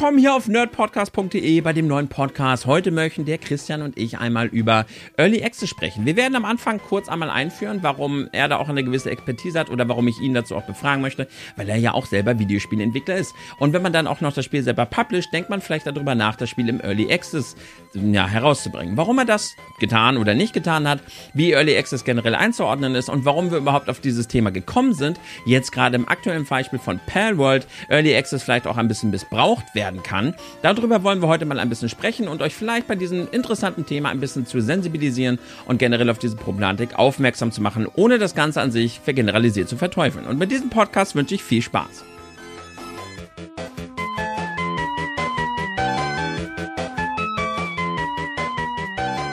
[0.00, 2.64] willkommen hier auf nerdpodcast.de bei dem neuen Podcast.
[2.64, 4.86] Heute möchten der Christian und ich einmal über
[5.18, 6.06] Early Access sprechen.
[6.06, 9.68] Wir werden am Anfang kurz einmal einführen, warum er da auch eine gewisse Expertise hat
[9.68, 13.34] oder warum ich ihn dazu auch befragen möchte, weil er ja auch selber Videospielentwickler ist.
[13.58, 16.34] Und wenn man dann auch noch das Spiel selber publisht, denkt man vielleicht darüber nach,
[16.34, 17.54] das Spiel im Early Access
[17.92, 18.96] ja, herauszubringen.
[18.96, 21.00] Warum er das getan oder nicht getan hat,
[21.34, 25.20] wie Early Access generell einzuordnen ist und warum wir überhaupt auf dieses Thema gekommen sind.
[25.44, 29.89] Jetzt gerade im aktuellen Beispiel von Palworld Early Access vielleicht auch ein bisschen missbraucht werden
[30.02, 30.34] kann.
[30.62, 34.10] Darüber wollen wir heute mal ein bisschen sprechen und euch vielleicht bei diesem interessanten Thema
[34.10, 38.60] ein bisschen zu sensibilisieren und generell auf diese Problematik aufmerksam zu machen, ohne das Ganze
[38.60, 40.26] an sich vergeneralisiert zu verteufeln.
[40.26, 42.04] Und mit diesem Podcast wünsche ich viel Spaß.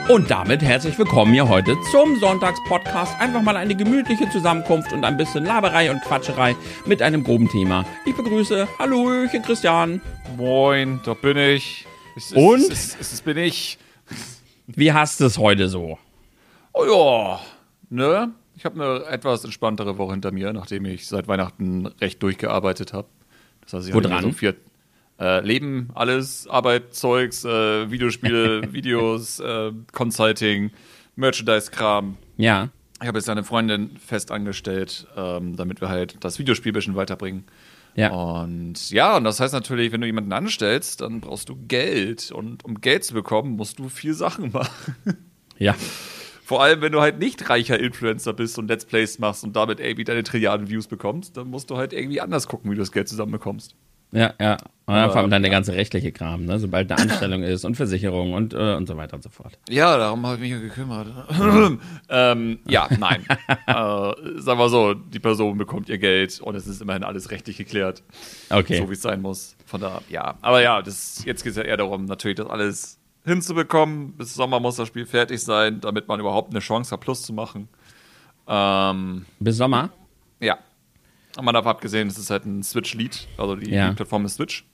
[0.08, 3.20] Und damit herzlich willkommen hier heute zum Sonntagspodcast.
[3.20, 7.84] Einfach mal eine gemütliche Zusammenkunft und ein bisschen Laberei und Quatscherei mit einem groben Thema.
[8.06, 10.00] Ich begrüße, Hallöchen Christian.
[10.38, 11.84] Moin, da bin ich.
[12.16, 12.70] Es, und?
[12.70, 13.76] Es, bin ich.
[14.66, 15.98] Wie hast du es heute so?
[16.72, 17.40] Oh ja,
[17.90, 18.32] ne?
[18.56, 23.08] Ich habe eine etwas entspanntere Woche hinter mir, nachdem ich seit Weihnachten recht durchgearbeitet habe.
[23.60, 24.22] Das heißt, ich Wo dran?
[24.22, 24.56] so vier,
[25.18, 30.70] äh, Leben, alles, Arbeit, Zeugs, äh, Videospiele, Videos, äh, Consulting,
[31.16, 32.16] Merchandise-Kram.
[32.36, 32.68] Ja.
[33.00, 36.96] Ich habe jetzt eine Freundin fest angestellt, ähm, damit wir halt das Videospiel ein bisschen
[36.96, 37.44] weiterbringen.
[37.94, 38.10] Ja.
[38.10, 42.30] Und ja, und das heißt natürlich, wenn du jemanden anstellst, dann brauchst du Geld.
[42.30, 44.94] Und um Geld zu bekommen, musst du viel Sachen machen.
[45.58, 45.74] Ja.
[46.44, 49.80] Vor allem, wenn du halt nicht reicher Influencer bist und Let's Plays machst und damit
[49.80, 52.92] irgendwie deine Trilliarden Views bekommst, dann musst du halt irgendwie anders gucken, wie du das
[52.92, 53.74] Geld zusammenbekommst.
[54.12, 54.56] Ja, ja.
[54.88, 56.58] Und dann vor allem dann der ganze rechtliche Kram, ne?
[56.58, 59.58] sobald eine Anstellung ist und Versicherung und, äh, und so weiter und so fort.
[59.68, 61.08] Ja, darum habe ich mich ja gekümmert.
[62.08, 63.26] ähm, ja, nein.
[63.66, 67.58] äh, sagen wir so, die Person bekommt ihr Geld und es ist immerhin alles rechtlich
[67.58, 68.02] geklärt.
[68.48, 68.78] Okay.
[68.78, 69.56] So wie es sein muss.
[69.66, 70.38] Von da, ja.
[70.40, 74.12] Aber ja, das, jetzt geht es ja eher darum, natürlich das alles hinzubekommen.
[74.12, 77.34] Bis Sommer muss das Spiel fertig sein, damit man überhaupt eine Chance hat, Plus zu
[77.34, 77.68] machen.
[78.46, 79.90] Ähm, Bis Sommer?
[80.40, 80.56] Ja.
[81.40, 83.90] Man davon abgesehen, es ist halt ein Switch-Lead, also die, Ja.
[83.90, 84.64] die Plattform ist Switch.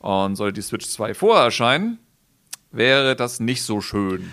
[0.00, 1.98] Und sollte die Switch 2 vorher erscheinen,
[2.72, 4.32] wäre das nicht so schön.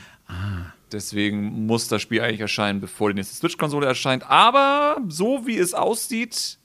[0.91, 4.27] Deswegen muss das Spiel eigentlich erscheinen, bevor die nächste Switch-Konsole erscheint.
[4.29, 6.57] Aber so wie es aussieht,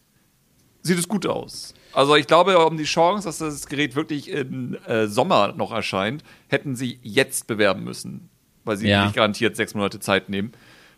[0.82, 1.74] sieht es gut aus.
[1.92, 6.24] Also ich glaube, um die Chance, dass das Gerät wirklich im äh, Sommer noch erscheint,
[6.48, 8.30] hätten sie jetzt bewerben müssen.
[8.64, 9.04] Weil sie Ja.
[9.04, 10.52] nicht garantiert sechs Monate Zeit nehmen.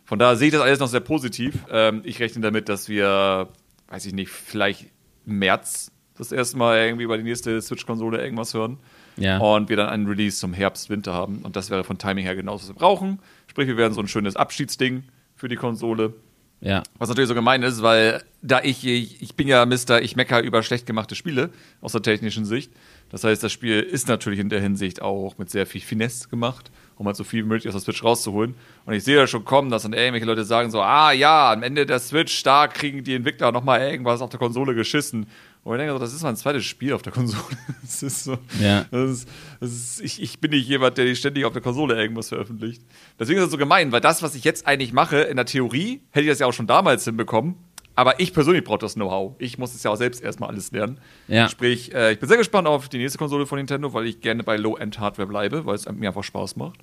[0.05, 1.53] Von daher sehe ich das alles noch sehr positiv.
[1.69, 3.49] Ähm, ich rechne damit, dass wir,
[3.89, 4.87] weiß ich nicht, vielleicht
[5.25, 8.79] März das erste Mal irgendwie über die nächste Switch-Konsole irgendwas hören.
[9.17, 9.37] Ja.
[9.39, 11.39] Und wir dann einen Release zum Herbst, Winter haben.
[11.43, 13.19] Und das wäre von Timing her genau, was wir brauchen.
[13.47, 15.03] Sprich, wir werden so ein schönes Abschiedsding
[15.35, 16.13] für die Konsole.
[16.59, 16.81] Ja.
[16.97, 20.41] Was natürlich so gemein ist, weil da ich, ich, ich bin ja Mister, ich mecker
[20.41, 22.71] über schlecht gemachte Spiele aus der technischen Sicht.
[23.09, 26.71] Das heißt, das Spiel ist natürlich in der Hinsicht auch mit sehr viel Finesse gemacht,
[26.97, 28.55] um halt so viel wie möglich aus der Switch rauszuholen.
[28.85, 31.63] Und ich sehe ja schon kommen, dass dann irgendwelche Leute sagen so, ah ja, am
[31.63, 35.27] Ende der Switch, da kriegen die Entwickler nochmal irgendwas auf der Konsole geschissen.
[35.63, 37.43] Und ich denke so, das ist mein zweites Spiel auf der Konsole.
[37.81, 38.85] Das ist so, Ja.
[38.91, 42.29] das ist, das ist, ich, ich bin nicht jemand, der ständig auf der Konsole irgendwas
[42.29, 42.81] veröffentlicht.
[43.19, 46.01] Deswegen ist das so gemein, weil das, was ich jetzt eigentlich mache, in der Theorie,
[46.11, 47.55] hätte ich das ja auch schon damals hinbekommen.
[47.95, 49.33] Aber ich persönlich brauche das Know-how.
[49.39, 50.99] Ich muss es ja auch selbst erstmal alles lernen.
[51.27, 51.49] Ja.
[51.49, 54.43] Sprich, äh, ich bin sehr gespannt auf die nächste Konsole von Nintendo, weil ich gerne
[54.43, 56.79] bei Low-End-Hardware bleibe, weil es mir einfach Spaß macht.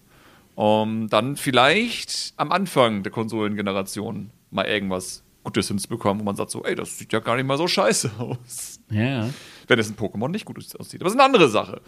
[0.55, 6.65] Um dann vielleicht am Anfang der Konsolengeneration mal irgendwas Gutes hinzubekommen, wo man sagt so,
[6.65, 8.81] ey, das sieht ja gar nicht mal so scheiße aus.
[8.91, 9.29] Ja.
[9.67, 11.01] Wenn es in Pokémon nicht gut aussieht.
[11.01, 11.81] Aber das ist eine andere Sache.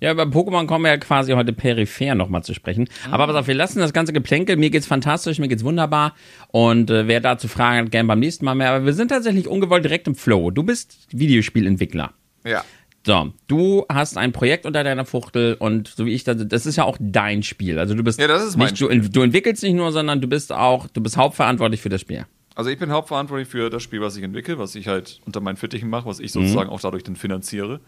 [0.00, 2.88] Ja, über Pokémon kommen wir ja quasi heute peripher nochmal zu sprechen.
[3.10, 4.56] Aber pass auf, wir lassen das ganze Geplänkel.
[4.56, 6.14] Mir geht's fantastisch, mir geht's wunderbar.
[6.48, 8.70] Und äh, wer dazu Fragen hat, gern beim nächsten Mal mehr.
[8.70, 10.50] Aber wir sind tatsächlich ungewollt direkt im Flow.
[10.50, 12.12] Du bist Videospielentwickler.
[12.44, 12.64] Ja.
[13.04, 16.76] So, du hast ein Projekt unter deiner Fuchtel und so wie ich das, das ist
[16.76, 17.78] ja auch dein Spiel.
[17.78, 20.28] Also du bist Ja, das ist mein nicht, du, du entwickelst nicht nur, sondern du
[20.28, 22.26] bist auch, du bist hauptverantwortlich für das Spiel.
[22.54, 25.56] Also ich bin hauptverantwortlich für das Spiel, was ich entwickle, was ich halt unter meinen
[25.56, 26.42] Fittichen mache, was ich Mhm.
[26.42, 27.80] sozusagen auch dadurch dann finanziere.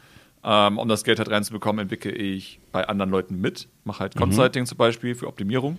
[0.43, 3.69] Ähm, um das Geld halt reinzubekommen, entwickle ich bei anderen Leuten mit.
[3.85, 4.01] Mache Mhm.
[4.01, 5.79] halt Consulting zum Beispiel für Optimierung.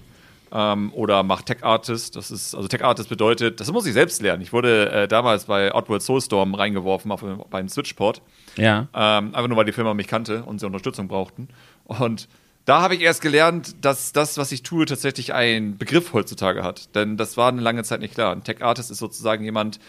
[0.57, 2.15] Ähm, oder mache Tech Artist.
[2.15, 4.41] Das ist, also Tech Artist bedeutet, das muss ich selbst lernen.
[4.41, 8.21] Ich wurde äh, damals bei Outward Soulstorm reingeworfen auf, beim Switchport.
[8.55, 8.87] Ja.
[8.93, 11.49] Ähm, einfach nur, weil die Firma mich kannte und sie Unterstützung brauchten.
[11.83, 12.29] Und
[12.63, 16.95] da habe ich erst gelernt, dass das, was ich tue, tatsächlich einen Begriff heutzutage hat.
[16.95, 18.31] Denn das war eine lange Zeit nicht klar.
[18.31, 19.81] Ein Tech Artist ist sozusagen jemand,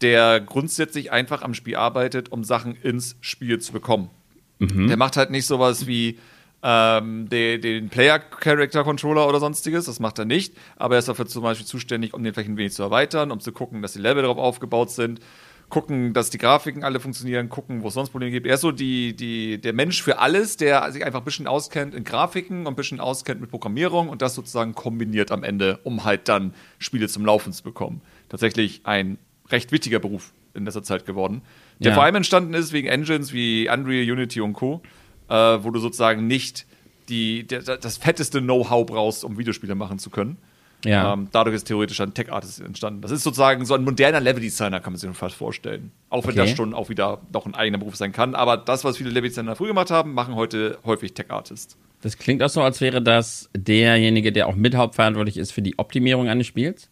[0.00, 4.08] der grundsätzlich einfach am Spiel arbeitet, um Sachen ins Spiel zu bekommen.
[4.88, 6.18] Der macht halt nicht sowas wie
[6.66, 11.42] ähm, den, den Player-Character-Controller oder sonstiges, das macht er nicht, aber er ist dafür zum
[11.42, 14.22] Beispiel zuständig, um den vielleicht ein wenig zu erweitern, um zu gucken, dass die Level
[14.22, 15.20] darauf aufgebaut sind,
[15.68, 18.46] gucken, dass die Grafiken alle funktionieren, gucken, wo es sonst Probleme gibt.
[18.46, 21.94] Er ist so die, die, der Mensch für alles, der sich einfach ein bisschen auskennt
[21.94, 26.04] in Grafiken und ein bisschen auskennt mit Programmierung und das sozusagen kombiniert am Ende, um
[26.04, 28.00] halt dann Spiele zum Laufen zu bekommen.
[28.28, 29.18] Tatsächlich ein
[29.50, 31.42] recht wichtiger Beruf in letzter Zeit geworden.
[31.80, 31.94] Der Ja.
[31.94, 34.80] vor allem entstanden ist wegen Engines wie Unreal, Unity und Co.,
[35.28, 36.66] äh, wo du sozusagen nicht
[37.08, 40.38] die, der, das fetteste Know-how brauchst, um Videospiele machen zu können.
[40.84, 41.14] Ja.
[41.14, 43.00] Ähm, dadurch ist theoretisch ein Tech-Artist entstanden.
[43.00, 45.92] Das ist sozusagen so ein moderner Level-Designer, kann man sich fast vorstellen.
[46.10, 46.40] Auch wenn Okay.
[46.48, 48.34] das schon auch wieder noch ein eigener Beruf sein kann.
[48.34, 51.78] Aber das, was viele Level-Designer früher gemacht haben, machen heute häufig Tech-Artists.
[52.02, 55.78] Das klingt auch so, als wäre das derjenige, der auch mit hauptverantwortlich ist für die
[55.78, 56.90] Optimierung eines Spiels.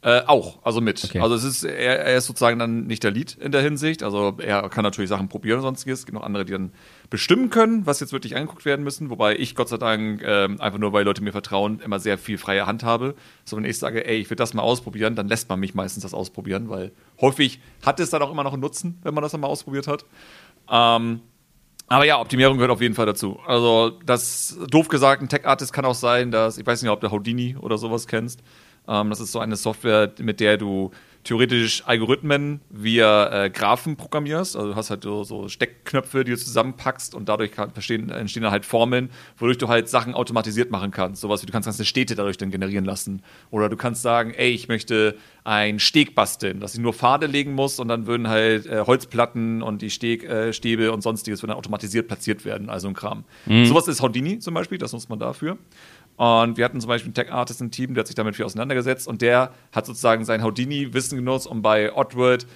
[0.00, 1.02] Äh, auch, also mit.
[1.04, 1.20] Okay.
[1.20, 4.02] Also es ist, er, er ist sozusagen dann nicht der Lead in der Hinsicht.
[4.02, 6.00] Also er kann natürlich Sachen probieren und sonstiges.
[6.00, 6.72] Es gibt noch andere, die dann
[7.14, 9.08] bestimmen können, was jetzt wirklich angeguckt werden müssen.
[9.08, 12.38] Wobei ich Gott sei Dank ähm, einfach nur, weil Leute mir vertrauen, immer sehr viel
[12.38, 13.14] freie Hand habe.
[13.44, 16.02] So wenn ich sage, ey, ich will das mal ausprobieren, dann lässt man mich meistens
[16.02, 16.90] das ausprobieren, weil
[17.20, 19.86] häufig hat es dann auch immer noch einen Nutzen, wenn man das dann mal ausprobiert
[19.86, 20.04] hat.
[20.68, 21.20] Ähm,
[21.86, 23.38] aber ja, Optimierung gehört auf jeden Fall dazu.
[23.46, 27.12] Also, das doof gesagt, ein Tech-Artist kann auch sein, dass, ich weiß nicht, ob du
[27.12, 28.40] Houdini oder sowas kennst.
[28.88, 30.90] Ähm, das ist so eine Software, mit der du
[31.24, 34.56] theoretisch Algorithmen via äh, Graphen programmierst.
[34.56, 38.42] Also du hast halt so, so Steckknöpfe, die du zusammenpackst und dadurch kann, entstehen, entstehen
[38.42, 41.22] dann halt Formeln, wodurch du halt Sachen automatisiert machen kannst.
[41.22, 43.22] Sowas wie du kannst ganze Städte dadurch dann generieren lassen.
[43.50, 47.52] Oder du kannst sagen, ey, ich möchte einen Steg basteln, dass ich nur Pfade legen
[47.52, 50.52] muss und dann würden halt äh, Holzplatten und die Steg, äh,
[50.88, 53.24] und sonstiges würden dann automatisiert platziert werden, also ein Kram.
[53.66, 55.58] Sowas ist Houdini zum Beispiel, das nutzt man dafür.
[56.16, 59.08] Und wir hatten zum Beispiel einen Tech-Artist im Team, der hat sich damit viel auseinandergesetzt
[59.08, 62.46] und der hat sozusagen sein Houdini-Wissen genutzt, um bei Oddworld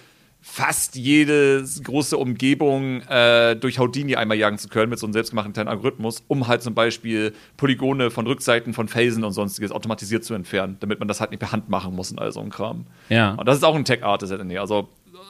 [0.41, 5.53] fast jede große Umgebung äh, durch Houdini einmal jagen zu können mit so einem selbstgemachten
[5.53, 10.35] kleinen Algorithmus, um halt zum Beispiel Polygone von Rückseiten von Felsen und sonstiges automatisiert zu
[10.35, 12.87] entfernen, damit man das halt nicht per Hand machen muss und all so ein Kram.
[13.09, 13.33] Ja.
[13.35, 14.33] Und das ist auch ein Tech-Artist.
[14.33, 14.89] Also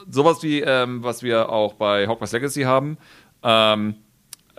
[0.09, 2.97] sowas wie, ähm, was wir auch bei Hogwarts Legacy haben,
[3.41, 3.95] ähm,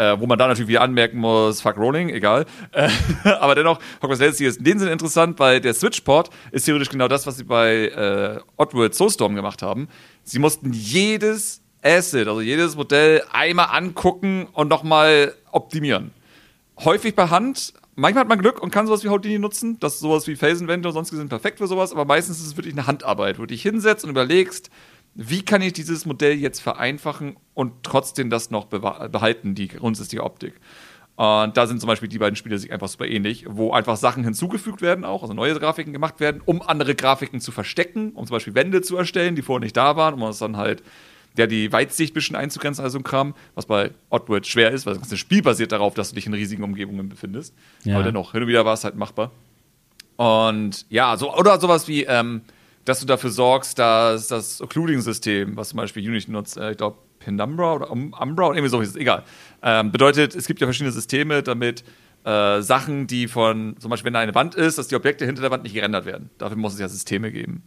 [0.00, 2.47] äh, wo man da natürlich wieder anmerken muss, fuck Rolling, egal.
[2.73, 2.88] Äh,
[3.41, 7.06] aber dennoch, Hogwarts Legacy ist in dem Sinne interessant, weil der Switch-Port ist theoretisch genau
[7.06, 9.88] das, was sie bei äh, Oddworld Soulstorm gemacht haben.
[10.25, 16.12] Sie mussten jedes Asset, also jedes Modell einmal angucken und nochmal optimieren.
[16.79, 17.75] Häufig per Hand.
[17.94, 19.79] Manchmal hat man Glück und kann sowas wie Houdini nutzen.
[19.81, 22.75] Das sowas wie Phasenwände und sonstiges sind perfekt für sowas, aber meistens ist es wirklich
[22.75, 24.70] eine Handarbeit, wo du dich hinsetzt und überlegst,
[25.14, 30.54] wie kann ich dieses Modell jetzt vereinfachen und trotzdem das noch behalten, die grundsätzliche Optik.
[31.16, 34.24] Und da sind zum Beispiel die beiden Spiele sich einfach super ähnlich, wo einfach Sachen
[34.24, 38.36] hinzugefügt werden, auch, also neue Grafiken gemacht werden, um andere Grafiken zu verstecken, um zum
[38.36, 40.82] Beispiel Wände zu erstellen, die vorher nicht da waren, um das dann halt,
[41.36, 44.94] ja, die Weitsicht ein bisschen einzugrenzen, also ein Kram, was bei Oddworld schwer ist, weil
[44.94, 47.54] das ganze Spiel basiert darauf, dass du dich in riesigen Umgebungen befindest.
[47.84, 47.96] Ja.
[47.96, 49.30] Aber dennoch, hin und wieder war es halt machbar.
[50.16, 52.40] Und ja, so, oder sowas wie, ähm,
[52.84, 56.98] dass du dafür sorgst, dass das Occluding-System, was zum Beispiel Unity nutzt, äh, ich glaube
[57.18, 59.24] Penumbra oder um, Umbra oder irgendwie so ist egal.
[59.62, 61.84] Ähm, bedeutet, es gibt ja verschiedene Systeme, damit
[62.24, 65.42] äh, Sachen, die von, zum Beispiel wenn da eine Wand ist, dass die Objekte hinter
[65.42, 66.30] der Wand nicht gerendert werden.
[66.38, 67.62] Dafür muss es ja Systeme geben.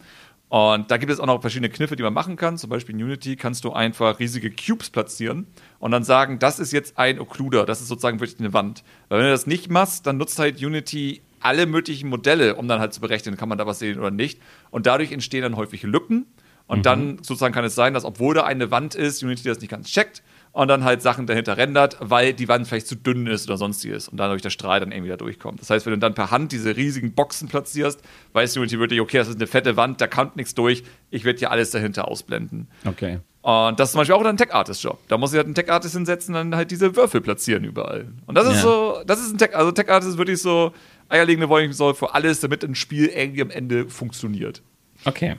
[0.48, 2.58] Und da gibt es auch noch verschiedene Kniffe, die man machen kann.
[2.58, 5.46] Zum Beispiel in Unity kannst du einfach riesige Cubes platzieren
[5.80, 8.84] und dann sagen, das ist jetzt ein Occluder, das ist sozusagen wirklich eine Wand.
[9.08, 12.80] Weil wenn du das nicht machst, dann nutzt halt Unity alle möglichen Modelle, um dann
[12.80, 14.40] halt zu berechnen, kann man da was sehen oder nicht.
[14.70, 16.26] Und dadurch entstehen dann häufig Lücken.
[16.66, 19.68] Und dann sozusagen kann es sein, dass obwohl da eine Wand ist, Unity das nicht
[19.68, 23.46] ganz checkt und dann halt Sachen dahinter rendert, weil die Wand vielleicht zu dünn ist
[23.48, 25.60] oder sonstiges und dadurch der Strahl dann irgendwie da durchkommt.
[25.60, 28.00] Das heißt, wenn du dann per Hand diese riesigen Boxen platzierst,
[28.32, 31.38] weiß Unity wirklich, okay, das ist eine fette Wand, da kommt nichts durch, ich werde
[31.38, 32.68] hier alles dahinter ausblenden.
[32.86, 33.18] Okay.
[33.42, 35.00] Und das ist zum Beispiel auch ein Tech-Artist-Job.
[35.08, 38.06] Da muss ich halt einen Tech-Artist hinsetzen und dann halt diese Würfel platzieren überall.
[38.24, 38.60] Und das ist Ja.
[38.62, 40.72] so, das ist ein Tech, also Tech-Artist ist wirklich so
[41.14, 44.62] eierlegende Wollmilchsäule für alles, damit ein Spiel irgendwie am Ende funktioniert.
[45.04, 45.36] Okay.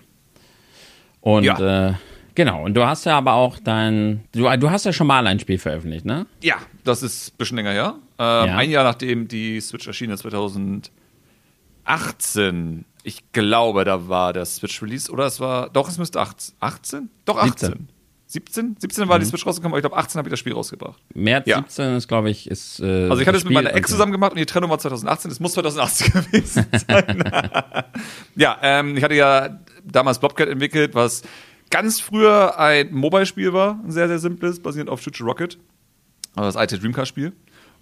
[1.21, 1.89] Und Ja.
[1.89, 1.93] äh,
[2.35, 4.23] genau, und du hast ja aber auch dein.
[4.31, 6.25] Du, du hast ja schon mal ein Spiel veröffentlicht, ne?
[6.41, 7.95] Ja, das ist ein bisschen länger her.
[8.17, 8.57] Ähm, Ja.
[8.57, 10.91] Ein Jahr nachdem die Switch erschienen ist, 2018.
[13.03, 15.11] Ich glaube, da war der Switch-Release.
[15.11, 15.69] Oder es war.
[15.69, 16.55] Doch, es müsste 18.
[16.59, 17.09] 18?
[17.25, 17.51] Doch, 18.
[17.69, 17.89] 17?
[18.27, 18.75] 17
[19.07, 20.99] war die Switch rausgekommen, aber ich glaube, 18 habe ich das Spiel rausgebracht.
[21.13, 21.57] März Ja.
[21.57, 22.79] 17 ist, glaube ich, ist.
[22.79, 25.29] Äh, Also ich hatte es mit meiner Ex zusammen gemacht und die Trennung war 2018.
[25.31, 27.23] Es muss 2018 gewesen sein.
[28.35, 31.21] ja, ähm, ich hatte ja damals Blobcat entwickelt, was
[31.69, 35.57] ganz früher ein Mobile-Spiel war, ein sehr, sehr simples, basierend auf Shoot Rocket.
[36.35, 37.31] Also das alte Dreamcast-Spiel.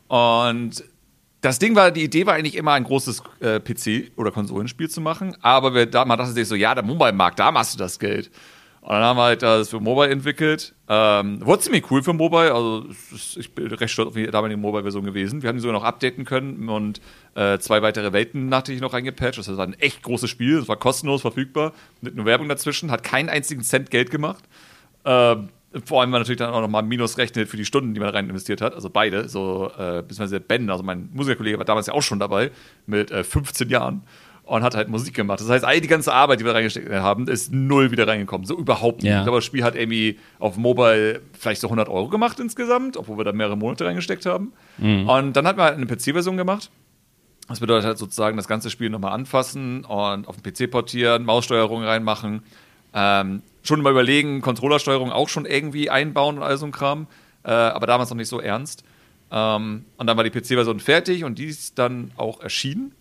[0.08, 0.84] Und
[1.42, 5.02] das Ding war, die Idee war eigentlich immer ein großes äh, PC- oder Konsolenspiel zu
[5.02, 8.00] machen, aber wir, da man dachte sich so, ja, der Mobile-Markt, da machst du das
[8.00, 8.30] Geld.
[8.84, 10.76] Und dann haben wir halt das für Mobile entwickelt.
[10.90, 12.86] Ähm, wurde ziemlich cool für Mobile, also
[13.38, 15.42] ich bin recht stolz auf die damalige Mobile-Version gewesen.
[15.42, 17.00] Wir haben die sogar noch updaten können und
[17.36, 19.38] äh, zwei weitere Welten nachträglich noch reingepatcht.
[19.38, 21.72] Das war ein echt großes Spiel, es war kostenlos verfügbar,
[22.02, 24.44] mit nur Werbung dazwischen, hat keinen einzigen Cent Geld gemacht.
[25.06, 25.48] Ähm,
[25.86, 28.10] vor allem, weil man natürlich dann auch nochmal Minus rechnet für die Stunden, die man
[28.10, 28.76] rein investiert hat.
[28.76, 32.52] Also beide, so, äh, beziehungsweise Ben, also mein Musikerkollege war damals ja auch schon dabei,
[32.86, 34.04] mit äh, 15 Jahren
[34.46, 35.40] und hat halt Musik gemacht.
[35.40, 38.46] Das heißt, all die ganze Arbeit, die wir reingesteckt haben, ist null wieder reingekommen.
[38.46, 39.12] So überhaupt nicht.
[39.12, 39.20] Ja.
[39.20, 43.18] Ich glaube, das Spiel hat irgendwie auf Mobile vielleicht so 100 Euro gemacht insgesamt, obwohl
[43.18, 44.52] wir da mehrere Monate reingesteckt haben.
[45.08, 46.70] Und dann hat man halt eine PC-Version gemacht.
[47.48, 51.84] Das bedeutet halt sozusagen das ganze Spiel nochmal anfassen und auf den PC portieren, Maussteuerung
[51.84, 52.44] reinmachen.
[52.94, 57.08] Ähm, schon mal überlegen, Controllersteuerung auch schon irgendwie einbauen und all so ein Kram.
[57.44, 58.84] Äh, aber damals noch nicht so ernst.
[59.32, 62.94] Ähm, und dann war die PC-Version fertig und die ist dann auch erschienen.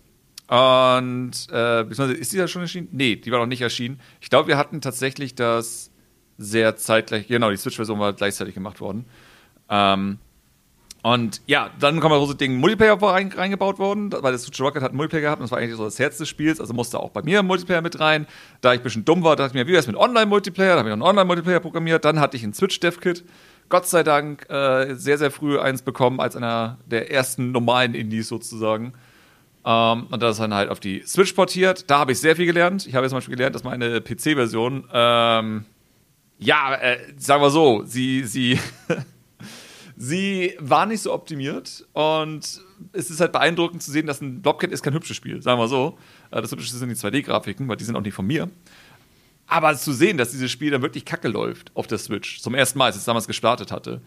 [0.53, 2.87] Und äh, beziehungsweise ist die da schon erschienen?
[2.91, 3.99] Nee, die war noch nicht erschienen.
[4.21, 5.89] Ich glaube, wir hatten tatsächlich das
[6.37, 9.05] sehr zeitgleich, genau, die Switch-Version war gleichzeitig gemacht worden.
[9.67, 10.19] Ähm,
[11.01, 14.61] und ja, dann kam das große Ding Multiplayer war rein, reingebaut worden, weil das Switch
[14.61, 16.99] Rocket hat Multiplayer gehabt und das war eigentlich so das Herz des Spiels, also musste
[16.99, 18.27] auch bei mir ein Multiplayer mit rein.
[18.61, 20.73] Da ich ein bisschen dumm war, dachte ich mir, wie wär's mit Online-Multiplayer?
[20.73, 23.23] Da habe ich einen Online-Multiplayer programmiert, dann hatte ich ein Switch-Dev-Kit.
[23.69, 28.27] Gott sei Dank äh, sehr, sehr früh eins bekommen, als einer der ersten normalen Indies
[28.27, 28.93] sozusagen.
[29.65, 31.89] Ähm, und das dann halt auf die Switch portiert.
[31.89, 32.85] Da habe ich sehr viel gelernt.
[32.85, 35.65] Ich habe jetzt zum Beispiel gelernt, dass meine PC-Version, ähm,
[36.37, 38.59] ja, äh, sagen wir so, sie, sie,
[39.95, 44.71] sie war nicht so optimiert und es ist halt beeindruckend zu sehen, dass ein Blobcat
[44.71, 45.97] ist kein hübsches Spiel, sagen wir so.
[46.31, 48.49] Äh, Das hübsche sind die 2D-Grafiken, weil die sind auch nicht von mir.
[49.47, 52.79] Aber zu sehen, dass dieses Spiel dann wirklich kacke läuft auf der Switch, zum ersten
[52.79, 54.01] Mal, als ich es damals gestartet hatte,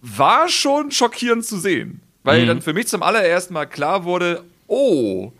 [0.00, 2.00] war schon schockierend zu sehen.
[2.24, 5.32] Weil dann für mich zum allerersten Mal klar wurde, oh,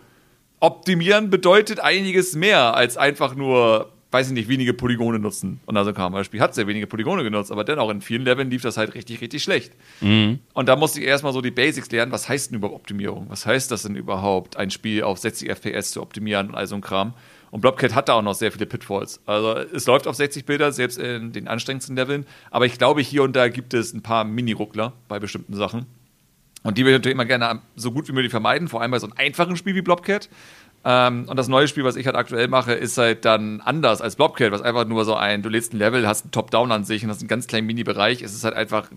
[0.61, 5.61] optimieren bedeutet einiges mehr als einfach nur, weiß ich nicht, wenige Polygone nutzen.
[5.67, 8.51] Und also kam das Spiel hat sehr wenige Polygone genutzt, aber dennoch in vielen Leveln
[8.51, 9.73] lief das halt richtig, richtig schlecht.
[10.55, 13.27] Und da musste ich erstmal so die Basics lernen, was heißt denn überhaupt Optimierung?
[13.29, 16.75] Was heißt das denn überhaupt, ein Spiel auf 60 FPS zu optimieren und all so
[16.75, 17.15] ein Kram?
[17.51, 19.21] Und Blobcat hat da auch noch sehr viele Pitfalls.
[19.25, 22.27] Also es läuft auf 60 Bilder, selbst in den anstrengendsten Leveln.
[22.51, 25.87] Aber ich glaube, hier und da gibt es ein paar Mini-Ruckler bei bestimmten Sachen.
[26.69, 28.99] Und die will ich natürlich immer gerne so gut wie möglich vermeiden, vor allem bei
[28.99, 30.29] so einem einfachen Spiel wie Blobcat.
[30.85, 34.17] Ähm, und das neue Spiel, was ich halt aktuell mache, ist halt dann anders als
[34.17, 37.03] Blobcat, was einfach nur so ein, du lädst ein Level, hast einen Top-Down an sich
[37.03, 38.21] und hast einen ganz kleinen Mini-Bereich.
[38.21, 38.91] Es ist halt einfach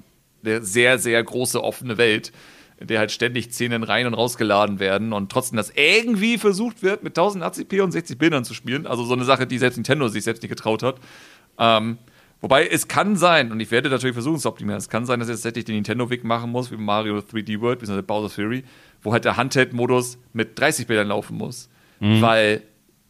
[0.43, 2.33] eine sehr, sehr große offene Welt,
[2.77, 7.03] in der halt ständig Szenen rein und rausgeladen werden und trotzdem das irgendwie versucht wird,
[7.03, 8.85] mit 1080p und 60 Bildern zu spielen.
[8.85, 10.97] Also so eine Sache, die selbst Nintendo sich selbst nicht getraut hat.
[11.57, 11.99] Ähm,
[12.41, 15.19] Wobei es kann sein, und ich werde natürlich versuchen es zu optimieren, es kann sein,
[15.19, 18.01] dass ich jetzt tatsächlich den Nintendo-Weg machen muss, wie Mario 3D World, bzw.
[18.01, 18.63] Bowser Fury,
[19.03, 21.69] wo halt der Handheld-Modus mit 30 Bildern laufen muss.
[22.21, 22.63] Weil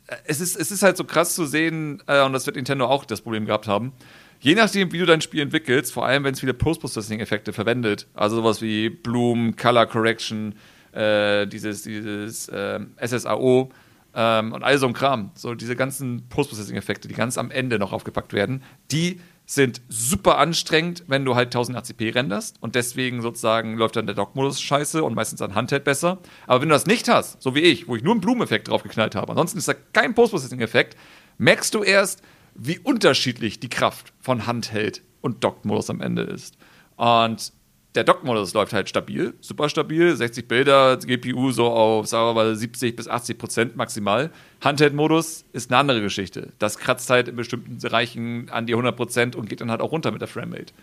[0.07, 2.87] äh, es ist, es ist halt so krass zu sehen, äh, und das wird Nintendo
[2.87, 3.93] auch das Problem gehabt haben,
[4.41, 8.37] je nachdem, wie du dein Spiel entwickelst, vor allem wenn es viele Post-Processing-Effekte verwendet, also
[8.37, 10.55] sowas wie Bloom, Color Correction,
[10.91, 13.69] äh, dieses, dieses ähm, SSAO
[14.15, 17.93] ähm, und all so ein Kram, so diese ganzen Post-Processing-Effekte, die ganz am Ende noch
[17.93, 23.97] aufgepackt werden, die sind super anstrengend, wenn du halt 1080p renderst und deswegen sozusagen läuft
[23.97, 26.19] dann der Dock-Modus scheiße und meistens an Handheld besser.
[26.47, 29.15] Aber wenn du das nicht hast, so wie ich, wo ich nur einen Blumeneffekt draufgeknallt
[29.15, 30.95] habe, ansonsten ist da kein Post-Processing-Effekt,
[31.37, 32.21] merkst du erst,
[32.55, 36.57] wie unterschiedlich die Kraft von Handheld und Dock-Modus am Ende ist.
[36.95, 37.53] Und
[37.95, 42.55] der Dock-Modus läuft halt stabil, super stabil, 60 Bilder, GPU so auf, sagen wir mal,
[42.55, 44.31] 70 bis 80 Prozent maximal.
[44.61, 46.53] Handheld-Modus ist eine andere Geschichte.
[46.59, 49.91] Das kratzt halt in bestimmten Bereichen an die 100 Prozent und geht dann halt auch
[49.91, 50.73] runter mit der Framerate.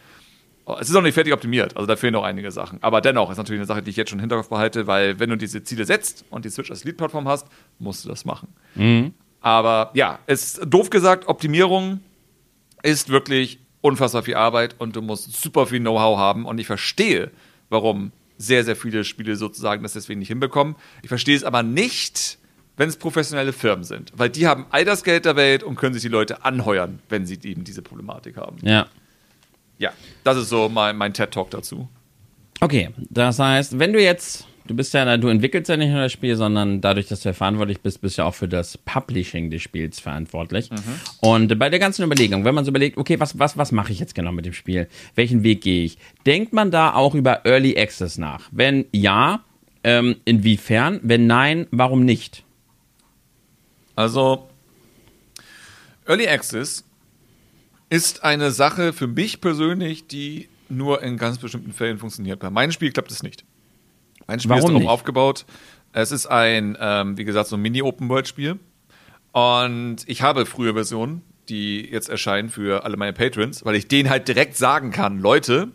[0.67, 2.83] Oh, Es ist noch nicht fertig optimiert, also da fehlen noch einige Sachen.
[2.83, 5.31] Aber dennoch ist natürlich eine Sache, die ich jetzt schon im Hinterkopf behalte, weil wenn
[5.31, 7.47] du diese Ziele setzt und die Switch als Lead-Plattform hast,
[7.79, 8.49] musst du das machen.
[9.41, 12.01] Aber ja, ist doof gesagt, Optimierung
[12.83, 16.45] ist wirklich unfassbar viel Arbeit und du musst super viel Know-how haben.
[16.47, 17.31] Und ich verstehe,
[17.69, 20.77] warum sehr, sehr viele Spiele sozusagen das deswegen nicht hinbekommen.
[21.03, 22.39] Ich verstehe es aber nicht,
[22.77, 25.93] wenn es professionelle Firmen sind, weil die haben all das Geld der Welt und können
[25.95, 28.57] sich die Leute anheuern, wenn sie eben diese Problematik haben.
[28.63, 28.87] Ja.
[29.79, 29.93] Ja,
[30.25, 31.89] das ist so mein, mein TED-Talk dazu.
[32.61, 36.13] Okay, das heißt, wenn du jetzt, du bist ja, du entwickelst ja nicht nur das
[36.13, 39.51] Spiel, sondern dadurch, dass du ja verantwortlich bist, bist du ja auch für das Publishing
[39.51, 40.71] des Spiels verantwortlich.
[41.21, 43.99] Und bei der ganzen Überlegung, wenn man so überlegt, okay, was, was, was mache ich
[43.99, 44.89] jetzt genau mit dem Spiel?
[45.15, 45.99] Welchen Weg gehe ich?
[46.27, 48.49] Denkt man da auch über Early Access nach?
[48.53, 49.45] Wenn ja,
[49.83, 51.01] ähm, inwiefern?
[51.03, 52.45] Wenn nein, warum nicht?
[53.97, 54.49] Also,
[56.07, 56.85] Early Access
[57.91, 62.41] ist eine Sache für mich persönlich, die nur in ganz bestimmten Fällen funktioniert.
[62.41, 63.45] Bei meinem Spiel klappt es nicht.
[64.29, 64.91] Mein Spiel Warum ist darum nicht?
[64.91, 65.47] aufgebaut.
[65.93, 68.59] Es ist ein, ähm, wie gesagt, so ein Mini-Open-World-Spiel.
[69.33, 74.11] Und ich habe frühe Versionen, die jetzt erscheinen für alle meine Patrons, weil ich denen
[74.11, 75.69] halt direkt sagen kann, Leute,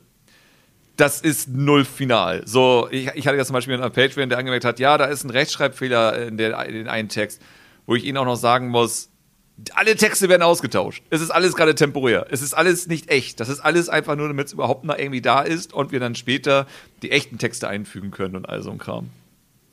[0.98, 2.43] das ist null final.
[2.45, 5.24] So, ich, ich hatte ja zum Beispiel einen Patreon, der angemerkt hat, ja, da ist
[5.24, 7.41] ein Rechtschreibfehler in, der, in den einen Text,
[7.88, 9.10] wo ich ihnen auch noch sagen muss,
[9.75, 11.03] Alle Texte werden ausgetauscht.
[11.10, 12.27] Es ist alles gerade temporär.
[12.31, 13.39] Es ist alles nicht echt.
[13.39, 16.15] Das ist alles einfach nur, damit es überhaupt noch irgendwie da ist und wir dann
[16.15, 16.65] später
[17.03, 19.10] die echten Texte einfügen können und all so ein Kram.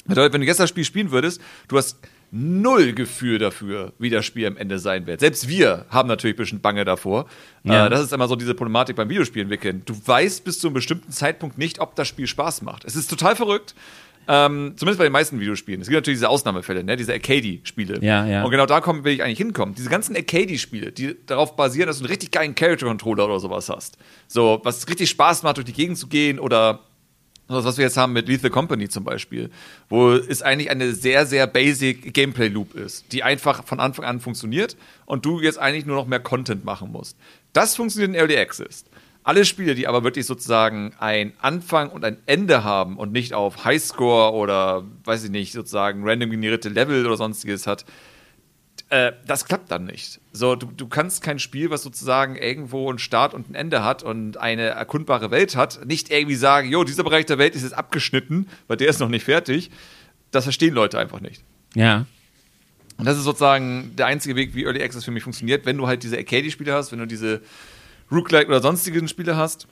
[0.04, 1.98] Bedeutet, wenn du jetzt das Spiel spielen würdest, du hast
[2.32, 5.20] null Gefühl dafür, wie das Spiel am Ende sein wird.
[5.20, 7.26] Selbst wir haben natürlich ein bisschen Bange davor.
[7.64, 7.86] Ja.
[7.86, 9.82] Äh, das ist immer so diese Problematik beim Videospielen wickeln.
[9.84, 12.84] Du weißt bis zu einem bestimmten Zeitpunkt nicht, ob das Spiel Spaß macht.
[12.84, 13.74] Es ist total verrückt.
[14.32, 15.80] Ähm, zumindest bei den meisten Videospielen.
[15.80, 16.94] Es gibt natürlich diese Ausnahmefälle, ne?
[16.94, 17.98] diese Arcade-Spiele.
[18.00, 18.44] Ja, ja.
[18.44, 19.74] Und genau da kommen, will ich eigentlich hinkommen.
[19.74, 23.98] Diese ganzen Arcade-Spiele, die darauf basieren, dass du einen richtig geilen Character-Controller oder sowas hast.
[24.28, 26.78] So, was richtig Spaß macht, durch die Gegend zu gehen oder
[27.48, 29.50] das, was wir jetzt haben mit Lethal Company zum Beispiel,
[29.88, 34.76] wo es eigentlich eine sehr, sehr basic Gameplay-Loop ist, die einfach von Anfang an funktioniert
[35.06, 37.16] und du jetzt eigentlich nur noch mehr Content machen musst.
[37.52, 38.84] Das funktioniert in Early Access.
[39.22, 43.64] Alle Spiele, die aber wirklich sozusagen ein Anfang und ein Ende haben und nicht auf
[43.64, 47.84] Highscore oder, weiß ich nicht, sozusagen random generierte Level oder sonstiges hat,
[48.88, 50.20] äh, das klappt dann nicht.
[50.32, 54.02] So, du, du kannst kein Spiel, was sozusagen irgendwo einen Start und ein Ende hat
[54.02, 57.74] und eine erkundbare Welt hat, nicht irgendwie sagen, jo, dieser Bereich der Welt ist jetzt
[57.74, 59.70] abgeschnitten, weil der ist noch nicht fertig.
[60.30, 61.44] Das verstehen Leute einfach nicht.
[61.74, 62.06] Ja.
[62.96, 65.86] Und das ist sozusagen der einzige Weg, wie Early Access für mich funktioniert, wenn du
[65.86, 67.40] halt diese Arcade-Spiele hast, wenn du diese
[68.10, 69.66] Rook-like oder sonstigen Spiele hast.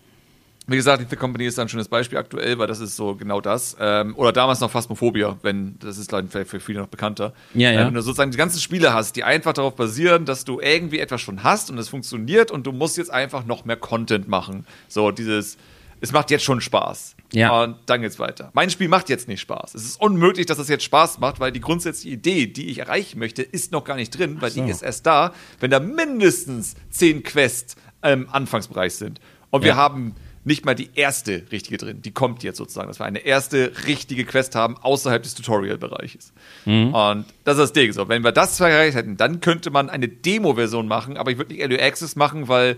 [0.71, 3.41] Wie gesagt, die The Company ist ein schönes Beispiel aktuell, weil das ist so genau
[3.41, 3.75] das.
[3.81, 7.33] Ähm, oder damals noch Phasmophobia, wenn, das ist vielleicht für viele noch bekannter.
[7.55, 7.81] Ja, ja.
[7.81, 10.99] Äh, wenn du sozusagen die ganzen Spiele hast, die einfach darauf basieren, dass du irgendwie
[10.99, 14.67] etwas schon hast und es funktioniert und du musst jetzt einfach noch mehr Content machen.
[14.89, 15.57] So dieses,
[16.03, 17.17] es macht jetzt schon Spaß.
[17.33, 17.63] Ja.
[17.63, 18.51] Und dann geht's weiter.
[18.53, 19.75] Mein Spiel macht jetzt nicht Spaß.
[19.75, 23.19] Es ist unmöglich, dass das jetzt Spaß macht, weil die grundsätzliche Idee, die ich erreichen
[23.19, 24.63] möchte, ist noch gar nicht drin, weil so.
[24.63, 29.21] die ist erst da, wenn da mindestens zehn Quests im Anfangsbereich sind.
[29.51, 30.15] Und wir haben
[30.45, 32.03] nicht mal die erste richtige drin.
[32.03, 36.33] Die kommt jetzt sozusagen, dass wir eine erste richtige Quest haben außerhalb des Tutorial-Bereiches.
[36.65, 36.95] Mhm.
[36.95, 37.93] Und das ist das Ding.
[37.93, 41.53] So, wenn wir das erreicht hätten, dann könnte man eine Demo-Version machen, aber ich würde
[41.53, 42.77] nicht Early Access machen, weil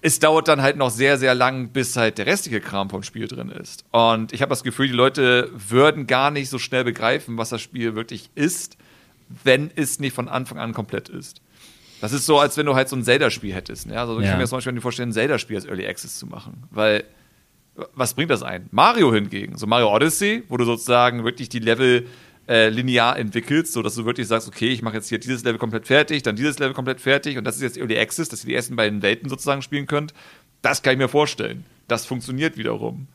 [0.00, 3.26] es dauert dann halt noch sehr, sehr lang, bis halt der restliche Kram vom Spiel
[3.26, 3.84] drin ist.
[3.90, 7.60] Und ich habe das Gefühl, die Leute würden gar nicht so schnell begreifen, was das
[7.60, 8.76] Spiel wirklich ist,
[9.44, 11.40] wenn es nicht von Anfang an komplett ist.
[12.00, 13.86] Das ist so, als wenn du halt so ein Zelda-Spiel hättest.
[13.86, 13.98] Ne?
[13.98, 14.32] Also ich ja.
[14.32, 16.64] kann mir zum Beispiel vorstellen, ein Zelda-Spiel als Early Access zu machen.
[16.70, 17.04] Weil,
[17.94, 18.68] was bringt das ein?
[18.70, 22.06] Mario hingegen, so Mario Odyssey, wo du sozusagen wirklich die Level
[22.48, 25.86] äh, linear entwickelst, sodass du wirklich sagst, okay, ich mache jetzt hier dieses Level komplett
[25.86, 28.54] fertig, dann dieses Level komplett fertig und das ist jetzt Early Access, dass ihr die
[28.54, 30.14] ersten beiden Welten sozusagen spielen könnt.
[30.62, 31.64] Das kann ich mir vorstellen.
[31.88, 33.06] Das funktioniert wiederum.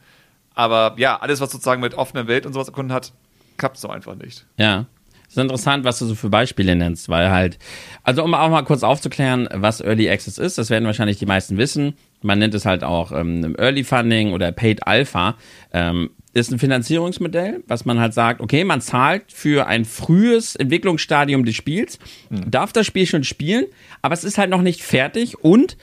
[0.55, 3.11] Aber ja, alles, was sozusagen mit offener Welt und sowas erkunden hat,
[3.57, 4.45] klappt so einfach nicht.
[4.57, 4.85] Ja.
[5.33, 7.57] Es ist interessant, was du so für Beispiele nennst, weil halt,
[8.03, 11.57] also um auch mal kurz aufzuklären, was Early Access ist, das werden wahrscheinlich die meisten
[11.57, 11.95] wissen.
[12.21, 15.35] Man nennt es halt auch ähm, Early Funding oder Paid Alpha.
[15.71, 21.45] Ähm, ist ein Finanzierungsmodell, was man halt sagt, okay, man zahlt für ein frühes Entwicklungsstadium
[21.45, 21.97] des Spiels,
[22.29, 22.51] mhm.
[22.51, 23.65] darf das Spiel schon spielen,
[24.03, 25.77] aber es ist halt noch nicht fertig und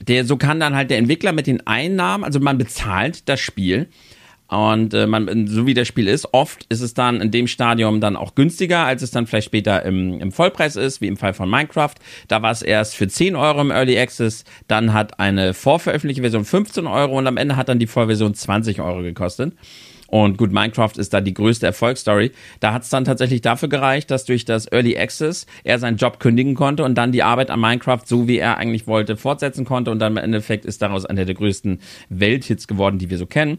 [0.00, 3.88] der, so kann dann halt der Entwickler mit den Einnahmen, also man bezahlt das Spiel
[4.48, 8.00] und äh, man, so wie das Spiel ist, oft ist es dann in dem Stadium
[8.00, 11.32] dann auch günstiger, als es dann vielleicht später im, im Vollpreis ist, wie im Fall
[11.32, 11.94] von Minecraft.
[12.28, 16.44] Da war es erst für 10 Euro im Early Access, dann hat eine vorveröffentlichte Version
[16.44, 19.54] 15 Euro und am Ende hat dann die Vollversion 20 Euro gekostet.
[20.08, 22.30] Und gut, Minecraft ist da die größte Erfolgsstory.
[22.60, 26.20] Da hat es dann tatsächlich dafür gereicht, dass durch das Early Access er seinen Job
[26.20, 29.90] kündigen konnte und dann die Arbeit an Minecraft, so wie er eigentlich wollte, fortsetzen konnte.
[29.90, 31.80] Und dann im Endeffekt ist daraus einer der größten
[32.10, 33.58] Welthits geworden, die wir so kennen.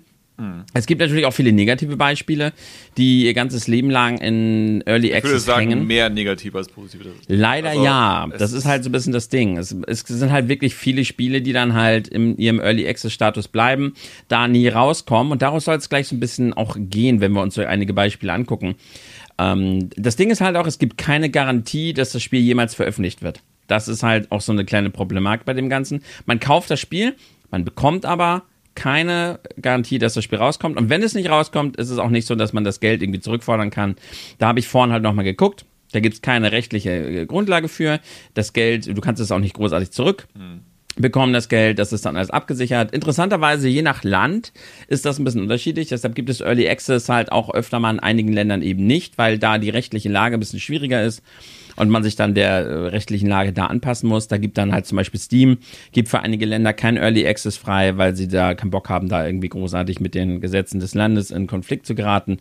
[0.73, 2.51] Es gibt natürlich auch viele negative Beispiele,
[2.97, 5.87] die ihr ganzes Leben lang in Early Access ich würde sagen, hängen.
[5.87, 7.07] mehr negativ als positiv.
[7.27, 8.27] Leider also, ja.
[8.37, 9.57] Das ist halt so ein bisschen das Ding.
[9.57, 13.47] Es, es, sind halt wirklich viele Spiele, die dann halt in ihrem Early Access Status
[13.47, 13.93] bleiben,
[14.27, 15.31] da nie rauskommen.
[15.31, 17.93] Und daraus soll es gleich so ein bisschen auch gehen, wenn wir uns so einige
[17.93, 18.75] Beispiele angucken.
[19.37, 23.21] Ähm, das Ding ist halt auch, es gibt keine Garantie, dass das Spiel jemals veröffentlicht
[23.21, 23.41] wird.
[23.67, 26.03] Das ist halt auch so eine kleine Problematik bei dem Ganzen.
[26.25, 27.15] Man kauft das Spiel,
[27.51, 28.43] man bekommt aber
[28.75, 30.77] keine Garantie, dass das Spiel rauskommt.
[30.77, 33.21] Und wenn es nicht rauskommt, ist es auch nicht so, dass man das Geld irgendwie
[33.21, 33.95] zurückfordern kann.
[34.38, 35.65] Da habe ich vorhin halt nochmal geguckt.
[35.91, 37.99] Da gibt es keine rechtliche äh, Grundlage für.
[38.33, 40.27] Das Geld, du kannst es auch nicht großartig zurück.
[40.35, 40.61] Hm
[40.95, 42.91] bekommen das Geld, das ist dann alles abgesichert.
[42.91, 44.53] Interessanterweise, je nach Land
[44.88, 45.89] ist das ein bisschen unterschiedlich.
[45.89, 49.38] Deshalb gibt es Early Access halt auch öfter mal in einigen Ländern eben nicht, weil
[49.38, 51.21] da die rechtliche Lage ein bisschen schwieriger ist
[51.75, 54.27] und man sich dann der äh, rechtlichen Lage da anpassen muss.
[54.27, 55.58] Da gibt dann halt zum Beispiel Steam,
[55.91, 59.25] gibt für einige Länder kein Early Access frei, weil sie da keinen Bock haben, da
[59.25, 62.38] irgendwie großartig mit den Gesetzen des Landes in Konflikt zu geraten.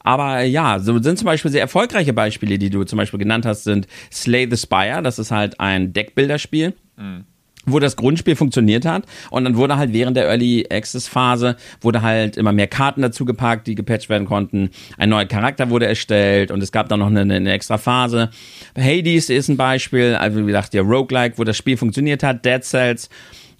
[0.00, 3.64] Aber ja, so sind zum Beispiel sehr erfolgreiche Beispiele, die du zum Beispiel genannt hast,
[3.64, 5.02] sind Slay the Spire.
[5.02, 6.74] Das ist halt ein Deckbilderspiel.
[6.96, 7.24] Mhm
[7.66, 12.02] wo das Grundspiel funktioniert hat und dann wurde halt während der Early Access Phase wurde
[12.02, 14.70] halt immer mehr Karten dazu gepackt, die gepatcht werden konnten.
[14.96, 18.30] Ein neuer Charakter wurde erstellt und es gab dann noch eine, eine extra Phase.
[18.76, 22.62] Hades ist ein Beispiel, also wie gesagt, der Roguelike, wo das Spiel funktioniert hat, Dead
[22.62, 23.10] Cells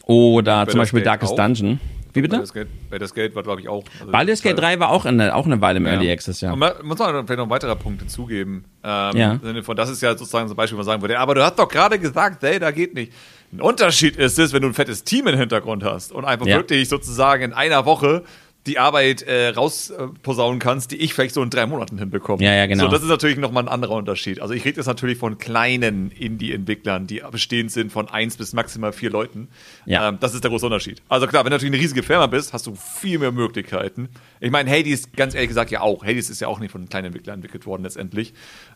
[0.06, 1.36] oder zum Beispiel Darkest auch?
[1.36, 1.80] Dungeon.
[2.16, 2.36] Wie bitte?
[2.36, 3.84] Baldur's Gate, Baldur's Gate war, glaube ich, auch.
[4.00, 5.92] Also Baldur's Gate 3 war auch eine, auch eine Weile im ja.
[5.92, 6.50] Early Access, ja.
[6.50, 8.64] Und man, muss man vielleicht noch ein weiterer Punkt hinzugeben.
[8.82, 9.38] Ähm, ja.
[9.62, 11.58] Von das ist ja sozusagen so ein Beispiel, wo man sagen würde, aber du hast
[11.58, 13.12] doch gerade gesagt, hey, da geht nicht.
[13.56, 16.58] Ein Unterschied ist es, wenn du ein fettes Team im Hintergrund hast und einfach ja.
[16.58, 18.22] wirklich sozusagen in einer Woche
[18.66, 22.42] die Arbeit äh, rausposaunen kannst, die ich vielleicht so in drei Monaten hinbekomme.
[22.42, 22.84] Ja, ja, genau.
[22.84, 24.40] So, das ist natürlich nochmal ein anderer Unterschied.
[24.42, 28.92] Also ich rede jetzt natürlich von kleinen Indie-Entwicklern, die bestehend sind von eins bis maximal
[28.92, 29.48] vier Leuten.
[29.86, 30.08] Ja.
[30.08, 31.00] Ähm, das ist der große Unterschied.
[31.08, 34.08] Also klar, wenn du natürlich eine riesige Firma bist, hast du viel mehr Möglichkeiten.
[34.40, 36.04] Ich meine, Hades, ganz ehrlich gesagt, ja auch.
[36.04, 38.34] Hades ist ja auch nicht von kleinen Entwicklern entwickelt worden letztendlich.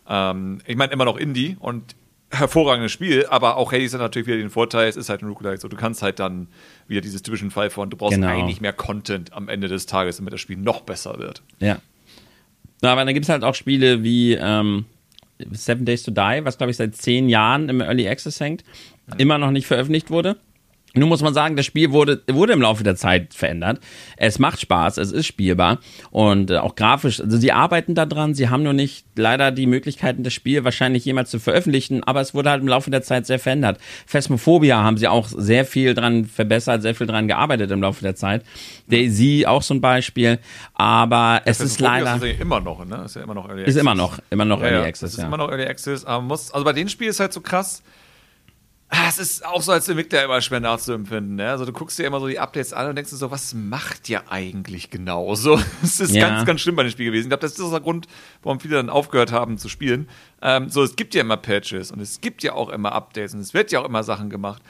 [0.09, 1.97] Ähm, ich meine immer noch Indie und
[2.31, 5.61] hervorragendes Spiel, aber auch Hades hat natürlich wieder den Vorteil, es ist halt ein Roguelike,
[5.61, 6.49] so du kannst halt dann
[6.87, 8.29] wieder dieses typischen Fall von, du brauchst genau.
[8.29, 11.43] eigentlich mehr Content am Ende des Tages, damit das Spiel noch besser wird.
[11.59, 11.81] Ja.
[12.83, 14.87] Aber dann gibt es halt auch Spiele wie ähm,
[15.51, 18.65] Seven Days to Die, was glaube ich seit zehn Jahren im Early Access hängt,
[19.19, 20.37] immer noch nicht veröffentlicht wurde.
[20.95, 23.79] Nun muss man sagen, das Spiel wurde, wurde im Laufe der Zeit verändert.
[24.17, 25.79] Es macht Spaß, es ist spielbar
[26.11, 27.21] und äh, auch grafisch.
[27.21, 31.31] Also sie arbeiten daran, sie haben nur nicht leider die Möglichkeiten, das Spiel wahrscheinlich jemals
[31.31, 33.79] zu veröffentlichen, aber es wurde halt im Laufe der Zeit sehr verändert.
[34.07, 38.17] Phasmophobia haben sie auch sehr viel dran verbessert, sehr viel dran gearbeitet im Laufe der
[38.17, 38.45] Zeit.
[38.89, 40.41] Daisy auch so ein Beispiel,
[40.75, 42.17] aber es ist leider.
[42.17, 43.03] Ist ja immer noch, ne?
[43.05, 43.77] Ist ja immer noch Early Access.
[43.77, 44.89] Ist immer noch, immer noch ja, Early ja.
[44.89, 45.13] Access.
[45.13, 45.27] Ist ja.
[45.27, 47.83] immer noch Early Access, aber muss, also bei dem Spiel ist halt so krass
[48.93, 51.37] Ah, es ist auch so als Entwickler immer schwer nachzuempfinden.
[51.37, 51.49] Ne?
[51.49, 54.09] Also du guckst dir immer so die Updates an und denkst dir so, was macht
[54.09, 55.35] ihr eigentlich genau?
[55.41, 56.29] So, es ist ja.
[56.29, 57.27] ganz, ganz schlimm bei dem Spiel gewesen.
[57.27, 58.09] Ich glaube, das ist auch der Grund,
[58.43, 60.09] warum viele dann aufgehört haben zu spielen.
[60.43, 63.41] Ähm, so, es gibt ja immer Patches und es gibt ja auch immer Updates und
[63.41, 64.61] es wird ja auch immer Sachen gemacht.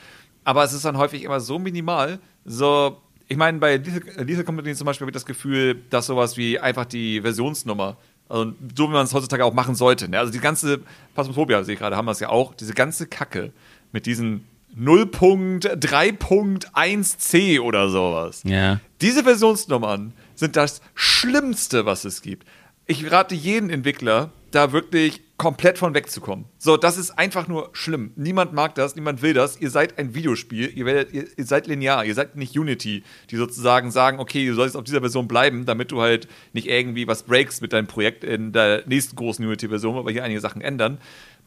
[0.43, 2.19] Aber es ist dann häufig immer so minimal.
[2.45, 6.59] So, ich meine, bei Lethal Company zum Beispiel habe ich das Gefühl, dass sowas wie
[6.59, 7.97] einfach die Versionsnummer
[8.31, 10.07] also, so wie man es heutzutage auch machen sollte.
[10.07, 10.17] Ne?
[10.17, 10.79] Also die ganze
[11.15, 13.51] Phasmophobia, sehe ich gerade, haben wir es ja auch, diese ganze Kacke
[13.91, 14.45] mit diesen
[14.77, 18.43] 0.3.1c oder sowas.
[18.45, 18.79] Ja.
[19.01, 22.47] Diese Versionsnummern sind das Schlimmste, was es gibt.
[22.87, 26.45] Ich rate jeden Entwickler, da wirklich komplett von wegzukommen.
[26.59, 28.11] So, das ist einfach nur schlimm.
[28.15, 29.59] Niemand mag das, niemand will das.
[29.59, 33.37] Ihr seid ein Videospiel, ihr, werdet, ihr, ihr seid linear, ihr seid nicht Unity, die
[33.37, 37.23] sozusagen sagen, okay, du sollst auf dieser Version bleiben, damit du halt nicht irgendwie was
[37.23, 40.99] breaks mit deinem Projekt in der nächsten großen Unity-Version, aber hier einige Sachen ändern.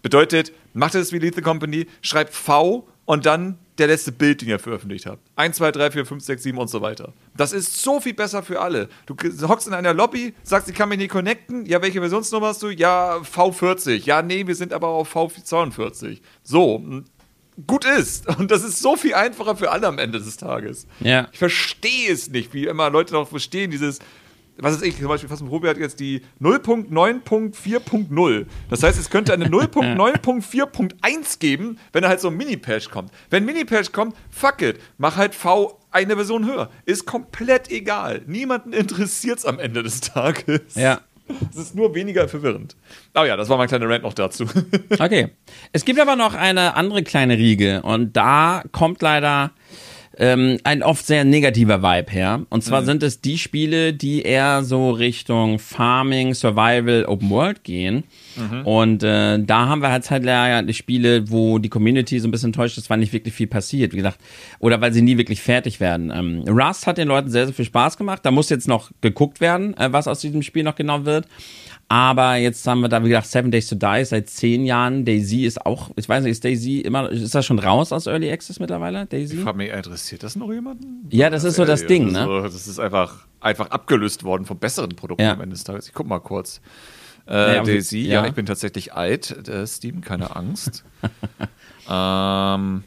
[0.04, 4.58] Bedeutet, macht es wie Lethal Company, schreibt V und dann der letzte Bild, den ihr
[4.58, 5.22] veröffentlicht habt.
[5.36, 7.14] 1, 2, 3, 4, 5, 6, 7 und so weiter.
[7.34, 8.90] Das ist so viel besser für alle.
[9.06, 9.16] Du
[9.48, 11.64] hockst in einer Lobby, sagst, ich kann mich nicht connecten.
[11.64, 12.68] Ja, welche Versionsnummer hast du?
[12.68, 14.04] Ja, V40.
[14.04, 16.20] Ja, nee, wir sind aber auf V42.
[16.42, 16.84] So,
[17.66, 18.28] gut ist.
[18.38, 20.86] Und das ist so viel einfacher für alle am Ende des Tages.
[21.00, 21.28] Ja.
[21.32, 24.00] Ich verstehe es nicht, wie immer Leute noch verstehen, dieses,
[24.58, 28.46] was ist ich, zum Beispiel Phasmophobia hat jetzt die 0.9.4.0.
[28.70, 33.12] Das heißt, es könnte eine 0.9.4.1 geben, wenn halt so ein Mini-Patch kommt.
[33.30, 36.70] Wenn Mini-Patch kommt, fuck it, mach halt V eine Version höher.
[36.86, 38.22] Ist komplett egal.
[38.26, 40.74] Niemanden interessiert es am Ende des Tages.
[40.74, 41.00] Ja.
[41.50, 42.76] Es ist nur weniger verwirrend.
[43.14, 44.44] Aber ja, das war mein kleiner Rant noch dazu.
[44.98, 45.30] okay.
[45.72, 49.52] Es gibt aber noch eine andere kleine Riege und da kommt leider
[50.18, 52.42] ähm, ein oft sehr negativer Vibe her.
[52.50, 52.86] Und zwar mhm.
[52.86, 58.04] sind es die Spiele, die eher so Richtung Farming, Survival, Open World gehen.
[58.36, 58.66] Mhm.
[58.66, 62.30] Und äh, da haben wir halt halt ja die Spiele, wo die Community so ein
[62.30, 64.18] bisschen enttäuscht ist, weil nicht wirklich viel passiert, wie gesagt.
[64.58, 66.12] Oder weil sie nie wirklich fertig werden.
[66.14, 68.20] Ähm, Rust hat den Leuten sehr, sehr viel Spaß gemacht.
[68.24, 71.26] Da muss jetzt noch geguckt werden, äh, was aus diesem Spiel noch genau wird.
[71.94, 75.04] Aber jetzt haben wir da, wie gesagt, Seven Days to Die seit zehn Jahren.
[75.04, 78.32] Daisy ist auch, ich weiß nicht, ist Daisy immer, ist das schon raus aus Early
[78.32, 79.38] Access mittlerweile, Daisy?
[79.38, 81.06] Ich mich, interessiert das noch jemanden?
[81.10, 82.24] Ja, das, das ist so das Ding, ne?
[82.24, 85.34] So, das ist einfach, einfach abgelöst worden von besseren Produkten ja.
[85.34, 85.86] am Ende des Tages.
[85.86, 86.60] Ich guck mal kurz.
[87.28, 88.22] Äh, nee, Daisy, ja.
[88.22, 88.26] ja.
[88.26, 90.84] ich bin tatsächlich alt, äh, Steven, keine Angst.
[91.88, 92.82] ähm,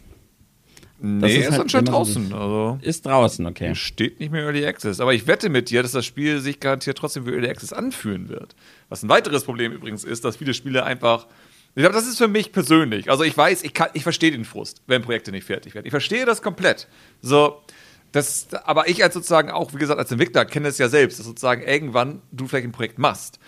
[1.00, 2.34] Nee, ist, ist halt anscheinend draußen.
[2.34, 3.76] Also ist draußen, okay.
[3.76, 5.00] Steht nicht mehr Early Access.
[5.00, 8.30] Aber ich wette mit dir, dass das Spiel sich garantiert trotzdem für Early Access anfühlen
[8.30, 8.56] wird.
[8.90, 11.28] Was ein weiteres Problem übrigens ist, dass viele Spiele einfach.
[11.76, 13.10] Ich glaube, das ist für mich persönlich.
[13.12, 15.86] Also ich weiß, ich, kann, ich verstehe den Frust, wenn Projekte nicht fertig werden.
[15.86, 16.88] Ich verstehe das komplett.
[17.22, 17.62] So,
[18.12, 21.26] das, aber ich als sozusagen auch, wie gesagt, als Entwickler kenne es ja selbst, dass
[21.26, 23.40] sozusagen irgendwann du vielleicht ein Projekt machst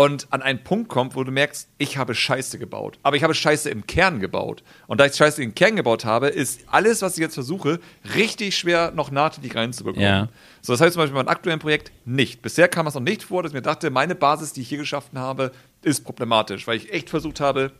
[0.00, 2.98] und an einen Punkt kommt, wo du merkst, ich habe Scheiße gebaut.
[3.02, 4.62] Aber ich habe Scheiße im Kern gebaut.
[4.86, 7.80] Und da ich Scheiße im Kern gebaut habe, ist alles, was ich jetzt versuche,
[8.14, 10.02] richtig schwer noch nahträglich reinzubekommen.
[10.02, 10.28] Ja.
[10.62, 12.40] So, das heißt zum Beispiel bei meinem aktuellen Projekt nicht.
[12.40, 14.78] Bisher kam es noch nicht vor, dass ich mir dachte, meine Basis, die ich hier
[14.78, 17.70] geschaffen habe, ist problematisch, weil ich echt versucht habe,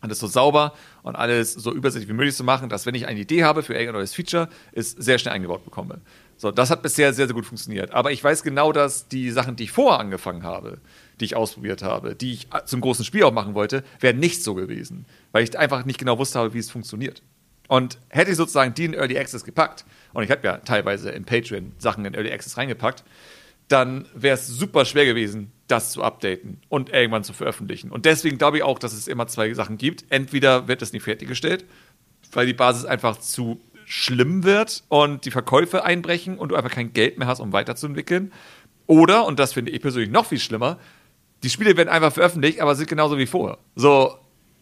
[0.00, 3.18] alles so sauber und alles so übersichtlich wie möglich zu machen, dass wenn ich eine
[3.18, 6.00] Idee habe für irgendein neues Feature, es sehr schnell eingebaut bekomme.
[6.36, 7.92] So, das hat bisher sehr, sehr gut funktioniert.
[7.92, 10.78] Aber ich weiß genau, dass die Sachen, die ich vorher angefangen habe,
[11.20, 14.54] die ich ausprobiert habe, die ich zum großen Spiel auch machen wollte, wären nicht so
[14.54, 15.06] gewesen.
[15.32, 17.22] Weil ich einfach nicht genau wusste wie es funktioniert.
[17.68, 21.24] Und hätte ich sozusagen die in Early Access gepackt, und ich habe ja teilweise in
[21.24, 23.04] Patreon Sachen in Early Access reingepackt,
[23.68, 27.90] dann wäre es super schwer gewesen, das zu updaten und irgendwann zu veröffentlichen.
[27.90, 30.04] Und deswegen glaube ich auch, dass es immer zwei Sachen gibt.
[30.10, 31.64] Entweder wird es nicht fertiggestellt,
[32.32, 36.92] weil die Basis einfach zu schlimm wird und die Verkäufe einbrechen und du einfach kein
[36.92, 38.32] Geld mehr hast, um weiterzuentwickeln.
[38.86, 40.78] Oder, und das finde ich persönlich noch viel schlimmer,
[41.42, 43.58] die Spiele werden einfach veröffentlicht, aber sind genauso wie vorher.
[43.74, 44.16] So,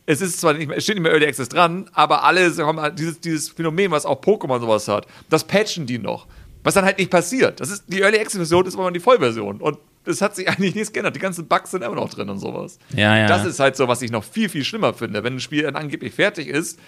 [0.06, 2.96] es ist zwar nicht mehr, es steht nicht mehr Early Access dran, aber alle haben
[2.96, 6.26] dieses, dieses Phänomen, was auch Pokémon sowas hat, das patchen die noch.
[6.62, 7.60] Was dann halt nicht passiert.
[7.60, 9.60] Das ist, die Early Access Version ist immer die Vollversion.
[9.60, 11.16] Und es hat sich eigentlich nichts geändert.
[11.16, 12.78] Die ganzen Bugs sind immer noch drin und sowas.
[12.94, 13.26] Ja, ja.
[13.26, 15.24] Das ist halt so, was ich noch viel, viel schlimmer finde.
[15.24, 16.78] Wenn ein Spiel dann angeblich fertig ist,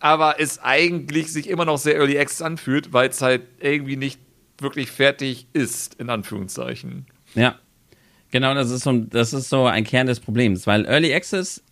[0.00, 4.18] aber es eigentlich sich immer noch sehr Early Access anfühlt, weil es halt irgendwie nicht
[4.58, 7.06] wirklich fertig ist, in Anführungszeichen.
[7.34, 7.56] Ja.
[8.30, 11.62] Genau, das ist so, das ist so ein Kern des Problems, weil Early Access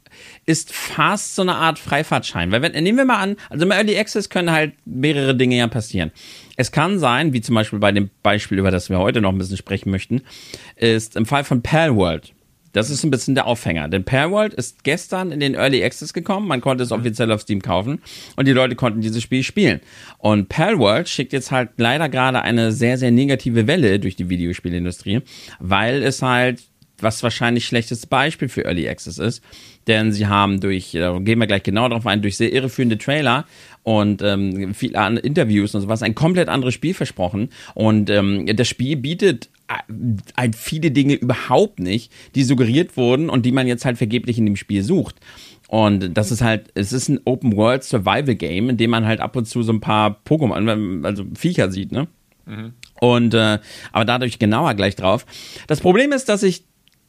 [0.47, 2.51] ist fast so eine Art Freifahrtschein.
[2.51, 5.68] Weil wenn, nehmen wir mal an, also im Early Access können halt mehrere Dinge ja
[5.68, 6.11] passieren.
[6.57, 9.38] Es kann sein, wie zum Beispiel bei dem Beispiel, über das wir heute noch ein
[9.38, 10.23] bisschen sprechen möchten,
[10.77, 12.33] ist im Fall von Palworld.
[12.72, 13.88] Das ist ein bisschen der Aufhänger.
[13.88, 16.46] Denn Palworld ist gestern in den Early Access gekommen.
[16.46, 18.00] Man konnte es offiziell auf Steam kaufen
[18.37, 19.81] und die Leute konnten dieses Spiel spielen.
[20.18, 25.22] Und Palworld schickt jetzt halt leider gerade eine sehr, sehr negative Welle durch die Videospielindustrie,
[25.59, 26.62] weil es halt
[27.01, 29.43] was wahrscheinlich schlechtes Beispiel für Early Access ist.
[29.87, 33.47] Denn sie haben durch, da gehen wir gleich genau darauf ein, durch sehr irreführende Trailer
[33.83, 37.51] und ähm, viele Interviews und sowas ein komplett anderes Spiel versprochen.
[37.75, 39.49] Und ähm, das Spiel bietet
[40.37, 44.47] halt viele Dinge überhaupt nicht, die suggeriert wurden und die man jetzt halt vergeblich in
[44.47, 45.17] dem Spiel sucht.
[45.69, 49.21] Und das ist halt, es ist ein Open World Survival Game, in dem man halt
[49.21, 52.09] ab und zu so ein paar Pokémon, also Viecher sieht, ne?
[52.47, 52.73] Mhm.
[53.01, 53.59] Und äh,
[53.93, 55.27] aber dadurch genauer gleich drauf.
[55.67, 56.65] Das Problem ist, dass ich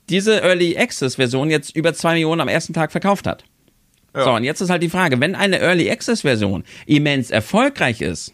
[0.10, 3.44] diese Early Access Version jetzt über zwei Millionen am ersten Tag verkauft hat.
[4.16, 4.24] Ja.
[4.24, 8.34] So, und jetzt ist halt die Frage, wenn eine Early Access Version immens erfolgreich ist,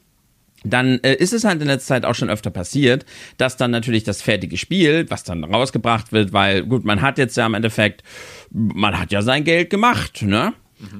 [0.63, 3.05] dann äh, ist es halt in letzter Zeit auch schon öfter passiert,
[3.37, 7.37] dass dann natürlich das fertige Spiel, was dann rausgebracht wird, weil gut, man hat jetzt
[7.37, 8.03] ja im Endeffekt,
[8.51, 10.53] man hat ja sein Geld gemacht, ne?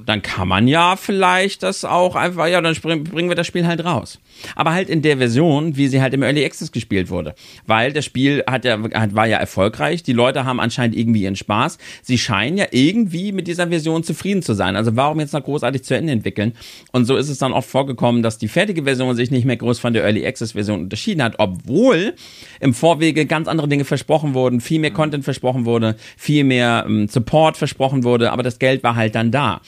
[0.05, 3.83] dann kann man ja vielleicht das auch einfach, ja, dann bringen wir das Spiel halt
[3.83, 4.19] raus.
[4.55, 7.35] Aber halt in der Version, wie sie halt im Early Access gespielt wurde.
[7.65, 8.77] Weil das Spiel hat ja,
[9.13, 11.77] war ja erfolgreich, die Leute haben anscheinend irgendwie ihren Spaß.
[12.01, 14.75] Sie scheinen ja irgendwie mit dieser Version zufrieden zu sein.
[14.75, 16.53] Also warum jetzt noch großartig zu Ende entwickeln?
[16.91, 19.79] Und so ist es dann oft vorgekommen, dass die fertige Version sich nicht mehr groß
[19.79, 22.13] von der Early Access Version unterschieden hat, obwohl
[22.59, 27.07] im Vorwege ganz andere Dinge versprochen wurden, viel mehr Content versprochen wurde, viel mehr ähm,
[27.07, 29.61] Support versprochen wurde, aber das Geld war halt dann da.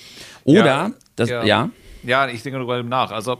[0.43, 1.43] Oder, ja, das, ja.
[1.43, 1.69] ja.
[2.03, 3.11] Ja, ich denke darüber nach.
[3.11, 3.37] Also,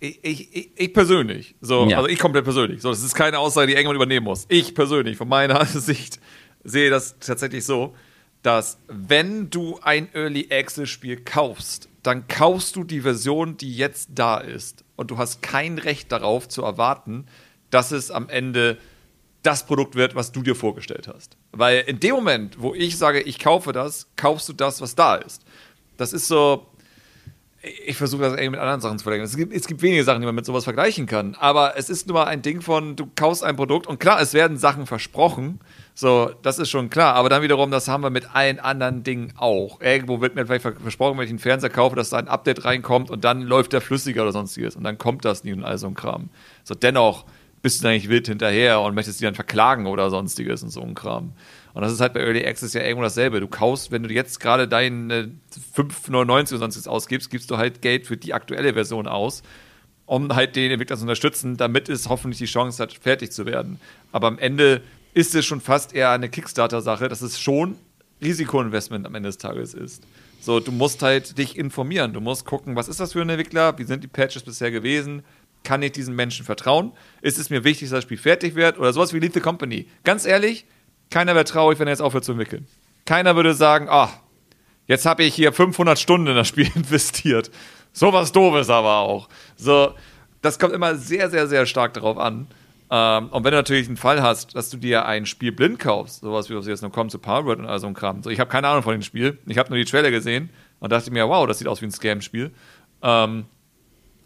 [0.00, 1.98] ich, ich, ich persönlich, so, ja.
[1.98, 4.46] also ich komplett persönlich, so, das ist keine Aussage, die irgendjemand übernehmen muss.
[4.48, 6.20] Ich persönlich, von meiner Sicht,
[6.64, 7.94] sehe das tatsächlich so,
[8.42, 14.10] dass wenn du ein Early Access Spiel kaufst, dann kaufst du die Version, die jetzt
[14.14, 14.84] da ist.
[14.96, 17.26] Und du hast kein Recht darauf zu erwarten,
[17.68, 18.78] dass es am Ende
[19.42, 21.36] das Produkt wird, was du dir vorgestellt hast.
[21.52, 25.16] Weil in dem Moment, wo ich sage, ich kaufe das, kaufst du das, was da
[25.16, 25.44] ist
[26.00, 26.66] das ist so.
[27.62, 29.26] Ich versuche das irgendwie mit anderen Sachen zu vergleichen.
[29.26, 31.34] Es gibt, es gibt wenige Sachen, die man mit sowas vergleichen kann.
[31.34, 34.32] Aber es ist nun mal ein Ding von, du kaufst ein Produkt und klar, es
[34.32, 35.60] werden Sachen versprochen.
[35.94, 37.14] So, das ist schon klar.
[37.16, 39.82] Aber dann wiederum, das haben wir mit allen anderen Dingen auch.
[39.82, 43.10] Irgendwo wird mir vielleicht versprochen, wenn ich einen Fernseher kaufe, dass da ein Update reinkommt
[43.10, 44.74] und dann läuft der flüssiger oder sonstiges.
[44.74, 46.30] Und dann kommt das nie und all so ein Kram.
[46.64, 47.26] So, dennoch
[47.60, 50.94] bist du eigentlich wild hinterher und möchtest die dann verklagen oder sonstiges und so ein
[50.94, 51.34] Kram.
[51.72, 53.40] Und das ist halt bei Early Access ja irgendwo dasselbe.
[53.40, 55.30] Du kaufst, wenn du jetzt gerade deine
[55.76, 59.42] 5,99 oder sonst ausgibst, gibst du halt Geld für die aktuelle Version aus,
[60.06, 63.80] um halt den Entwickler zu unterstützen, damit es hoffentlich die Chance hat, fertig zu werden.
[64.12, 64.82] Aber am Ende
[65.14, 67.76] ist es schon fast eher eine Kickstarter-Sache, dass es schon
[68.22, 70.04] Risikoinvestment am Ende des Tages ist.
[70.40, 72.12] So, du musst halt dich informieren.
[72.12, 73.78] Du musst gucken, was ist das für ein Entwickler?
[73.78, 75.22] Wie sind die Patches bisher gewesen?
[75.64, 76.92] Kann ich diesen Menschen vertrauen?
[77.20, 78.78] Ist es mir wichtig, dass das Spiel fertig wird?
[78.78, 79.86] Oder sowas wie Leave the Company.
[80.04, 80.64] Ganz ehrlich,
[81.10, 82.66] keiner wäre traurig, wenn er jetzt aufhört zu entwickeln.
[83.04, 84.12] Keiner würde sagen, ach,
[84.86, 87.50] jetzt habe ich hier 500 Stunden in das Spiel investiert.
[87.92, 89.28] Sowas doofes aber auch.
[89.56, 89.94] So,
[90.42, 92.46] das kommt immer sehr, sehr, sehr stark darauf an.
[92.90, 96.20] Ähm, und wenn du natürlich einen Fall hast, dass du dir ein Spiel blind kaufst,
[96.20, 98.22] sowas wie was jetzt noch kommt zu Powerword und all so ein Kram.
[98.22, 99.38] So, ich habe keine Ahnung von dem Spiel.
[99.46, 101.92] Ich habe nur die Trailer gesehen und dachte mir, wow, das sieht aus wie ein
[101.92, 102.50] Scam-Spiel.
[103.02, 103.46] Ähm,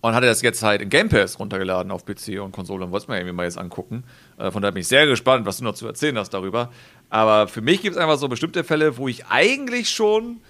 [0.05, 3.05] und hatte das jetzt halt in Game Pass runtergeladen auf PC und Konsole und wollte
[3.05, 4.05] es mir irgendwie mal jetzt angucken.
[4.37, 6.71] Äh, von daher bin ich sehr gespannt, was du noch zu erzählen hast darüber.
[7.09, 10.43] Aber für mich gibt es einfach so bestimmte Fälle, wo ich eigentlich schon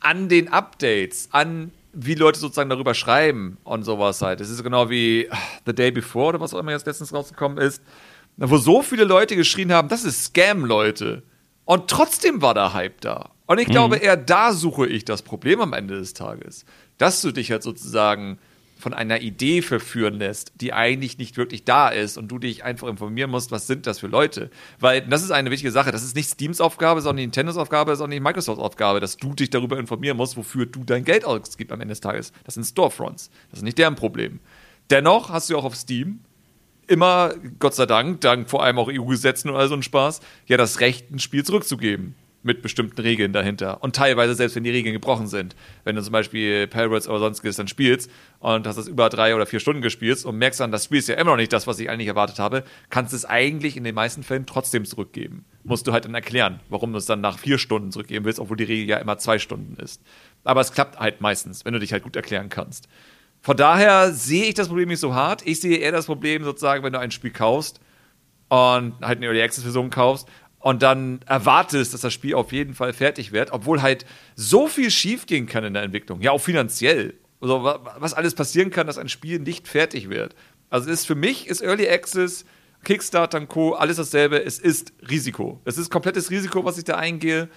[0.00, 4.40] an den Updates, an wie Leute sozusagen darüber schreiben und sowas halt.
[4.40, 5.28] Es ist genau wie
[5.66, 7.80] The Day Before oder was auch immer jetzt letztens rausgekommen ist,
[8.38, 11.22] wo so viele Leute geschrien haben, das ist Scam, Leute.
[11.64, 13.30] Und trotzdem war der Hype da.
[13.46, 13.72] Und ich mhm.
[13.72, 16.64] glaube, eher da suche ich das Problem am Ende des Tages.
[16.98, 18.40] Dass du dich halt sozusagen
[18.84, 22.86] von einer Idee verführen lässt, die eigentlich nicht wirklich da ist und du dich einfach
[22.86, 24.50] informieren musst, was sind das für Leute.
[24.78, 25.90] Weil das ist eine wichtige Sache.
[25.90, 29.78] Das ist nicht Steams Aufgabe, sondern Nintendos Aufgabe, sondern Microsofts Aufgabe, dass du dich darüber
[29.78, 32.30] informieren musst, wofür du dein Geld ausgibst am Ende des Tages.
[32.44, 33.30] Das sind Storefronts.
[33.50, 34.38] Das ist nicht deren Problem.
[34.90, 36.20] Dennoch hast du auch auf Steam
[36.86, 40.58] immer, Gott sei Dank, dank vor allem auch EU-Gesetzen und all so ein Spaß, ja
[40.58, 43.82] das Recht, ein Spiel zurückzugeben mit bestimmten Regeln dahinter.
[43.82, 45.56] Und teilweise, selbst wenn die Regeln gebrochen sind.
[45.82, 49.46] Wenn du zum Beispiel Pirates oder sonstiges dann spielst und hast das über drei oder
[49.46, 51.78] vier Stunden gespielt und merkst dann, das Spiel ist ja immer noch nicht das, was
[51.78, 55.46] ich eigentlich erwartet habe, kannst du es eigentlich in den meisten Fällen trotzdem zurückgeben.
[55.64, 58.58] Musst du halt dann erklären, warum du es dann nach vier Stunden zurückgeben willst, obwohl
[58.58, 60.02] die Regel ja immer zwei Stunden ist.
[60.44, 62.88] Aber es klappt halt meistens, wenn du dich halt gut erklären kannst.
[63.40, 65.46] Von daher sehe ich das Problem nicht so hart.
[65.46, 67.80] Ich sehe eher das Problem sozusagen, wenn du ein Spiel kaufst
[68.48, 70.28] und halt eine Early Access Version kaufst
[70.64, 74.90] und dann erwartest, dass das Spiel auf jeden Fall fertig wird, obwohl halt so viel
[74.90, 77.12] schiefgehen kann in der Entwicklung, ja auch finanziell.
[77.42, 77.62] Also
[77.98, 80.34] was alles passieren kann, dass ein Spiel nicht fertig wird.
[80.70, 82.46] Also ist für mich ist Early Access,
[82.82, 83.74] Kickstarter und Co.
[83.74, 84.42] alles dasselbe.
[84.42, 85.60] Es ist Risiko.
[85.66, 87.50] Es ist komplettes Risiko, was ich da eingehe.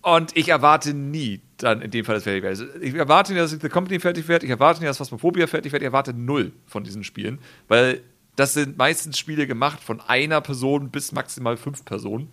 [0.00, 2.58] Und ich erwarte nie dann in dem Fall, dass fertig wird.
[2.58, 4.42] Also ich erwarte nicht, dass The Company fertig wird.
[4.42, 5.82] Ich erwarte nicht, dass Phasmophobia fertig wird.
[5.82, 8.02] Ich erwarte null von diesen Spielen, weil
[8.36, 12.30] das sind meistens Spiele gemacht von einer Person bis maximal fünf Personen.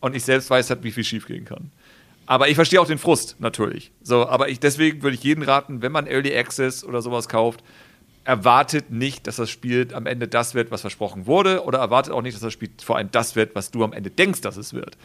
[0.00, 1.70] Und ich selbst weiß halt, wie viel schiefgehen kann.
[2.26, 3.90] Aber ich verstehe auch den Frust, natürlich.
[4.02, 7.64] So, aber ich, deswegen würde ich jeden raten, wenn man Early Access oder sowas kauft,
[8.24, 12.20] erwartet nicht, dass das Spiel am Ende das wird, was versprochen wurde, oder erwartet auch
[12.20, 14.74] nicht, dass das Spiel vor allem das wird, was du am Ende denkst, dass es
[14.74, 14.98] wird.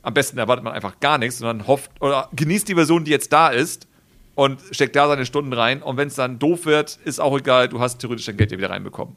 [0.00, 3.32] Am besten erwartet man einfach gar nichts, sondern hofft oder genießt die Version, die jetzt
[3.32, 3.86] da ist
[4.34, 5.82] und steckt da seine Stunden rein.
[5.82, 8.70] Und wenn es dann doof wird, ist auch egal, du hast theoretisch dein Geld wieder
[8.70, 9.16] reinbekommen.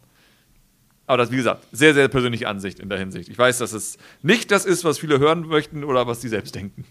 [1.07, 3.29] Aber das, wie gesagt, sehr, sehr persönliche Ansicht in der Hinsicht.
[3.29, 6.53] Ich weiß, dass es nicht das ist, was viele hören möchten oder was sie selbst
[6.53, 6.85] denken.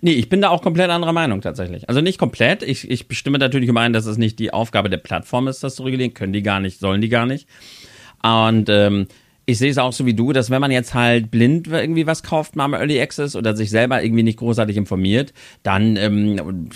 [0.00, 1.88] Nee, ich bin da auch komplett anderer Meinung tatsächlich.
[1.88, 2.62] Also nicht komplett.
[2.62, 5.76] Ich, ich bestimme natürlich immer ein, dass es nicht die Aufgabe der Plattform ist, das
[5.76, 6.14] zu regulieren.
[6.14, 7.46] Können die gar nicht, sollen die gar nicht.
[8.22, 9.06] Und ähm,
[9.46, 12.22] ich sehe es auch so wie du, dass wenn man jetzt halt blind irgendwie was
[12.22, 16.70] kauft, mal Early Access oder sich selber irgendwie nicht großartig informiert, dann, ähm,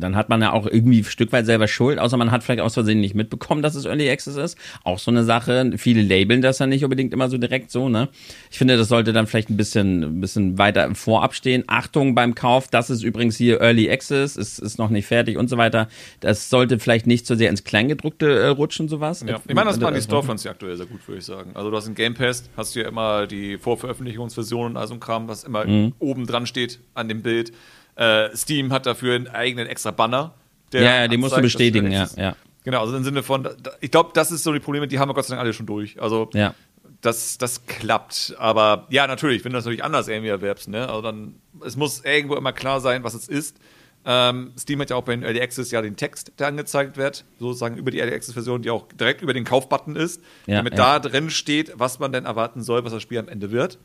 [0.00, 2.60] dann hat man ja auch irgendwie ein Stück weit selber Schuld, außer man hat vielleicht
[2.60, 4.58] aus Versehen nicht mitbekommen, dass es Early Access ist.
[4.82, 5.72] Auch so eine Sache.
[5.76, 8.08] Viele labeln das ja nicht unbedingt immer so direkt so, ne?
[8.50, 11.64] Ich finde, das sollte dann vielleicht ein bisschen, ein bisschen weiter Vorab stehen.
[11.66, 15.50] Achtung beim Kauf, das ist übrigens hier Early Access, ist, ist noch nicht fertig und
[15.50, 15.88] so weiter.
[16.20, 19.24] Das sollte vielleicht nicht so sehr ins Kleingedruckte äh, rutschen, sowas.
[19.26, 19.40] Ja.
[19.46, 21.50] Ich meine, das machen die Storefronts ja aktuell sehr gut, würde ich sagen.
[21.54, 25.28] Also du hast ein Game Pass, hast du ja immer die Vorveröffentlichungsversionen, also ein Kram,
[25.28, 25.92] was immer mhm.
[25.98, 27.52] oben dran steht an dem Bild.
[27.96, 30.34] Äh, Steam hat dafür einen eigenen extra Banner.
[30.72, 32.36] ja, ja, den musst du bestätigen, ja, ja.
[32.64, 33.46] Genau, also im Sinne von,
[33.80, 35.66] ich glaube, das ist so die Probleme, die haben wir Gott sei Dank alle schon
[35.66, 36.00] durch.
[36.00, 36.54] Also, ja.
[37.02, 38.34] das, das klappt.
[38.38, 40.88] Aber ja, natürlich, wenn du das natürlich anders irgendwie erwerbst, ne?
[40.88, 41.34] Also dann,
[41.64, 43.58] es muss irgendwo immer klar sein, was es ist.
[44.06, 47.24] Ähm, Steam hat ja auch bei den Early Access ja den Text, der angezeigt wird,
[47.38, 50.76] sozusagen über die Early Access Version, die auch direkt über den Kaufbutton ist, ja, damit
[50.76, 50.98] ja.
[50.98, 53.78] da drin steht, was man denn erwarten soll, was das Spiel am Ende wird.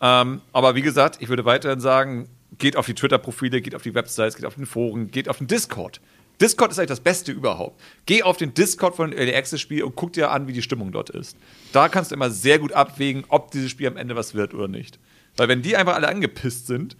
[0.00, 3.94] Ähm, aber wie gesagt, ich würde weiterhin sagen, geht auf die Twitter-Profile, geht auf die
[3.94, 6.00] Websites, geht auf den Foren, geht auf den Discord.
[6.40, 7.80] Discord ist eigentlich das Beste überhaupt.
[8.04, 10.90] Geh auf den Discord von Early Access Spiel und guck dir an, wie die Stimmung
[10.90, 11.36] dort ist.
[11.72, 14.68] Da kannst du immer sehr gut abwägen, ob dieses Spiel am Ende was wird oder
[14.68, 14.98] nicht.
[15.36, 16.96] Weil wenn die einfach alle angepisst sind,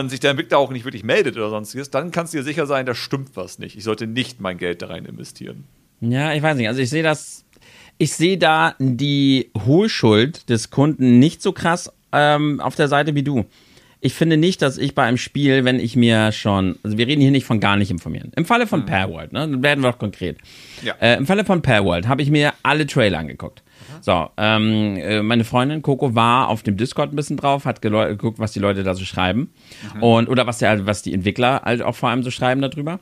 [0.00, 2.66] und sich der Entwickler auch nicht wirklich meldet oder sonstiges, dann kannst du dir sicher
[2.66, 3.76] sein, da stimmt was nicht.
[3.76, 5.64] Ich sollte nicht mein Geld da rein investieren.
[6.00, 6.68] Ja, ich weiß nicht.
[6.68, 7.44] Also ich sehe das,
[7.98, 13.22] ich sehe da die Hohlschuld des Kunden nicht so krass ähm, auf der Seite wie
[13.22, 13.44] du.
[14.04, 17.20] Ich finde nicht, dass ich bei einem Spiel, wenn ich mir schon, also wir reden
[17.20, 18.32] hier nicht von gar nicht informieren.
[18.34, 18.86] Im Falle von mhm.
[18.86, 20.38] Pairworld, ne, dann werden wir doch konkret.
[20.82, 20.94] Ja.
[21.00, 23.62] Äh, Im Falle von Pairworld habe ich mir alle Trailer angeguckt.
[24.00, 28.38] So, ähm, äh, meine Freundin Coco war auf dem Discord ein bisschen drauf, hat geguckt,
[28.38, 29.52] was die Leute da so schreiben.
[29.94, 30.02] Mhm.
[30.02, 33.00] Und, oder was, der, was die Entwickler halt auch vor allem so schreiben darüber.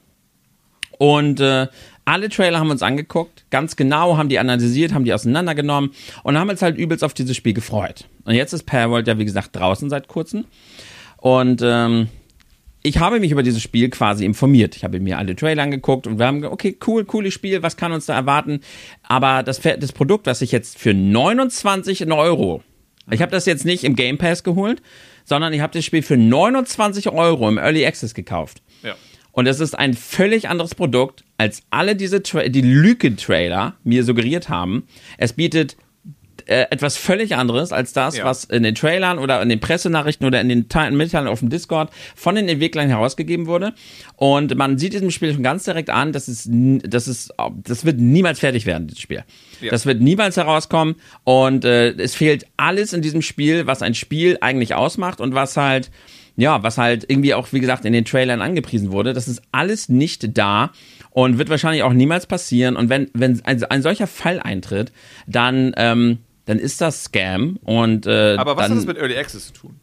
[0.98, 1.66] Und äh,
[2.04, 5.92] alle Trailer haben wir uns angeguckt, ganz genau, haben die analysiert, haben die auseinandergenommen
[6.24, 8.05] und haben uns halt übelst auf dieses Spiel gefreut.
[8.24, 10.44] Und jetzt ist Parworld ja, wie gesagt, draußen seit kurzem.
[11.16, 12.09] Und ähm,
[12.83, 14.76] ich habe mich über dieses Spiel quasi informiert.
[14.76, 17.76] Ich habe mir alle Trailer angeguckt und wir haben gesagt, okay, cool, cooles Spiel, was
[17.76, 18.61] kann uns da erwarten?
[19.03, 22.62] Aber das, das Produkt, was ich jetzt für 29 Euro,
[23.11, 24.83] ich habe das jetzt nicht im Game Pass geholt,
[25.24, 28.62] sondern ich habe das Spiel für 29 Euro im Early Access gekauft.
[28.83, 28.95] Ja.
[29.33, 34.49] Und es ist ein völlig anderes Produkt, als alle diese Tra die Lüge-Trailer mir suggeriert
[34.49, 34.87] haben.
[35.18, 35.76] Es bietet
[36.51, 38.24] äh, etwas völlig anderes als das, ja.
[38.24, 41.90] was in den Trailern oder in den Pressenachrichten oder in den Mitteilungen auf dem Discord
[42.16, 43.72] von den Entwicklern herausgegeben wurde.
[44.16, 47.32] Und man sieht diesem Spiel schon ganz direkt an, dass es, dass es,
[47.62, 49.22] das wird niemals fertig werden, dieses Spiel.
[49.61, 49.70] Ja.
[49.70, 54.36] Das wird niemals herauskommen und äh, es fehlt alles in diesem Spiel, was ein Spiel
[54.40, 55.90] eigentlich ausmacht und was halt
[56.36, 59.12] ja, was halt irgendwie auch, wie gesagt, in den Trailern angepriesen wurde.
[59.12, 60.70] Das ist alles nicht da
[61.11, 62.76] und wird wahrscheinlich auch niemals passieren.
[62.76, 64.90] Und wenn, wenn ein, ein solcher Fall eintritt,
[65.26, 66.18] dann, ähm,
[66.51, 67.61] dann ist das Scam.
[67.62, 69.80] Und, äh, Aber was dann, hat das mit Early Access zu tun?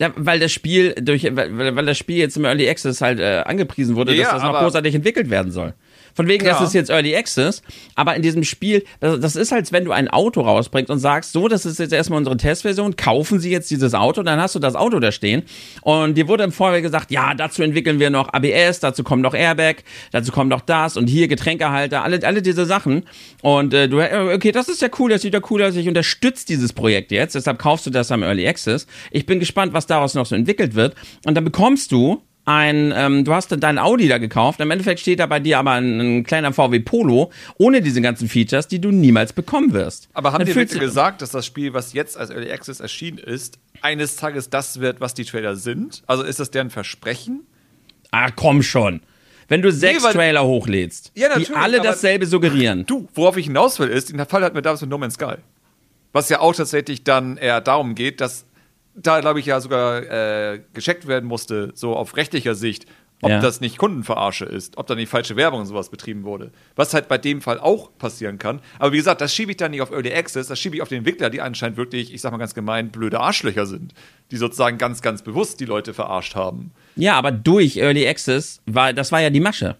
[0.00, 3.42] Ja, weil das Spiel durch, weil, weil das Spiel jetzt im Early Access halt äh,
[3.44, 5.74] angepriesen wurde, ja, dass das noch großartig entwickelt werden soll.
[6.14, 6.52] Von wegen, ja.
[6.52, 7.62] das ist jetzt Early Access.
[7.94, 11.32] Aber in diesem Spiel, das, das ist, als wenn du ein Auto rausbringst und sagst,
[11.32, 14.58] so, das ist jetzt erstmal unsere Testversion, kaufen Sie jetzt dieses Auto, dann hast du
[14.58, 15.42] das Auto da stehen.
[15.82, 19.34] Und dir wurde im Vorweg gesagt, ja, dazu entwickeln wir noch ABS, dazu kommt noch
[19.34, 19.76] Airbag,
[20.10, 23.04] dazu kommt noch das und hier Getränkehalter, alle, alle diese Sachen.
[23.42, 25.88] Und äh, du, äh, okay, das ist ja cool, das sieht ja cool aus, ich
[25.88, 28.86] unterstütze dieses Projekt jetzt, deshalb kaufst du das am Early Access.
[29.10, 30.94] Ich bin gespannt, was daraus noch so entwickelt wird.
[31.24, 35.20] Und dann bekommst du ein, ähm, du hast dein Audi da gekauft, im Endeffekt steht
[35.20, 38.90] da bei dir aber ein, ein, kleiner VW Polo ohne diese ganzen Features, die du
[38.90, 40.08] niemals bekommen wirst.
[40.12, 43.58] Aber haben die wirklich gesagt, dass das Spiel, was jetzt als Early Access erschienen ist,
[43.80, 46.02] eines Tages das wird, was die Trailer sind?
[46.06, 47.46] Also ist das deren Versprechen?
[48.10, 49.02] Ah, komm schon.
[49.48, 52.86] Wenn du sechs nee, Trailer hochlädst, ja, die alle dasselbe suggerieren.
[52.86, 55.34] Du, worauf ich hinaus will, ist, der Fall hat mir damals mit No Man's Sky.
[56.12, 58.46] Was ja auch tatsächlich dann eher darum geht, dass
[58.94, 62.86] da, glaube ich, ja sogar äh, gecheckt werden musste, so auf rechtlicher Sicht,
[63.22, 63.40] ob ja.
[63.40, 66.50] das nicht Kundenverarsche ist, ob da nicht falsche Werbung und sowas betrieben wurde.
[66.74, 68.60] Was halt bei dem Fall auch passieren kann.
[68.80, 70.88] Aber wie gesagt, das schiebe ich dann nicht auf Early Access, das schiebe ich auf
[70.88, 73.94] den Entwickler, die anscheinend wirklich, ich sag mal ganz gemein, blöde Arschlöcher sind,
[74.32, 76.72] die sozusagen ganz, ganz bewusst die Leute verarscht haben.
[76.96, 79.76] Ja, aber durch Early Access war, das war ja die Masche.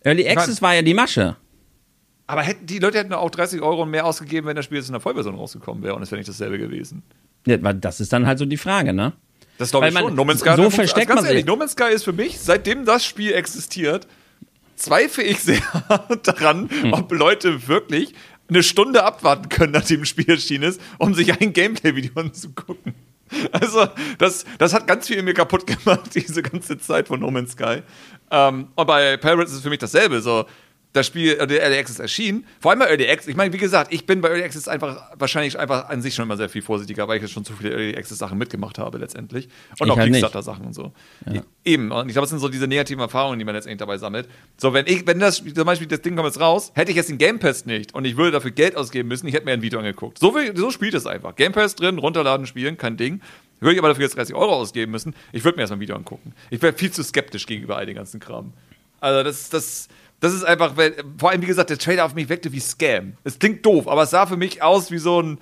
[0.00, 1.36] Early Access ich mein, war ja die Masche.
[2.26, 4.94] Aber hätten, die Leute hätten auch 30 Euro mehr ausgegeben, wenn das Spiel jetzt in
[4.94, 7.04] der Vollversion rausgekommen wäre und es wäre nicht dasselbe gewesen.
[7.46, 9.12] Ja, das ist dann halt so die Frage, ne?
[9.58, 10.14] Das glaube ich man, schon.
[10.14, 11.46] No Man's Sky, so versteckt also man ehrlich, sich.
[11.46, 14.06] No Man's Sky ist für mich, seitdem das Spiel existiert,
[14.74, 15.62] zweifle ich sehr
[16.22, 16.92] daran, hm.
[16.92, 18.14] ob Leute wirklich
[18.48, 22.94] eine Stunde abwarten können, nachdem ein Spiel erschienen ist, um sich ein Gameplay-Video anzugucken.
[23.50, 23.88] Also,
[24.18, 27.52] das, das hat ganz viel in mir kaputt gemacht, diese ganze Zeit von No Man's
[27.52, 27.82] Sky.
[28.30, 30.20] Ähm, und bei Pirates ist es für mich dasselbe.
[30.20, 30.44] So,
[30.96, 32.46] das Spiel, der Early Access erschien.
[32.60, 35.10] Vor allem bei Early Access, ich meine, wie gesagt, ich bin bei Early Access einfach
[35.16, 37.70] wahrscheinlich einfach an sich schon immer sehr viel vorsichtiger, weil ich jetzt schon zu viele
[37.70, 39.48] Early Access Sachen mitgemacht habe letztendlich.
[39.78, 40.92] Und ich auch halt Kickstarter-Sachen und so.
[41.30, 41.42] Ja.
[41.64, 44.28] Eben, und ich glaube, das sind so diese negativen Erfahrungen, die man letztendlich dabei sammelt.
[44.56, 47.10] So, wenn ich, wenn das zum Beispiel das Ding kommt jetzt raus, hätte ich jetzt
[47.10, 49.62] den Game Pass nicht und ich würde dafür Geld ausgeben müssen, ich hätte mir ein
[49.62, 50.18] Video angeguckt.
[50.18, 51.36] So, so spielt es einfach.
[51.36, 53.20] Game Pass drin, runterladen, spielen, kein Ding.
[53.60, 55.96] Würde ich aber dafür jetzt 30 Euro ausgeben müssen, ich würde mir erstmal ein Video
[55.96, 56.34] angucken.
[56.50, 58.52] Ich wäre viel zu skeptisch gegenüber all den ganzen Kram.
[59.00, 59.88] Also, das, das,
[60.26, 60.74] das ist einfach,
[61.18, 63.14] vor allem, wie gesagt, der Trailer auf mich wirkte wie Scam.
[63.22, 65.38] Es klingt doof, aber es sah für mich aus wie so ein,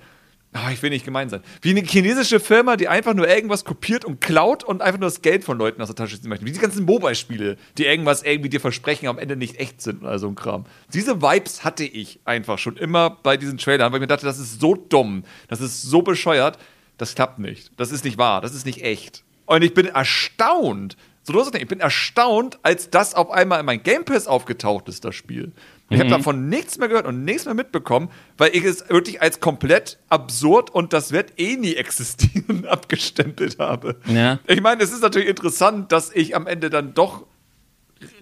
[0.53, 4.05] oh, ich will nicht gemein sein, wie eine chinesische Firma, die einfach nur irgendwas kopiert
[4.05, 6.45] und klaut und einfach nur das Geld von Leuten aus der Tasche ziehen möchte.
[6.45, 10.19] Wie die ganzen Mobile-Spiele, die irgendwas irgendwie dir versprechen, am Ende nicht echt sind oder
[10.19, 10.65] so ein Kram.
[10.93, 14.37] Diese Vibes hatte ich einfach schon immer bei diesen Trailern, weil ich mir dachte, das
[14.37, 16.59] ist so dumm, das ist so bescheuert,
[16.97, 17.71] das klappt nicht.
[17.77, 19.23] Das ist nicht wahr, das ist nicht echt.
[19.47, 20.95] Und ich bin erstaunt,
[21.25, 25.03] so los Ich bin erstaunt, als das auf einmal in mein Game Pass aufgetaucht ist,
[25.05, 25.51] das Spiel.
[25.89, 26.13] Ich habe mhm.
[26.13, 30.69] davon nichts mehr gehört und nichts mehr mitbekommen, weil ich es wirklich als komplett absurd
[30.69, 33.95] und das wird eh nie existieren abgestempelt habe.
[34.05, 34.39] Ja.
[34.47, 37.25] Ich meine, es ist natürlich interessant, dass ich am Ende dann doch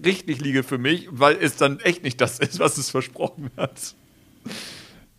[0.04, 3.96] richtig liege für mich, weil es dann echt nicht das ist, was es versprochen hat.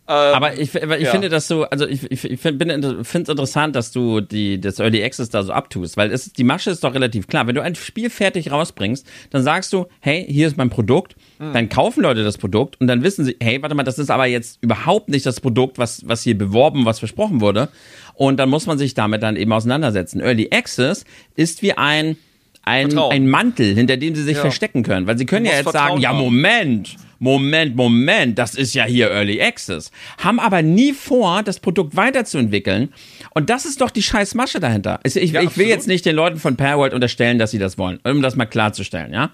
[0.07, 1.09] Ähm, aber ich, ich ja.
[1.11, 5.03] finde, dass du, also ich, ich, ich finde es interessant, dass du die, das Early
[5.03, 7.47] Access da so abtust, weil es, die Masche ist doch relativ klar.
[7.47, 11.53] Wenn du ein Spiel fertig rausbringst, dann sagst du, hey, hier ist mein Produkt, mhm.
[11.53, 14.27] dann kaufen Leute das Produkt und dann wissen sie, hey, warte mal, das ist aber
[14.27, 17.69] jetzt überhaupt nicht das Produkt, was, was hier beworben, was versprochen wurde.
[18.13, 20.21] Und dann muss man sich damit dann eben auseinandersetzen.
[20.21, 21.03] Early Access
[21.35, 22.15] ist wie ein,
[22.61, 24.41] ein, ein Mantel, hinter dem sie sich ja.
[24.41, 25.07] verstecken können.
[25.07, 26.95] Weil sie können ja jetzt sagen, ja, Moment,
[27.25, 29.89] Moment, Moment, das ist ja hier Early Access.
[30.19, 32.93] Haben aber nie vor, das Produkt weiterzuentwickeln.
[33.33, 34.99] Und das ist doch die scheiß Masche dahinter.
[35.03, 37.79] Ich, ich, ja, ich will jetzt nicht den Leuten von Paraworld unterstellen, dass sie das
[37.79, 39.31] wollen, um das mal klarzustellen, ja.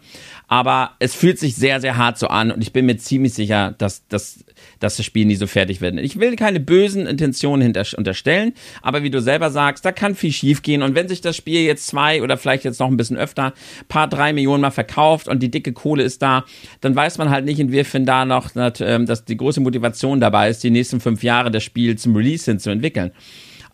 [0.48, 3.74] Aber es fühlt sich sehr, sehr hart so an und ich bin mir ziemlich sicher,
[3.78, 4.44] dass, dass,
[4.80, 5.98] dass das Spiel nie so fertig wird.
[6.00, 10.34] Ich will keine bösen Intentionen hinter, unterstellen, aber wie du selber sagst, da kann viel
[10.34, 10.82] schief gehen.
[10.82, 13.54] Und wenn sich das Spiel jetzt zwei oder vielleicht jetzt noch ein bisschen öfter,
[13.88, 16.46] paar drei Millionen mal verkauft und die dicke Kohle ist da,
[16.82, 20.50] dann weiß man halt nicht, in inwiefern da noch ähm, dass die große Motivation dabei
[20.50, 23.12] ist, die nächsten fünf Jahre das Spiel zum Release hin zu entwickeln.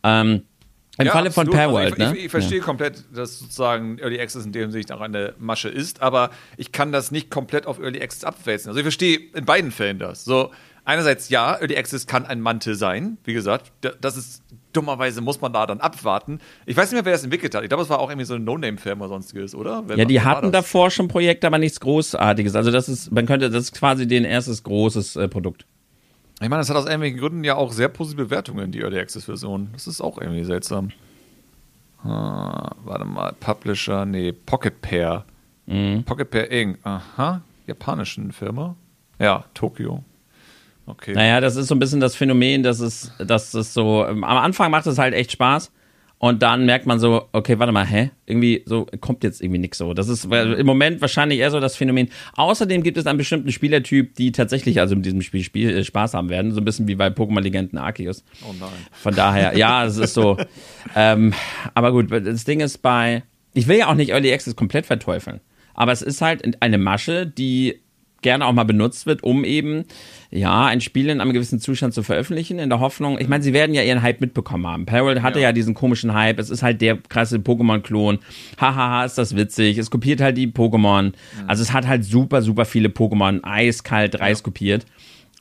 [0.03, 0.43] Ähm,
[0.99, 2.17] im ja, Falle von Pairworld, also ich, ne?
[2.17, 2.63] Ich, ich verstehe ja.
[2.63, 6.91] komplett, dass sozusagen Early Access in dem Sicht auch eine Masche ist, aber ich kann
[6.91, 8.69] das nicht komplett auf Early Access abwälzen.
[8.69, 10.25] Also ich verstehe in beiden Fällen das.
[10.25, 10.51] So,
[10.85, 13.17] einerseits ja, Early Access kann ein Mantel sein.
[13.25, 14.41] Wie gesagt, das ist
[14.77, 16.39] dummerweise muss man da dann abwarten.
[16.65, 17.63] Ich weiß nicht mehr, wer das entwickelt hat.
[17.63, 19.83] Ich glaube, es war auch irgendwie so eine No-Name-Firma oder sonstiges, oder?
[19.87, 22.55] Wer ja, die hatten davor schon Projekte, aber nichts Großartiges.
[22.55, 25.65] Also das ist, man könnte, das ist quasi den erstes großes äh, Produkt.
[26.39, 29.69] Ich meine, das hat aus irgendwelchen Gründen ja auch sehr positive Bewertungen, die Early Access-Version.
[29.73, 30.91] Das ist auch irgendwie seltsam.
[32.03, 35.25] Ah, warte mal, Publisher, nee, Pocket Pair.
[35.65, 36.03] Mhm.
[36.03, 36.77] Pocket Pair Inc.
[36.83, 38.75] Aha, japanischen Firma.
[39.19, 40.03] Ja, Tokio.
[40.87, 41.13] Okay.
[41.13, 44.71] Naja, das ist so ein bisschen das Phänomen, dass es, dass es so, am Anfang
[44.71, 45.71] macht es halt echt Spaß.
[46.19, 48.09] Und dann merkt man so, okay, warte mal, hä?
[48.25, 49.93] Irgendwie so kommt jetzt irgendwie nichts so.
[49.93, 52.09] Das ist im Moment wahrscheinlich eher so das Phänomen.
[52.35, 56.15] Außerdem gibt es einen bestimmten Spielertyp, die tatsächlich also mit diesem Spiel, Spiel äh, Spaß
[56.15, 56.53] haben werden.
[56.53, 58.23] So ein bisschen wie bei Pokémon Legenden Arceus.
[58.41, 58.69] Oh nein.
[58.93, 60.37] Von daher, ja, es ist so.
[60.95, 61.35] ähm,
[61.75, 63.21] aber gut, das Ding ist bei,
[63.53, 65.39] ich will ja auch nicht Early Access komplett verteufeln.
[65.75, 67.81] Aber es ist halt eine Masche, die
[68.27, 69.85] gerne auch mal benutzt wird, um eben,
[70.31, 73.53] ja, ein Spiel in einem gewissen Zustand zu veröffentlichen, in der Hoffnung, ich meine, sie
[73.53, 74.85] werden ja ihren Hype mitbekommen haben.
[74.85, 75.47] Parallel hatte ja.
[75.47, 78.19] ja diesen komischen Hype, es ist halt der krasse Pokémon-Klon,
[78.59, 81.13] hahaha, ist das witzig, es kopiert halt die Pokémon, mhm.
[81.47, 84.85] also es hat halt super, super viele Pokémon eiskalt reiß kopiert.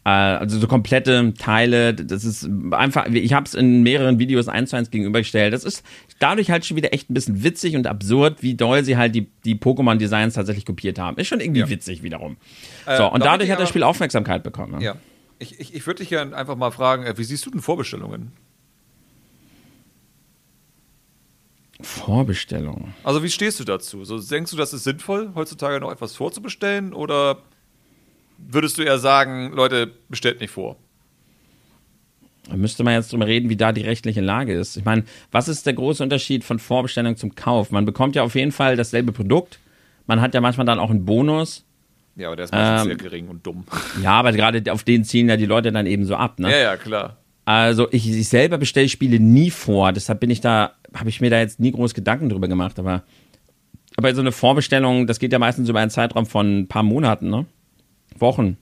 [0.07, 4.71] Äh, also so komplette Teile, das ist einfach, ich habe es in mehreren Videos eins
[4.71, 5.53] zu eins gegenübergestellt.
[5.53, 5.85] Das ist
[6.21, 9.27] dadurch halt schon wieder echt ein bisschen witzig und absurd, wie doll sie halt die,
[9.45, 11.17] die Pokémon-Designs tatsächlich kopiert haben.
[11.17, 11.69] Ist schon irgendwie ja.
[11.69, 12.37] witzig wiederum.
[12.87, 14.79] Äh, so, und dadurch hat das Spiel Aufmerksamkeit bekommen.
[14.79, 14.85] Ne?
[14.85, 14.97] Ja.
[15.41, 18.31] Ich, ich, ich würde dich ja einfach mal fragen, äh, wie siehst du denn Vorbestellungen?
[21.81, 22.95] Vorbestellungen.
[23.03, 24.05] Also wie stehst du dazu?
[24.05, 27.39] So, denkst du, das ist sinnvoll, heutzutage noch etwas vorzubestellen oder
[28.39, 30.77] würdest du eher sagen, Leute, bestellt nicht vor?
[32.49, 34.77] Da müsste man jetzt drüber reden, wie da die rechtliche Lage ist.
[34.77, 37.71] Ich meine, was ist der große Unterschied von Vorbestellung zum Kauf?
[37.73, 39.59] Man bekommt ja auf jeden Fall dasselbe Produkt.
[40.07, 41.65] Man hat ja manchmal dann auch einen Bonus.
[42.15, 43.65] Ja, aber der ist meistens ähm, sehr gering und dumm.
[44.03, 46.51] Ja, aber gerade auf den ziehen ja die Leute dann eben so ab, ne?
[46.51, 47.17] Ja, ja, klar.
[47.45, 51.31] Also ich, ich selber bestelle Spiele nie vor, deshalb bin ich da, habe ich mir
[51.31, 53.05] da jetzt nie groß Gedanken drüber gemacht, aber,
[53.97, 57.31] aber so eine Vorbestellung, das geht ja meistens über einen Zeitraum von ein paar Monaten,
[57.31, 57.47] ne?
[58.21, 58.57] Wochen.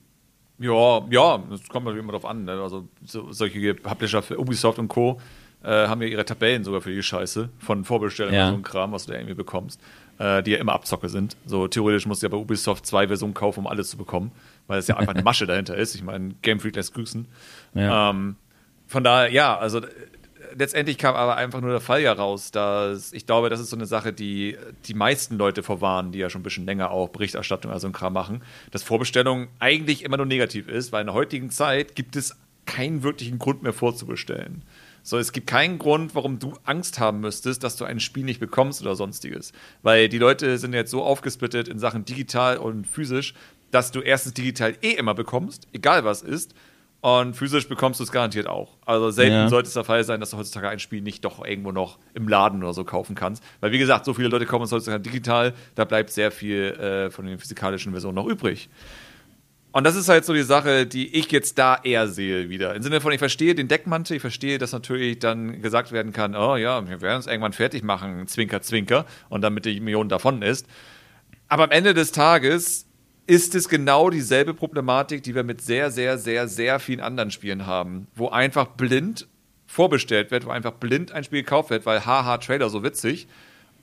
[0.57, 2.45] Ja, ja, das kommt natürlich immer drauf an.
[2.45, 2.53] Ne?
[2.53, 5.19] Also so, solche Publisher für Ubisoft und Co.
[5.63, 8.45] Äh, haben ja ihre Tabellen sogar für die Scheiße von Vorbestellungen ja.
[8.45, 9.81] und so ein Kram, was du da irgendwie bekommst,
[10.19, 11.35] äh, die ja immer Abzocke sind.
[11.47, 14.31] So theoretisch musst du ja bei Ubisoft zwei Versionen kaufen, um alles zu bekommen,
[14.67, 15.95] weil es ja einfach eine Masche dahinter ist.
[15.95, 17.25] Ich meine, Game Freak lässt grüßen.
[17.73, 18.11] Ja.
[18.11, 18.35] Ähm,
[18.85, 19.81] von daher, ja, also
[20.57, 23.75] letztendlich kam aber einfach nur der Fall ja raus, dass ich glaube, das ist so
[23.75, 27.71] eine Sache, die die meisten Leute vorwarnen, die ja schon ein bisschen länger auch Berichterstattung,
[27.71, 28.41] also ein Kram machen,
[28.71, 32.35] dass Vorbestellung eigentlich immer nur negativ ist, weil in der heutigen Zeit gibt es
[32.65, 34.63] keinen wirklichen Grund mehr vorzubestellen.
[35.03, 38.39] So, es gibt keinen Grund, warum du Angst haben müsstest, dass du ein Spiel nicht
[38.39, 39.51] bekommst oder sonstiges.
[39.83, 43.35] Weil die Leute sind jetzt so aufgesplittet in Sachen digital und physisch,
[43.69, 46.55] dass du erstens digital eh immer bekommst, egal was ist.
[47.05, 48.77] Und physisch bekommst du es garantiert auch.
[48.83, 49.47] Also selten ja.
[49.47, 52.27] sollte es der Fall sein, dass du heutzutage ein Spiel nicht doch irgendwo noch im
[52.27, 53.43] Laden oder so kaufen kannst.
[53.59, 57.11] Weil wie gesagt, so viele Leute kommen es heutzutage digital, da bleibt sehr viel äh,
[57.11, 58.69] von den physikalischen Versionen noch übrig.
[59.71, 62.73] Und das ist halt so die Sache, die ich jetzt da eher sehe wieder.
[62.73, 66.35] Im Sinne von, ich verstehe den Deckmantel, ich verstehe, dass natürlich dann gesagt werden kann,
[66.35, 70.41] oh ja, wir werden es irgendwann fertig machen, Zwinker, Zwinker, und damit die Million davon
[70.41, 70.65] ist.
[71.49, 72.87] Aber am Ende des Tages
[73.27, 77.65] ist es genau dieselbe Problematik, die wir mit sehr, sehr, sehr, sehr vielen anderen Spielen
[77.65, 79.27] haben, wo einfach blind
[79.65, 83.27] vorbestellt wird, wo einfach blind ein Spiel gekauft wird, weil haha, Trailer so witzig.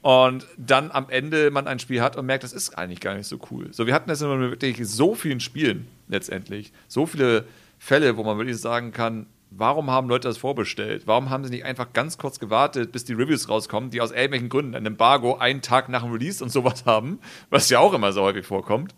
[0.01, 3.27] Und dann am Ende man ein Spiel hat und merkt, das ist eigentlich gar nicht
[3.27, 3.69] so cool.
[3.73, 6.73] So, wir hatten das in wirklich so vielen Spielen letztendlich.
[6.89, 7.47] So viele
[7.79, 11.03] Fälle, wo man wirklich sagen kann, warum haben Leute das vorbestellt?
[11.07, 14.49] Warum haben sie nicht einfach ganz kurz gewartet, bis die Reviews rauskommen, die aus irgendwelchen
[14.49, 17.21] Gründen ein Embargo einen Tag nach dem Release und sowas haben,
[17.51, 18.95] was ja auch immer so häufig vorkommt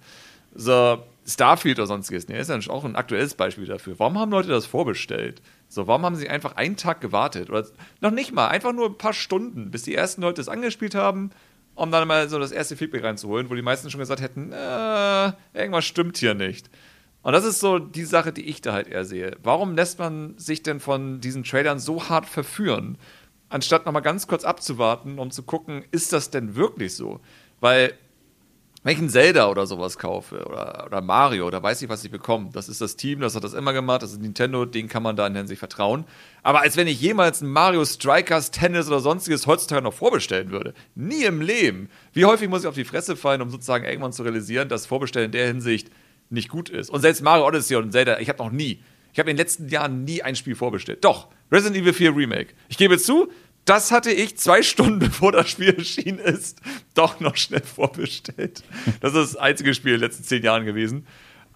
[0.55, 3.99] so Starfield oder sonstiges, ne, ist ja auch ein aktuelles Beispiel dafür.
[3.99, 5.41] Warum haben Leute das vorbestellt?
[5.69, 7.49] So, warum haben sie einfach einen Tag gewartet?
[7.49, 7.67] Oder
[8.01, 11.31] noch nicht mal, einfach nur ein paar Stunden, bis die ersten Leute es angespielt haben,
[11.75, 15.33] um dann mal so das erste Feedback reinzuholen, wo die meisten schon gesagt hätten, äh,
[15.59, 16.69] irgendwas stimmt hier nicht.
[17.23, 19.37] Und das ist so die Sache, die ich da halt eher sehe.
[19.43, 22.99] Warum lässt man sich denn von diesen Trailern so hart verführen,
[23.49, 27.21] anstatt nochmal ganz kurz abzuwarten, um zu gucken, ist das denn wirklich so?
[27.61, 27.95] Weil
[28.85, 32.11] wenn ich einen Zelda oder sowas kaufe oder, oder Mario, da weiß ich, was ich
[32.11, 32.51] bekomme.
[32.53, 35.17] Das ist das Team, das hat das immer gemacht, das ist Nintendo, den kann man
[35.17, 36.05] da in Hinsicht vertrauen.
[36.43, 40.75] Aber als wenn ich jemals ein Mario Strikers, Tennis oder sonstiges heutzutage noch vorbestellen würde.
[40.95, 41.89] Nie im Leben.
[42.13, 45.27] Wie häufig muss ich auf die Fresse fallen, um sozusagen irgendwann zu realisieren, dass Vorbestellen
[45.27, 45.91] in der Hinsicht
[46.29, 46.91] nicht gut ist.
[46.91, 48.83] Und selbst Mario Odyssey und Zelda, ich habe noch nie,
[49.15, 51.03] ich habe in den letzten Jahren nie ein Spiel vorbestellt.
[51.05, 52.49] Doch, Resident Evil 4 Remake.
[52.69, 53.31] Ich gebe zu,
[53.65, 56.61] das hatte ich zwei Stunden bevor das Spiel erschienen ist,
[56.95, 58.63] doch noch schnell vorbestellt.
[59.01, 61.07] Das ist das einzige Spiel in den letzten zehn Jahren gewesen.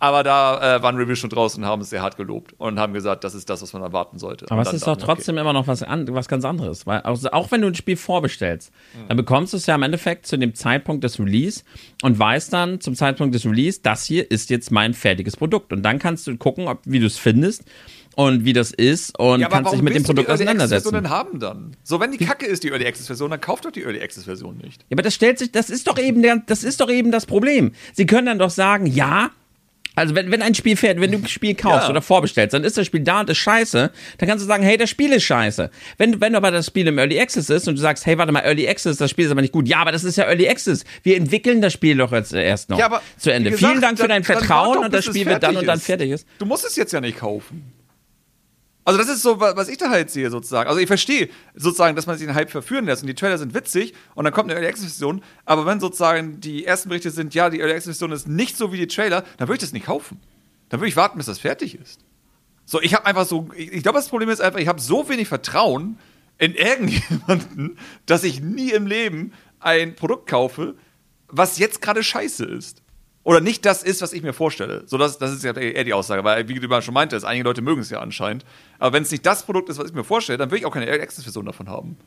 [0.01, 2.93] Aber da äh, waren Reviews schon draußen und haben es sehr hart gelobt und haben
[2.93, 4.47] gesagt, das ist das, was man erwarten sollte.
[4.49, 6.87] Aber es ist doch trotzdem immer noch was, an, was ganz anderes.
[6.87, 8.71] Weil auch, auch wenn du ein Spiel vorbestellst,
[9.09, 11.65] dann bekommst du es ja im Endeffekt zu dem Zeitpunkt des Release
[12.03, 15.73] und weißt dann zum Zeitpunkt des Release, das hier ist jetzt mein fertiges Produkt.
[15.73, 17.65] Und dann kannst du gucken, ob, wie du es findest
[18.19, 20.93] und wie das ist und Ja, kannst dich mit dem Produkt Early auseinandersetzen.
[20.93, 21.77] Denn haben dann?
[21.85, 24.25] So, wenn die Kacke ist, die Early Access Version, dann kauft doch die Early Access
[24.25, 24.81] Version nicht.
[24.83, 27.27] Ja, aber das stellt sich, das ist doch eben der, das ist doch eben das
[27.27, 27.71] Problem.
[27.95, 29.31] Sie können dann doch sagen, ja,
[29.95, 31.91] also wenn, wenn ein Spiel fährt, wenn du ein Spiel kaufst Ja.
[31.91, 34.77] oder vorbestellst, dann ist das Spiel da und ist scheiße, dann kannst du sagen, hey,
[34.77, 35.71] das Spiel ist scheiße.
[35.97, 38.41] Wenn, wenn aber das Spiel im Early Access ist und du sagst, hey, warte mal,
[38.41, 39.69] Early Access, das Spiel ist aber nicht gut.
[39.69, 40.83] Ja, aber das ist ja Early Access.
[41.05, 43.53] Wir entwickeln das Spiel doch jetzt erst noch Ja, aber zu Ende.
[43.53, 46.11] gesagt, Vielen Dank für dein Vertrauen doch, und das Spiel wird dann und dann fertig
[46.11, 46.27] ist.
[46.41, 47.78] Du musst es jetzt ja nicht kaufen.
[48.89, 50.69] Also das ist so, wa- was ich da halt sehe sozusagen.
[50.69, 53.53] Also ich verstehe sozusagen, dass man sich den Hype verführen lässt und die Trailer sind
[53.55, 57.35] witzig und dann kommt eine Early Access Version, aber wenn sozusagen die ersten Berichte sind,
[57.35, 59.73] ja, die Early Access Version ist nicht so wie die Trailer, dann würde ich das
[59.73, 60.21] nicht kaufen.
[60.71, 62.01] Dann würde ich warten, bis das fertig ist.
[62.65, 65.09] So, ich habe einfach so, ich, ich glaube, das Problem ist einfach, ich habe so
[65.09, 65.99] wenig Vertrauen
[66.39, 70.77] in irgendjemanden, dass ich nie im Leben ein Produkt kaufe,
[71.29, 72.83] was jetzt gerade scheiße ist.
[73.29, 74.85] Oder nicht das ist, was ich mir vorstelle.
[74.87, 77.45] So, das, das ist ja eher die Aussage, weil, wie du mal schon meintest, einige
[77.45, 78.43] Leute mögen es ja anscheinend.
[78.79, 80.73] Aber wenn es nicht das Produkt ist, was ich mir vorstelle, dann will ich auch
[80.73, 81.99] keine Early Access Version davon haben.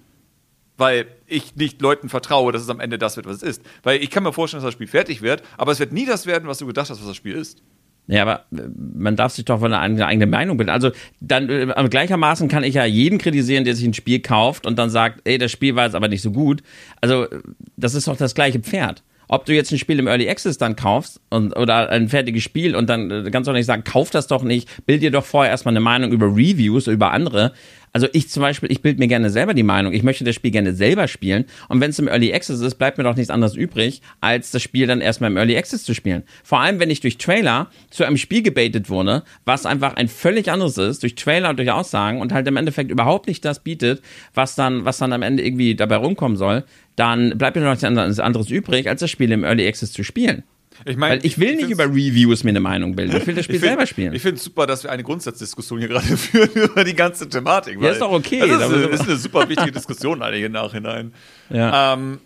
[0.78, 3.62] Weil ich nicht Leuten vertraue, dass es am Ende das wird, was es ist.
[3.84, 6.26] Weil ich kann mir vorstellen, dass das Spiel fertig wird, aber es wird nie das
[6.26, 7.62] werden, was du gedacht hast, was das Spiel ist.
[8.08, 8.68] Ja, aber äh,
[8.98, 10.72] man darf sich doch von eine eigene Meinung bilden.
[10.72, 14.80] Also dann äh, gleichermaßen kann ich ja jeden kritisieren, der sich ein Spiel kauft und
[14.80, 16.64] dann sagt, ey, das Spiel war jetzt aber nicht so gut.
[17.00, 17.42] Also äh,
[17.78, 19.04] das ist doch das gleiche Pferd.
[19.34, 22.76] Ob du jetzt ein Spiel im Early Access dann kaufst und, oder ein fertiges Spiel
[22.76, 25.50] und dann äh, du doch nicht sagen, kauf das doch nicht, bild dir doch vorher
[25.50, 27.54] erstmal eine Meinung über Reviews, über andere.
[27.94, 29.94] Also ich zum Beispiel, ich bild mir gerne selber die Meinung.
[29.94, 31.46] Ich möchte das Spiel gerne selber spielen.
[31.68, 34.62] Und wenn es im Early Access ist, bleibt mir doch nichts anderes übrig, als das
[34.62, 36.24] Spiel dann erstmal im Early Access zu spielen.
[36.44, 40.50] Vor allem, wenn ich durch Trailer zu einem Spiel gebaitet wurde, was einfach ein völlig
[40.50, 44.02] anderes ist, durch Trailer und durch Aussagen und halt im Endeffekt überhaupt nicht das bietet,
[44.34, 46.64] was dann, was dann am Ende irgendwie dabei rumkommen soll,
[46.96, 50.44] dann bleibt mir noch nichts anderes übrig, als das Spiel im Early Access zu spielen.
[50.86, 53.18] Ich meine, ich will nicht über Reviews mir eine Meinung bilden.
[53.18, 54.14] Ich will das Spiel find- selber spielen.
[54.14, 57.80] Ich finde es super, dass wir eine Grundsatzdiskussion hier gerade führen über die ganze Thematik.
[57.80, 58.40] weil ist doch okay.
[58.40, 61.14] Das ist, eine, ist eine super wichtige Diskussion eigentlich im Nachhinein.
[61.50, 61.94] Ja.
[61.94, 62.20] Ähm,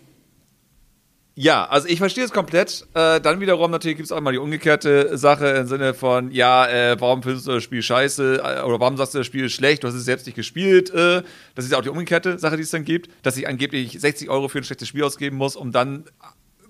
[1.38, 2.86] ja, also ich verstehe es komplett.
[2.94, 6.66] Äh, dann wiederum natürlich gibt es auch mal die umgekehrte Sache im Sinne von, ja,
[6.66, 9.52] äh, warum findest du das Spiel scheiße äh, oder warum sagst du, das Spiel ist
[9.52, 10.88] schlecht, du hast es selbst nicht gespielt.
[10.94, 11.22] Äh,
[11.54, 14.30] das ist ja auch die umgekehrte Sache, die es dann gibt, dass ich angeblich 60
[14.30, 16.04] Euro für ein schlechtes Spiel ausgeben muss, um dann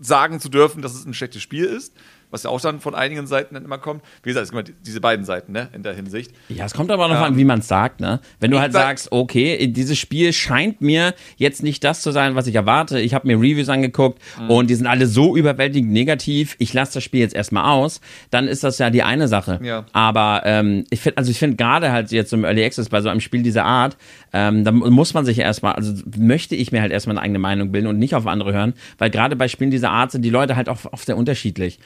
[0.01, 1.95] sagen zu dürfen, dass es ein schlechtes Spiel ist.
[2.31, 4.03] Was ja auch dann von einigen Seiten dann immer kommt.
[4.23, 6.33] Wie gesagt, es gibt immer diese beiden Seiten, ne, in der Hinsicht.
[6.49, 8.21] Ja, es kommt aber auch noch an, wie man es sagt, ne?
[8.41, 12.35] Wenn du halt sag- sagst, okay, dieses Spiel scheint mir jetzt nicht das zu sein,
[12.35, 13.01] was ich erwarte.
[13.01, 14.51] Ich habe mir Reviews angeguckt Mhm.
[14.51, 16.57] und die sind alle so überwältigend negativ.
[16.59, 18.01] Ich lasse das Spiel jetzt erstmal aus.
[18.31, 19.61] Dann ist das ja die eine Sache.
[19.63, 19.87] Ja.
[19.93, 23.09] Aber ähm, ich finde, also ich finde gerade halt jetzt im Early Access bei so
[23.09, 23.97] einem Spiel dieser Art,
[24.33, 27.71] ähm, da muss man sich erstmal, also möchte ich mir halt erstmal eine eigene Meinung
[27.73, 30.57] bilden und nicht auf andere hören, weil gerade bei Spielen dieser Art sind die Leute
[30.57, 31.79] halt auch oft sehr unterschiedlich.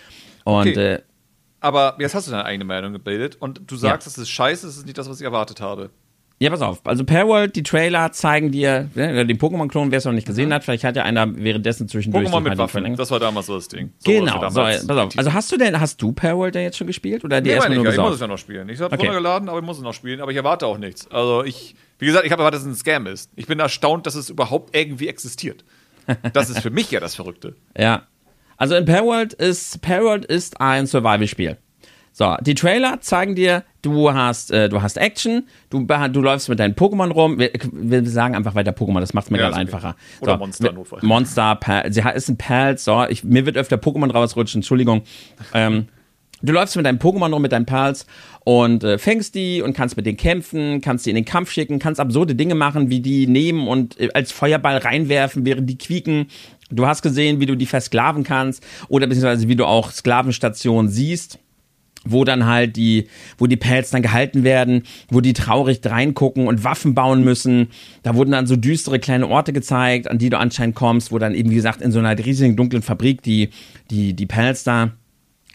[0.51, 0.95] Und Okay.
[0.95, 0.99] äh,
[1.61, 4.77] Aber jetzt hast du deine eigene Meinung gebildet und du sagst, es ist scheiße, es
[4.79, 5.91] ist nicht das, was ich erwartet habe.
[6.43, 6.81] Ja, pass auf.
[6.87, 10.65] Also Perworld, die Trailer zeigen dir, ne, den Pokémon-Klon, wer es noch nicht gesehen hat,
[10.65, 13.93] vielleicht hat ja einer währenddessen zwischendurch Pokémon mit Waffen, das war damals so das Ding.
[13.99, 15.19] So, Genau, so, damals- pass auf.
[15.19, 17.77] Also hast du denn, hast du Perworld ja jetzt schon gespielt oder die Nee, erstmal
[17.77, 18.71] nur ich, ja, ich muss es ja noch spielen.
[18.71, 19.05] Ich habe Okay.
[19.09, 21.11] runtergeladen, aber ich muss es noch spielen, aber ich erwarte auch nichts.
[21.11, 23.31] Also ich, wie gesagt, ich habe erwartet, dass es ein Scam ist.
[23.37, 25.63] Ich bin erstaunt, dass es überhaupt irgendwie existiert.
[26.33, 27.55] Das ist für mich ja das Verrückte.
[27.77, 28.05] Ja.
[28.61, 31.57] Also in Perworld ist, Perworld ist ein Survival-Spiel.
[32.13, 36.59] So, die Trailer zeigen dir, du hast, äh, du hast Action, du, du läufst mit
[36.59, 37.39] deinen Pokémon rum.
[37.39, 39.61] Wir, wir sagen einfach weiter Pokémon, das macht es mir Ja, gerade okay.
[39.63, 39.97] einfacher.
[40.21, 40.99] Oder so, Monster, Notfall.
[41.03, 45.05] Monster, Perl, sie ist ein Perls, so, ich, mir wird öfter Pokémon rausrutschen, Entschuldigung.
[45.55, 45.89] Ähm,
[46.43, 48.07] Du läufst mit deinem Pokémon rum, mit deinen Perls
[48.45, 51.79] und äh, fängst die und kannst mit denen kämpfen, kannst die in den Kampf schicken,
[51.79, 56.29] kannst absurde Dinge machen, wie die nehmen und äh, als Feuerball reinwerfen, während die quieken.
[56.71, 61.39] Du hast gesehen, wie du die versklaven kannst oder beziehungsweise wie du auch Sklavenstationen siehst
[62.05, 63.09] wo dann halt die,
[63.39, 67.69] wo die Pelz dann gehalten werden, wo die traurig reingucken und Waffen bauen müssen.
[68.03, 71.35] Da wurden dann so düstere kleine Orte gezeigt, an die du anscheinend kommst, wo dann
[71.35, 73.51] eben, wie gesagt, in so einer riesigen dunklen Fabrik die,
[73.91, 74.93] die, die Pelz da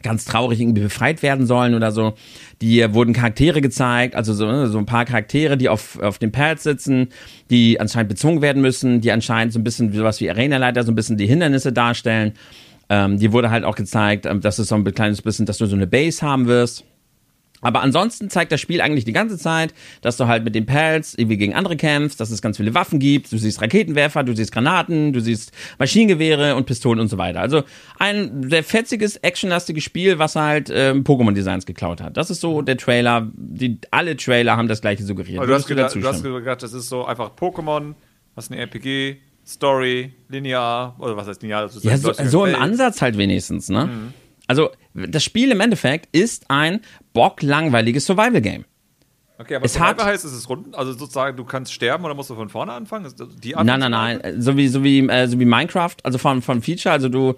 [0.06, 2.14] ganz traurig irgendwie befreit werden sollen oder so.
[2.62, 6.18] Die äh, wurden Charaktere gezeigt, also so, ne, so ein paar Charaktere, die auf, auf
[6.18, 7.08] dem Pelz sitzen,
[7.50, 10.94] die anscheinend bezogen werden müssen, die anscheinend so ein bisschen sowas wie Arenaleiter, so ein
[10.94, 12.32] bisschen die Hindernisse darstellen.
[12.88, 15.66] Ähm, die wurde halt auch gezeigt, ähm, dass es so ein kleines bisschen, dass du
[15.66, 16.84] so eine Base haben wirst.
[17.66, 21.14] Aber ansonsten zeigt das Spiel eigentlich die ganze Zeit, dass du halt mit den Pals
[21.18, 23.32] irgendwie gegen andere kämpfst, dass es ganz viele Waffen gibt.
[23.32, 27.40] Du siehst Raketenwerfer, du siehst Granaten, du siehst Maschinengewehre und Pistolen und so weiter.
[27.40, 27.64] Also
[27.98, 32.16] ein sehr fetziges, actionlastiges Spiel, was halt ähm, Pokémon-Designs geklaut hat.
[32.16, 33.28] Das ist so der Trailer.
[33.34, 35.38] Die, alle Trailer haben das gleiche suggeriert.
[35.38, 37.94] Aber du, hast gedacht, du hast gedacht, das ist so einfach Pokémon,
[38.36, 41.68] was eine RPG, Story, linear, oder was heißt linear?
[41.82, 43.86] Ja, so, so im Ansatz halt wenigstens, ne?
[43.86, 44.14] Mhm.
[44.46, 46.80] Also, das Spiel im Endeffekt ist ein
[47.12, 48.64] bocklangweiliges Survival-Game.
[49.38, 52.14] Okay, aber es Survival hat, heißt, es ist rund, also sozusagen, du kannst sterben oder
[52.14, 53.12] musst du von vorne anfangen?
[53.42, 56.62] Die nein, nein, nein, so wie, so wie, äh, so wie Minecraft, also von, von
[56.62, 57.34] Feature, also du,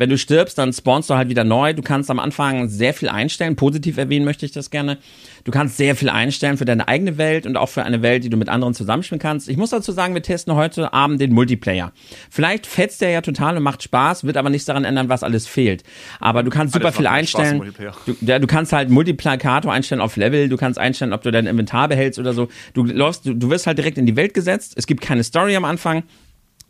[0.00, 1.74] wenn du stirbst, dann spawnst du halt wieder neu.
[1.74, 3.54] Du kannst am Anfang sehr viel einstellen.
[3.54, 4.96] Positiv erwähnen möchte ich das gerne.
[5.44, 8.30] Du kannst sehr viel einstellen für deine eigene Welt und auch für eine Welt, die
[8.30, 9.46] du mit anderen zusammenspielen kannst.
[9.50, 11.92] Ich muss dazu sagen, wir testen heute Abend den Multiplayer.
[12.30, 15.46] Vielleicht fetzt der ja total und macht Spaß, wird aber nichts daran ändern, was alles
[15.46, 15.84] fehlt.
[16.18, 17.74] Aber du kannst super viel einstellen.
[18.06, 20.48] Du, ja, du kannst halt Multiplikator einstellen auf Level.
[20.48, 22.48] Du kannst einstellen, ob du dein Inventar behältst oder so.
[22.72, 24.72] Du läufst, du, du wirst halt direkt in die Welt gesetzt.
[24.76, 26.04] Es gibt keine Story am Anfang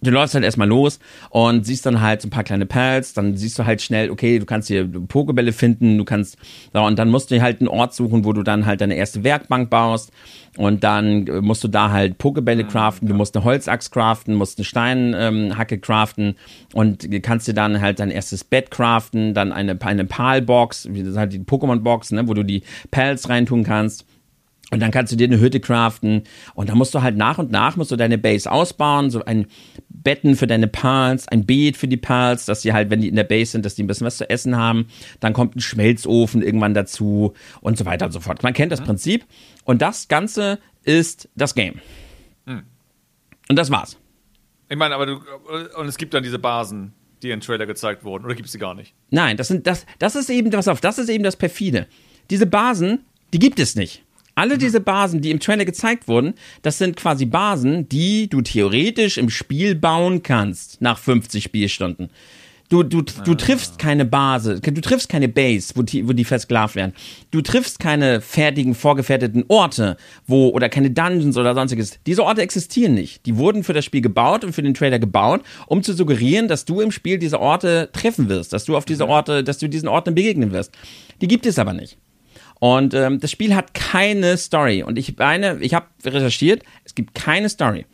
[0.03, 0.98] du läufst halt erstmal los
[1.30, 4.38] und siehst dann halt so ein paar kleine Pals, dann siehst du halt schnell, okay,
[4.38, 6.36] du kannst hier Pokebälle finden, du kannst,
[6.72, 9.70] und dann musst du halt einen Ort suchen, wo du dann halt deine erste Werkbank
[9.70, 10.11] baust.
[10.57, 14.59] Und dann musst du da halt Pokebälle mhm, craften, du musst eine Holzachs craften, musst
[14.59, 16.34] eine Steinhacke ähm, craften
[16.74, 21.16] und kannst dir dann halt dein erstes Bett craften, dann eine, eine Palbox, das ist
[21.16, 24.05] halt die Pokémon-Box, ne, wo du die Pals reintun kannst.
[24.70, 26.22] Und dann kannst du dir eine Hütte craften.
[26.55, 29.46] Und dann musst du halt nach und nach musst du deine Base ausbauen, so ein
[30.03, 33.16] Betten für deine Pals, ein Beet für die Pals, dass sie halt, wenn die in
[33.16, 34.88] der Base sind, dass die ein bisschen was zu essen haben.
[35.20, 38.42] Dann kommt ein Schmelzofen irgendwann dazu und so weiter und so fort.
[38.42, 38.80] Man kennt das.
[38.80, 39.26] Prinzip
[39.64, 41.80] und das Ganze ist das Game.
[42.46, 42.62] Mhm.
[43.48, 43.98] Und das war's.
[44.68, 45.20] Ich meine, aber du,
[45.76, 46.92] und es gibt dann diese Basen,
[47.22, 48.94] die in Trailer gezeigt wurden, oder gibt es die gar nicht?
[49.11, 51.86] Nein, das sind, das, das ist eben, was auf, das ist eben das perfide.
[52.30, 54.05] Diese Basen, die gibt es nicht.
[54.35, 59.18] Alle diese Basen, die im Trailer gezeigt wurden, das sind quasi Basen, die du theoretisch
[59.18, 62.11] im Spiel bauen kannst nach 50 Spielstunden.
[62.70, 66.76] Du, du, du triffst keine Base, du triffst keine Base, wo die, wo die versklavt
[66.76, 66.93] werden.
[67.33, 69.97] Du triffst keine fertigen, vorgefertigten Orte,
[70.28, 71.99] wo, oder keine Dungeons oder sonstiges.
[72.07, 73.26] Diese Orte existieren nicht.
[73.26, 76.64] Die wurden für das Spiel gebaut und für den Trailer gebaut, um zu suggerieren, dass
[76.64, 79.11] du im Spiel diese Orte treffen wirst, dass du auf diese mhm.
[79.11, 80.70] Orte, dass du diesen Orten begegnen wirst.
[81.20, 81.99] Die gibt es aber nicht.
[82.61, 84.83] Und ähm, das Spiel hat keine Story.
[84.83, 87.87] Und ich meine, ich habe recherchiert, es gibt keine Story.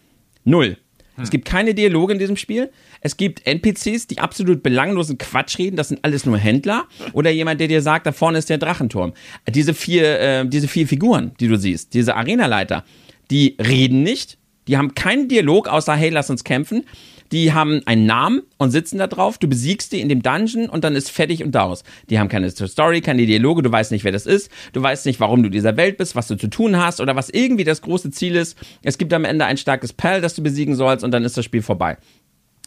[0.44, 0.76] Null.
[1.14, 1.24] Hm.
[1.24, 2.70] Es gibt keine Dialoge in diesem Spiel.
[3.00, 5.76] Es gibt NPCs, die absolut belanglosen Quatsch reden.
[5.76, 6.84] Das sind alles nur Händler.
[7.12, 9.14] Oder jemand, der dir sagt, da vorne ist der Drachenturm.
[9.48, 12.84] Diese vier, äh, diese vier Figuren, die du siehst, diese Arenaleiter,
[13.30, 14.36] die reden nicht.
[14.66, 16.84] Die haben keinen Dialog, außer hey, lass uns kämpfen.
[17.32, 19.38] Die haben einen Namen und sitzen da drauf.
[19.38, 21.84] Du besiegst die in dem Dungeon und dann ist fertig und aus.
[22.10, 23.62] Die haben keine Story, keine Dialoge.
[23.62, 24.50] Du weißt nicht, wer das ist.
[24.72, 27.30] Du weißt nicht, warum du dieser Welt bist, was du zu tun hast oder was
[27.30, 28.56] irgendwie das große Ziel ist.
[28.82, 31.44] Es gibt am Ende ein starkes Pal, das du besiegen sollst und dann ist das
[31.44, 31.96] Spiel vorbei.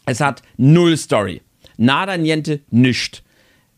[0.06, 1.42] Es hat null Story.
[1.76, 3.22] Nada, niente, nischt.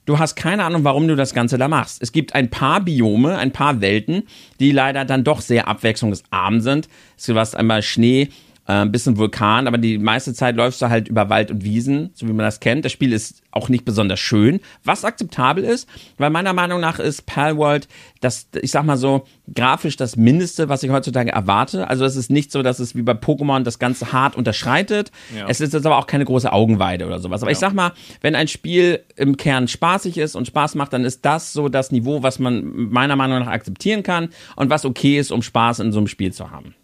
[0.05, 2.03] Du hast keine Ahnung, warum du das Ganze da machst.
[2.03, 4.25] Es gibt ein paar Biome, ein paar Welten,
[4.59, 6.89] die leider dann doch sehr abwechslungsarm sind.
[7.25, 8.29] Du hast einmal Schnee,
[8.67, 12.11] äh, ein bisschen Vulkan, aber die meiste Zeit läufst du halt über Wald und Wiesen,
[12.15, 12.85] so wie man das kennt.
[12.85, 17.27] Das Spiel ist auch nicht besonders schön, was akzeptabel ist, weil meiner Meinung nach ist
[17.27, 17.89] Palworld
[18.21, 21.91] das, ich sag mal so, grafisch das Mindeste, was ich heutzutage erwarte.
[21.91, 25.11] Also es ist nicht so, dass es wie bei Pokémon das Ganze hart unterschreitet.
[25.37, 25.47] Ja.
[25.49, 27.43] Es ist jetzt aber auch keine große Augenweide oder sowas.
[27.43, 27.53] Aber ja.
[27.53, 31.25] ich sag mal, wenn ein Spiel im Kern spaßig ist und Spaß macht, dann ist
[31.25, 35.33] das so das Niveau, was man meiner Meinung nach akzeptieren kann und was okay ist,
[35.33, 36.77] um Spaß in so einem Spiel zu haben.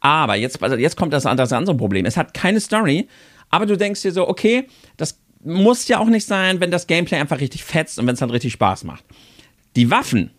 [0.00, 2.04] Aber jetzt, also jetzt kommt das, das andere Problem.
[2.06, 3.08] Es hat keine Story,
[3.50, 7.18] aber du denkst dir so, okay, das muss ja auch nicht sein, wenn das Gameplay
[7.18, 9.04] einfach richtig fetzt und wenn es dann richtig Spaß macht.
[9.76, 10.30] Die Waffen,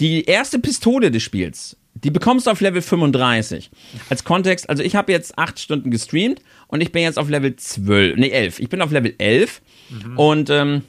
[0.00, 3.70] die erste Pistole des Spiels, die bekommst du auf Level 35.
[4.08, 7.54] Als Kontext, also ich habe jetzt acht Stunden gestreamt und ich bin jetzt auf Level
[7.54, 8.60] 12, nee 11.
[8.60, 10.18] Ich bin auf Level 11 mhm.
[10.18, 10.82] und ähm,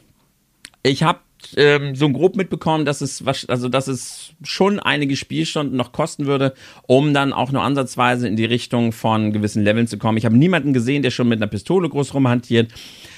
[0.82, 1.20] ich habe
[1.56, 6.54] ähm, so grob mitbekommen, dass es, also dass es schon einige Spielstunden noch kosten würde,
[6.88, 10.18] um dann auch nur ansatzweise in die Richtung von gewissen Leveln zu kommen.
[10.18, 12.72] Ich habe niemanden gesehen, der schon mit einer Pistole groß rumhantiert.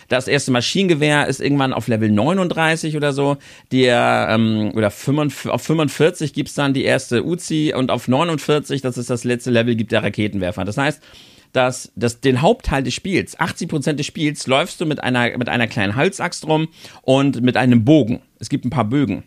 [0.07, 3.37] Das erste Maschinengewehr ist irgendwann auf Level 39 oder so.
[3.71, 8.97] Der, ähm, oder 45, auf 45 gibt's dann die erste Uzi und auf 49, das
[8.97, 10.63] ist das letzte Level, gibt der Raketenwerfer.
[10.63, 11.01] Das heißt,
[11.55, 15.49] dass, dass den Hauptteil des Spiels, 80 Prozent des Spiels, läufst du mit einer, mit
[15.49, 16.67] einer kleinen Halsaxt rum
[17.01, 18.21] und mit einem Bogen.
[18.39, 19.23] Es gibt ein paar Bögen.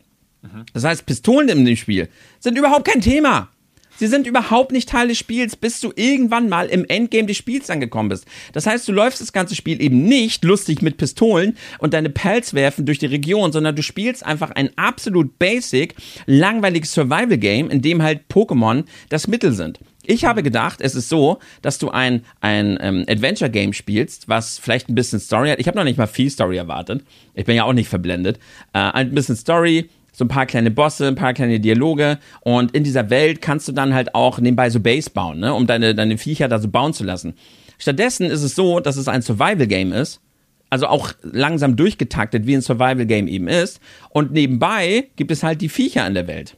[0.73, 2.09] Das heißt, Pistolen in dem Spiel
[2.39, 3.49] sind überhaupt kein Thema.
[3.97, 7.69] Sie sind überhaupt nicht Teil des Spiels, bis du irgendwann mal im Endgame des Spiels
[7.69, 8.27] angekommen bist.
[8.53, 12.55] Das heißt, du läufst das ganze Spiel eben nicht lustig mit Pistolen und deine Pelz
[12.55, 18.01] werfen durch die Region, sondern du spielst einfach ein absolut basic, langweiliges Survival-Game, in dem
[18.01, 19.81] halt Pokémon das Mittel sind.
[20.11, 24.89] Ich habe gedacht, es ist so, dass du ein, ein ähm, Adventure-Game spielst, was vielleicht
[24.89, 25.59] ein bisschen Story hat.
[25.59, 27.05] Ich habe noch nicht mal viel Story erwartet.
[27.35, 28.39] Ich bin ja auch nicht verblendet.
[28.73, 32.85] Äh, ein bisschen Story, so ein paar kleine Bosse, ein paar kleine Dialoge und in
[32.85, 36.17] dieser Welt kannst du dann halt auch nebenbei so Base bauen, ne, um deine, deine
[36.17, 37.35] Viecher da so bauen zu lassen.
[37.77, 40.23] Stattdessen ist es so, dass es ein Survival-Game ist,
[40.71, 43.79] also auch langsam durchgetaktet, wie ein Survival-Game eben ist
[44.09, 46.57] und nebenbei gibt es halt die Viecher in der Welt.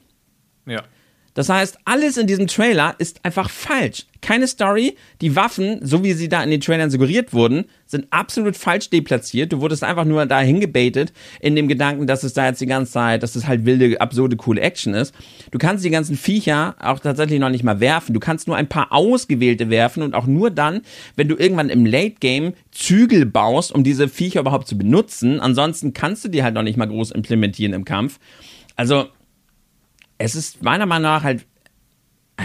[0.66, 0.84] Ja.
[1.34, 4.06] Das heißt, alles in diesem Trailer ist einfach falsch.
[4.20, 4.96] Keine Story.
[5.20, 9.52] Die Waffen, so wie sie da in den Trailern suggeriert wurden, sind absolut falsch deplatziert.
[9.52, 12.92] Du wurdest einfach nur dahin gebetet in dem Gedanken, dass es da jetzt die ganze
[12.92, 15.14] Zeit, dass es halt wilde, absurde, coole Action ist.
[15.50, 18.12] Du kannst die ganzen Viecher auch tatsächlich noch nicht mal werfen.
[18.12, 20.82] Du kannst nur ein paar ausgewählte werfen und auch nur dann,
[21.16, 25.40] wenn du irgendwann im Late Game Zügel baust, um diese Viecher überhaupt zu benutzen.
[25.40, 28.18] Ansonsten kannst du die halt noch nicht mal groß implementieren im Kampf.
[28.76, 29.06] Also,
[30.20, 31.44] es ist meiner Meinung nach halt,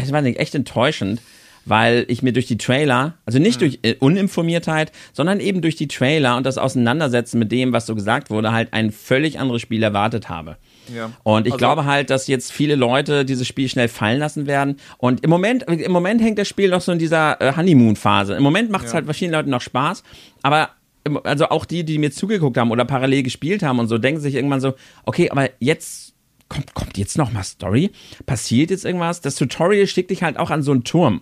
[0.03, 1.21] ich weiß nicht, echt enttäuschend,
[1.67, 5.87] weil ich mir durch die Trailer, also nicht durch äh, Uninformiertheit, sondern eben durch die
[5.87, 9.81] Trailer und das Auseinandersetzen mit dem, was so gesagt wurde, halt ein völlig anderes Spiel
[9.81, 10.57] erwartet habe.
[10.95, 11.11] Ja.
[11.23, 14.77] Und ich Also- glaube halt, dass jetzt viele Leute dieses Spiel schnell fallen lassen werden.
[14.99, 18.35] Und im Moment, im Moment hängt das Spiel noch so in dieser äh, Honeymoon-Phase.
[18.35, 18.95] Im Moment macht es Ja.
[18.97, 20.03] halt verschiedenen Leuten noch Spaß,
[20.43, 20.69] aber
[21.03, 24.21] im- also auch die, die mir zugeguckt haben oder parallel gespielt haben und so, denken
[24.21, 26.04] sich irgendwann so, okay, aber jetzt
[26.49, 27.91] kommt, kommt jetzt noch mal Story?
[28.25, 29.21] Passiert jetzt irgendwas?
[29.21, 31.21] Das Tutorial schickt dich halt auch an so einen Turm.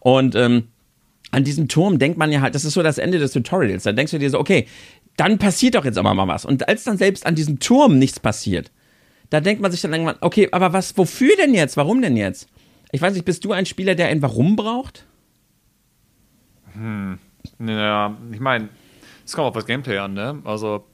[0.00, 0.68] Und ähm,
[1.30, 3.82] an diesem Turm denkt man ja halt, das ist so das Ende des Tutorials.
[3.82, 4.66] Da denkst du dir so, okay,
[5.16, 6.44] dann passiert doch jetzt aber mal was.
[6.44, 8.70] Und als dann selbst an diesem Turm nichts passiert,
[9.30, 11.76] da denkt man sich dann irgendwann, okay, aber was, wofür denn jetzt?
[11.76, 12.48] Warum denn jetzt?
[12.92, 15.04] Ich weiß nicht, bist du ein Spieler, der ein Warum braucht?
[17.58, 18.68] Ja, ich meine,
[19.26, 20.40] es kommt auf das Gameplay an, ne?
[20.44, 20.86] Also,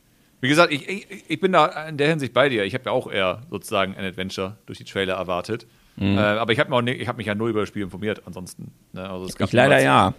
[0.45, 2.65] wie gesagt, ich, ich, ich bin da in der Hinsicht bei dir.
[2.65, 5.67] Ich habe ja auch eher sozusagen ein Adventure durch die Trailer erwartet.
[5.97, 6.19] Mhm.
[6.19, 8.73] Äh, aber ich habe habe mich ja nur über das Spiel informiert ansonsten.
[8.93, 9.09] Ne?
[9.09, 10.13] Also Ich leider ja.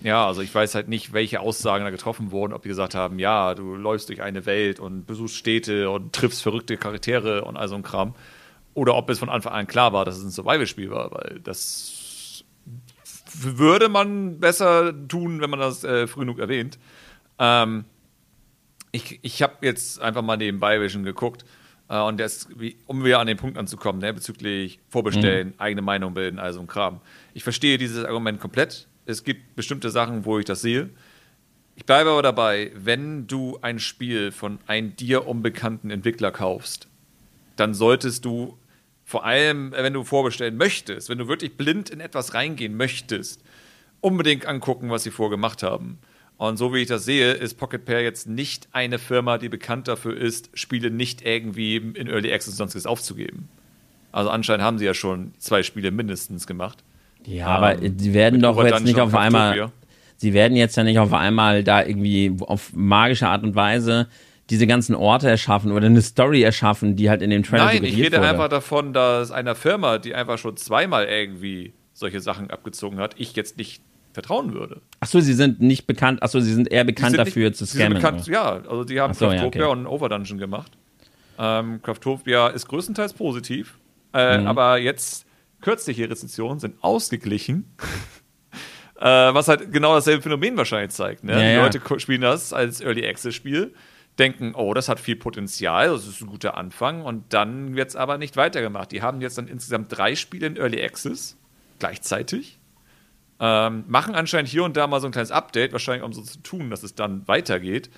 [0.00, 3.18] Ja, also ich weiß halt nicht, welche Aussagen da getroffen wurden, ob die gesagt haben,
[3.18, 7.66] ja, du läufst durch eine Welt und besuchst Städte und triffst verrückte Charaktere und all
[7.66, 8.14] so ein Kram.
[8.74, 12.44] Oder ob es von Anfang an klar war, dass es ein Survival-Spiel war, weil das
[13.34, 16.78] würde man besser tun, wenn man das äh, früh genug erwähnt.
[17.40, 17.84] Ähm,
[18.92, 21.44] ich ich habe jetzt einfach mal nebenbei bisschen geguckt.
[21.88, 26.14] Äh, und das, wie, um wieder an den Punkt anzukommen, ne, bezüglich Vorbestellen, eigene Meinung
[26.14, 27.00] bilden, also ein Kram.
[27.34, 28.86] Ich verstehe dieses Argument komplett.
[29.06, 30.90] Es gibt bestimmte Sachen, wo ich das sehe.
[31.76, 36.88] Ich bleibe aber dabei, wenn du ein Spiel von einem dir unbekannten Entwickler kaufst,
[37.56, 38.58] dann solltest du
[39.04, 43.42] vor allem, äh, wenn du vorbestellen möchtest, wenn du wirklich blind in etwas reingehen möchtest,
[44.00, 45.98] unbedingt angucken, was sie vorgemacht haben.
[46.38, 49.88] Und so wie ich das sehe, ist Pocket Pair jetzt nicht eine Firma, die bekannt
[49.88, 53.48] dafür ist, Spiele nicht irgendwie in Early Access und sonstiges aufzugeben.
[54.12, 56.84] Also anscheinend haben sie ja schon zwei Spiele mindestens gemacht.
[57.26, 59.72] Ja, aber Ähm, die werden doch jetzt nicht auf einmal,
[60.16, 64.06] sie werden jetzt ja nicht auf einmal da irgendwie auf magische Art und Weise
[64.48, 67.96] diese ganzen Orte erschaffen oder eine Story erschaffen, die halt in dem Trailer Nein, ich
[67.96, 68.28] rede wurde.
[68.28, 73.34] einfach davon, dass einer Firma, die einfach schon zweimal irgendwie solche Sachen abgezogen hat, ich
[73.34, 73.82] jetzt nicht
[74.18, 74.80] vertrauen würde.
[74.98, 77.94] Achso, sie sind nicht bekannt, achso, sie sind eher bekannt sind dafür nicht, zu scammen.
[77.94, 79.72] Bekannt, ja, also die haben Ach so, ja, Craftopia okay.
[79.72, 80.72] und Overdungeon gemacht.
[81.38, 83.78] Ähm, Craftopia ist größtenteils positiv,
[84.12, 84.46] äh, Mhm.
[84.48, 85.24] aber jetzt
[85.60, 87.72] kürzliche Rezensionen sind ausgeglichen.
[89.00, 91.22] äh, was halt genau dasselbe Phänomen wahrscheinlich zeigt.
[91.22, 91.32] Ne?
[91.32, 91.62] Ja, die ja.
[91.62, 93.72] Leute spielen das als Early Access Spiel,
[94.18, 97.96] denken, oh, das hat viel Potenzial, das ist ein guter Anfang und dann wird es
[97.96, 98.90] aber nicht weitergemacht.
[98.90, 101.36] Die haben jetzt dann insgesamt drei Spiele in Early Access
[101.78, 102.57] gleichzeitig.
[103.40, 106.38] Ähm, machen anscheinend hier und da mal so ein kleines Update, wahrscheinlich um so zu
[106.42, 107.88] tun, dass es dann weitergeht.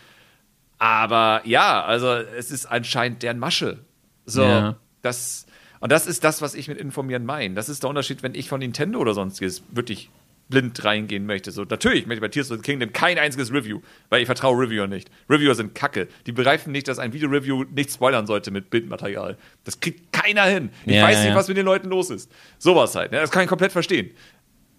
[0.78, 3.78] Aber ja, also es ist anscheinend deren Masche.
[4.26, 4.76] So, Ja.
[5.02, 5.46] das,
[5.80, 7.54] und das ist das, was ich mit informieren meine.
[7.54, 10.10] Das ist der Unterschied, wenn ich von Nintendo oder sonstiges wirklich
[10.48, 11.52] blind reingehen möchte.
[11.52, 14.58] So, natürlich möchte ich bei Tears of the Kingdom kein einziges Review, weil ich vertraue
[14.60, 15.08] Reviewer nicht.
[15.28, 16.08] Reviewer sind Kacke.
[16.26, 19.36] Die begreifen nicht, dass ein Video-Review nicht spoilern sollte mit Bildmaterial.
[19.64, 20.70] Das kriegt keiner hin.
[20.86, 21.36] Ich Ja, weiß ja, nicht, ja.
[21.36, 22.32] was mit den Leuten los ist.
[22.58, 23.12] Sowas halt.
[23.12, 23.18] Ne?
[23.20, 24.10] Das kann ich komplett verstehen.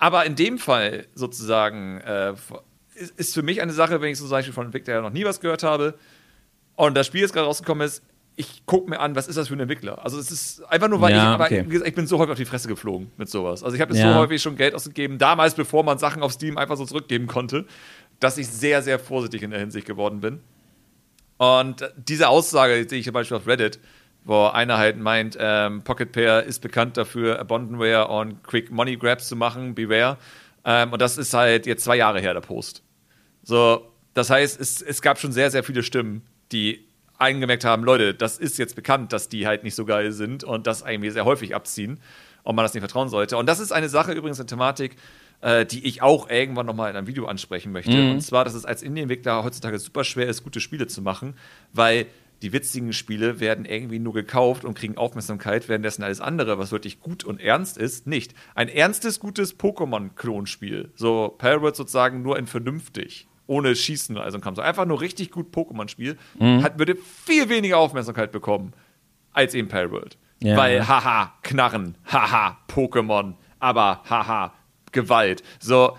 [0.02, 2.34] Aber in dem Fall sozusagen äh,
[2.96, 5.12] ist, ist für mich eine Sache, wenn ich so zum Beispiel von Entwickler ja noch
[5.12, 5.94] nie was gehört habe
[6.76, 8.02] und das Spiel jetzt gerade rausgekommen ist,
[8.36, 10.04] ich gucke mir an, was ist das für ein Entwickler?
[10.04, 11.64] Also es ist einfach nur, weil Ja, ich, aber okay.
[11.66, 13.64] gesagt, ich bin so häufig auf die Fresse geflogen mit sowas.
[13.64, 14.14] Also ich habe jetzt Ja.
[14.14, 17.66] so häufig schon Geld ausgegeben, damals, bevor man Sachen auf Steam einfach so zurückgeben konnte,
[18.20, 20.40] dass ich sehr, sehr vorsichtig in der Hinsicht geworden bin.
[21.38, 23.80] Und diese Aussage, die sehe ich zum Beispiel auf Reddit,
[24.24, 29.28] wo einer halt meint, ähm, Pocket Pair ist bekannt dafür, Abandonware und Quick Money Grabs
[29.28, 30.18] zu machen, beware.
[30.64, 32.84] Ähm, und das ist halt jetzt zwei Jahre her, der Post.
[33.44, 36.86] So, das heißt, es, es gab schon sehr, sehr viele Stimmen, die
[37.18, 40.68] eingemerkt haben, Leute, das ist jetzt bekannt, dass die halt nicht so geil sind und
[40.68, 42.00] das eigentlich sehr häufig abziehen
[42.44, 43.38] und man das nicht vertrauen sollte.
[43.38, 44.96] Und das ist eine Sache, übrigens eine Thematik,
[45.42, 47.92] äh, die ich auch irgendwann nochmal in einem Video ansprechen möchte.
[47.92, 48.12] Mhm.
[48.14, 51.36] Und zwar, dass es als Indie-Entwickler heutzutage super schwer ist, gute Spiele zu machen,
[51.74, 52.08] weil
[52.42, 57.00] die witzigen Spiele werden irgendwie nur gekauft und kriegen Aufmerksamkeit, währenddessen alles andere, was wirklich
[57.00, 58.34] gut und ernst ist, nicht.
[58.56, 64.62] Ein ernstes, gutes Pokémon-Klonspiel, so Parrot sozusagen nur in vernünftig, ohne Schießen, also kam so
[64.62, 66.64] einfach nur richtig gut Pokémon-Spiel, mhm.
[66.64, 68.74] hat, würde viel weniger Aufmerksamkeit bekommen
[69.34, 70.18] als eben Parrot.
[70.42, 70.58] Ja.
[70.58, 74.54] Weil, haha, Knarren, haha, Pokémon, aber haha,
[74.92, 75.44] Gewalt.
[75.60, 75.98] So,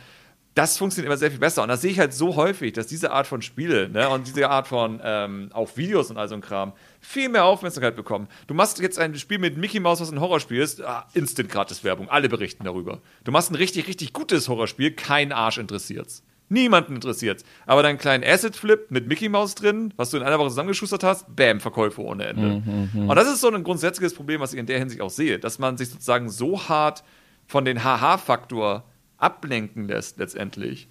[0.54, 1.62] das funktioniert immer sehr viel besser.
[1.62, 4.50] Und das sehe ich halt so häufig, dass diese Art von Spiele ne, und diese
[4.50, 8.28] Art von ähm, auch Videos und all so ein Kram viel mehr Aufmerksamkeit bekommen.
[8.46, 11.84] Du machst jetzt ein Spiel mit Mickey Mouse, was ein Horrorspiel ist, ah, instant gratis
[11.84, 13.00] Werbung, alle berichten darüber.
[13.24, 16.22] Du machst ein richtig, richtig gutes Horrorspiel, kein Arsch interessiert's.
[16.50, 17.44] Niemanden interessiert's.
[17.64, 21.34] Aber deinen kleinen Asset-Flip mit Mickey Mouse drin, was du in einer Woche zusammengeschustert hast,
[21.34, 22.60] bam, Verkäufe ohne Ende.
[22.66, 25.08] Mhm, mhm, und das ist so ein grundsätzliches Problem, was ich in der Hinsicht auch
[25.08, 27.04] sehe, dass man sich sozusagen so hart
[27.46, 28.84] von den Haha-Faktor
[29.22, 30.88] ablenken lässt letztendlich,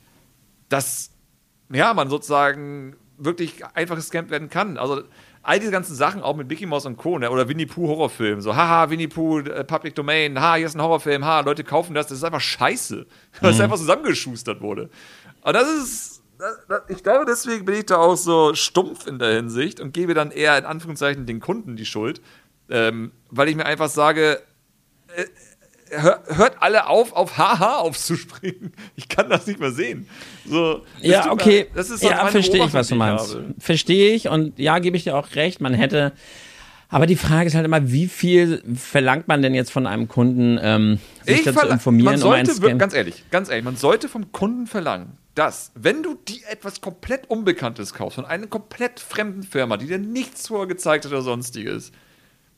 [0.70, 1.12] dass
[1.72, 4.78] ja, man sozusagen wirklich einfach gescampt werden kann.
[4.78, 5.04] Also
[5.44, 7.18] all diese ganzen Sachen, auch mit Mickey Mouse und Co.
[7.20, 7.30] Ne?
[7.30, 10.82] oder Winnie Pooh Horrorfilm, so haha, Winnie Pooh äh, Public Domain, ha, hier ist ein
[10.82, 13.06] Horrorfilm, ha, Leute kaufen das, das ist einfach scheiße,
[13.42, 13.64] weil es mhm.
[13.64, 14.90] einfach zusammengeschustert wurde.
[15.42, 19.20] Und das ist, das, das, ich glaube, deswegen bin ich da auch so stumpf in
[19.20, 22.22] der Hinsicht und gebe dann eher in Anführungszeichen den Kunden die Schuld,
[22.70, 24.42] ähm, weil ich mir einfach sage,
[25.16, 25.26] äh,
[25.92, 28.74] hört alle auf, auf Haha aufzuspringen.
[28.96, 30.08] Ich kann das nicht mehr sehen.
[30.46, 31.68] So, ja, okay.
[31.70, 33.38] Mir, das ist so ja, verstehe ich, was du meinst.
[33.60, 35.62] Verstehe ich und ja, gebe ich dir auch recht.
[35.62, 36.14] Man hätte,
[36.90, 40.60] aber die Frage ist halt immer, wie viel verlangt man denn jetzt von einem Kunden,
[40.62, 42.06] ähm, sich ich dazu informieren?
[42.06, 46.16] Man sollte, um ganz ehrlich, ganz ehrlich, man sollte vom Kunden verlangen, dass, wenn du
[46.16, 51.06] dir etwas komplett Unbekanntes kaufst von einer komplett fremden Firma, die dir nichts vorher gezeigt
[51.06, 51.92] hat oder sonstiges,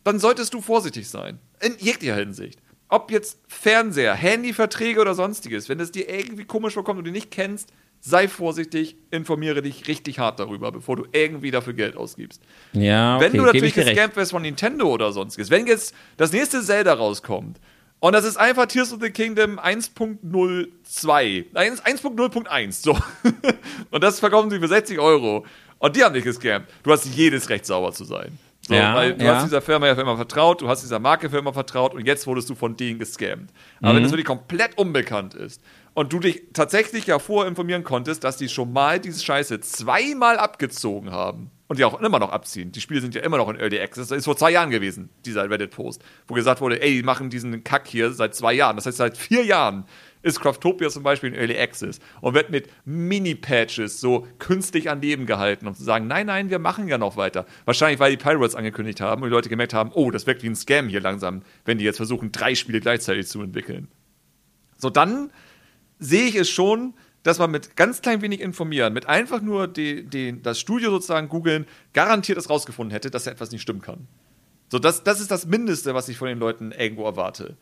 [0.03, 1.39] dann solltest du vorsichtig sein.
[1.61, 2.59] In jeglicher Hinsicht
[2.93, 7.31] ob jetzt Fernseher, Handyverträge oder sonstiges, wenn es dir irgendwie komisch vorkommt und du nicht
[7.31, 12.41] kennst, sei vorsichtig, informiere dich richtig hart darüber, bevor du irgendwie dafür Geld ausgibst.
[12.73, 16.61] Ja, okay, Wenn du natürlich gescampt wirst von Nintendo oder sonstiges, wenn jetzt das nächste
[16.61, 17.59] Zelda rauskommt
[17.99, 22.95] und das ist einfach Tears of the Kingdom 1.02, 1.0.1, so.
[23.89, 25.45] und das verkaufen sie für 60 Euro
[25.79, 26.69] und die haben dich gescampt.
[26.83, 28.37] Du hast jedes Recht, sauber zu sein.
[28.65, 29.35] So, ja, weil du ja.
[29.35, 32.05] hast dieser Firma ja für immer vertraut, du hast dieser Marke für immer vertraut und
[32.05, 33.51] jetzt wurdest du von denen gescammt.
[33.81, 33.97] Aber mhm.
[33.97, 35.61] wenn es wirklich komplett unbekannt ist
[35.93, 41.11] und du dich tatsächlich ja vorinformieren konntest, dass die schon mal diese Scheiße zweimal abgezogen
[41.11, 42.71] haben und die auch immer noch abziehen.
[42.71, 44.07] Die Spiele sind ja immer noch in Early Access.
[44.07, 47.65] Das ist vor zwei Jahren gewesen, dieser Reddit-Post, wo gesagt wurde, ey, die machen diesen
[47.65, 48.77] Kack hier seit zwei Jahren.
[48.77, 49.85] Das heißt, seit vier Jahren
[50.23, 55.25] ist Craftopia zum Beispiel in Early Access und wird mit Mini-Patches so künstlich an Leben
[55.25, 57.45] gehalten, um zu sagen, nein, nein, wir machen ja noch weiter.
[57.65, 60.47] Wahrscheinlich, weil die Pirates angekündigt haben und die Leute gemerkt haben, oh, das wirkt wie
[60.47, 63.89] ein Scam hier langsam, wenn die jetzt versuchen, drei Spiele gleichzeitig zu entwickeln.
[64.77, 65.29] So, dann
[65.99, 66.93] sehe ich es schon,
[67.23, 71.29] dass man mit ganz klein wenig informieren, mit einfach nur die, die, das Studio sozusagen
[71.29, 74.07] googeln, garantiert es rausgefunden hätte, dass da etwas nicht stimmen kann.
[74.69, 77.57] So, das, das ist das Mindeste, was ich von den Leuten irgendwo erwarte.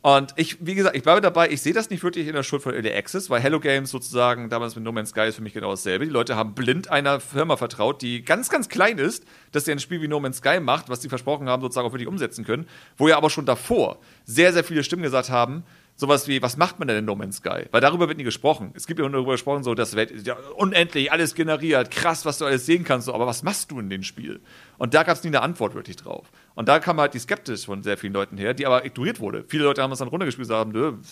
[0.00, 2.62] Und ich, wie gesagt, ich bleibe dabei, ich sehe das nicht wirklich in der Schuld
[2.62, 5.54] von Early Access, weil Hello Games sozusagen damals mit No Man's Sky ist für mich
[5.54, 6.04] genau dasselbe.
[6.04, 9.80] Die Leute haben blind einer Firma vertraut, die ganz, ganz klein ist, dass sie ein
[9.80, 12.68] Spiel wie No Man's Sky macht, was sie versprochen haben, sozusagen auch wirklich umsetzen können,
[12.96, 15.64] wo ja aber schon davor sehr, sehr viele Stimmen gesagt haben,
[15.98, 17.66] sowas wie, was macht man denn in No Man's Sky?
[17.72, 18.70] Weil darüber wird nie gesprochen.
[18.74, 22.38] Es gibt ja nur darüber gesprochen, so, das wird ja, unendlich alles generiert, krass, was
[22.38, 24.40] du alles sehen kannst, so, aber was machst du in dem Spiel?
[24.78, 26.30] Und da gab es nie eine Antwort wirklich drauf.
[26.54, 29.44] Und da kam halt die Skepsis von sehr vielen Leuten her, die aber ignoriert wurde.
[29.48, 31.02] Viele Leute haben es dann runtergespielt und sagen,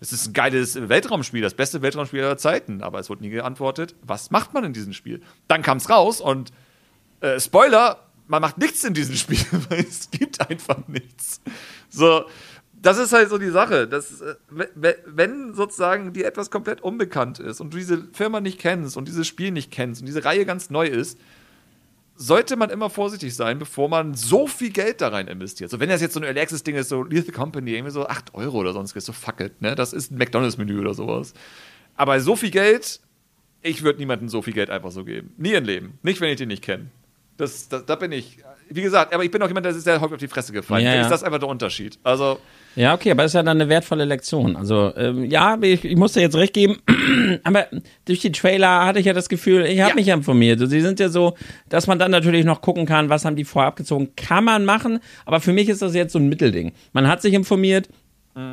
[0.00, 2.82] es ist ein geiles Weltraumspiel, das beste Weltraumspiel aller Zeiten.
[2.82, 5.20] Aber es wurde nie geantwortet, was macht man in diesem Spiel?
[5.46, 6.52] Dann kam es raus und
[7.20, 11.42] äh, Spoiler, man macht nichts in diesem Spiel, weil es gibt einfach nichts.
[11.90, 12.24] So,
[12.86, 13.88] das ist halt so die Sache.
[13.88, 18.96] Dass, äh, wenn sozusagen dir etwas komplett unbekannt ist und du diese Firma nicht kennst
[18.96, 21.18] und dieses Spiel nicht kennst und diese Reihe ganz neu ist,
[22.14, 25.70] sollte man immer vorsichtig sein, bevor man so viel Geld da rein investiert.
[25.70, 28.34] So, wenn das jetzt so ein Early Access-Ding ist, so Lethal Company, irgendwie so 8
[28.34, 29.74] Euro oder sonst, so fuck it, ne?
[29.74, 31.34] Das ist ein McDonalds-Menü oder sowas.
[31.96, 33.00] Aber so viel Geld,
[33.62, 35.34] ich würde niemandem so viel Geld einfach so geben.
[35.36, 35.98] Nie im Leben.
[36.02, 36.86] Nicht, wenn ich den nicht kenne.
[37.36, 38.38] Das, das, da bin ich.
[38.68, 40.84] Wie gesagt, aber ich bin auch jemand, der ist sehr häufig auf die Fresse gefallen.
[40.84, 41.00] Ja, Ja.
[41.02, 41.98] Ist das einfach der Unterschied?
[42.02, 42.38] Also,
[42.74, 44.56] Ja, okay, aber das ist ja dann eine wertvolle Lektion.
[44.56, 46.78] Also, ähm, ja, ich, ich muss dir jetzt recht geben,
[47.44, 47.66] aber
[48.04, 49.94] durch die Trailer hatte ich ja das Gefühl, ich habe Ja.
[49.94, 50.58] mich informiert.
[50.68, 51.34] Sie sind ja so,
[51.68, 54.10] dass man dann natürlich noch gucken kann, was haben die vorher abgezogen.
[54.16, 56.72] Kann man machen, aber für mich ist das jetzt so ein Mittelding.
[56.92, 57.88] Man hat sich informiert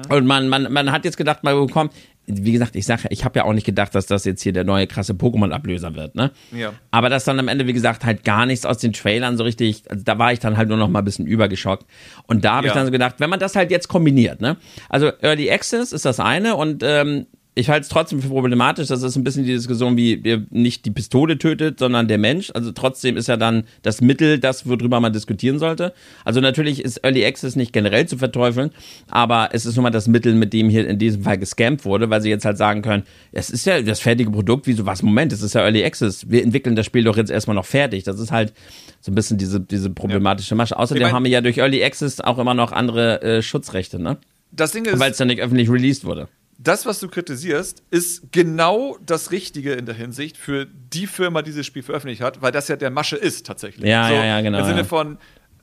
[0.10, 1.92] und man, man, man hat jetzt gedacht, man bekommt,
[2.26, 4.64] wie gesagt, ich sage, ich habe ja auch nicht gedacht, dass das jetzt hier der
[4.64, 6.32] neue krasse Pokémon-Ablöser wird, ne?
[6.52, 6.74] Ja.
[6.92, 9.84] Aber dass dann am Ende, wie gesagt, halt gar nichts aus den Trailern so richtig,
[9.90, 11.86] also da war ich dann halt nur noch mal ein bisschen übergeschockt.
[12.28, 12.76] Und da habe ich Ja.
[12.80, 14.56] dann so gedacht, wenn man das halt jetzt kombiniert, ne?
[14.90, 19.04] Also Early Access ist das eine und ähm, ich halte es trotzdem für problematisch, das
[19.04, 22.52] ist ein bisschen die Diskussion, wie ihr nicht die Pistole tötet, sondern der Mensch.
[22.54, 25.94] Also trotzdem ist ja dann das Mittel, das, worüber man diskutieren sollte.
[26.26, 28.72] Also natürlich ist Early Access nicht generell zu verteufeln,
[29.08, 32.10] aber es ist nun mal das Mittel, mit dem hier in diesem Fall gescampt wurde,
[32.10, 35.04] weil sie jetzt halt sagen können, es ist ja das fertige Produkt, wieso was?
[35.04, 36.30] Moment, es ist ja Early Access.
[36.30, 38.04] Wir entwickeln das Spiel doch jetzt erstmal noch fertig.
[38.04, 38.54] Das ist halt
[39.00, 40.78] so ein bisschen diese, diese problematische Masche.
[40.78, 44.18] Außerdem haben wir ja durch Early Access auch immer noch andere äh, Schutzrechte, ne?
[44.54, 46.28] das Ding ist, Weil es dann nicht öffentlich released wurde.
[46.58, 51.52] Das, was du kritisierst, ist genau das Richtige in der Hinsicht für die Firma, die
[51.52, 53.86] dieses Spiel veröffentlicht hat, weil das ja der Masche ist tatsächlich.
[53.90, 55.18] Ja, ja, ja, genau, Im Sinne von,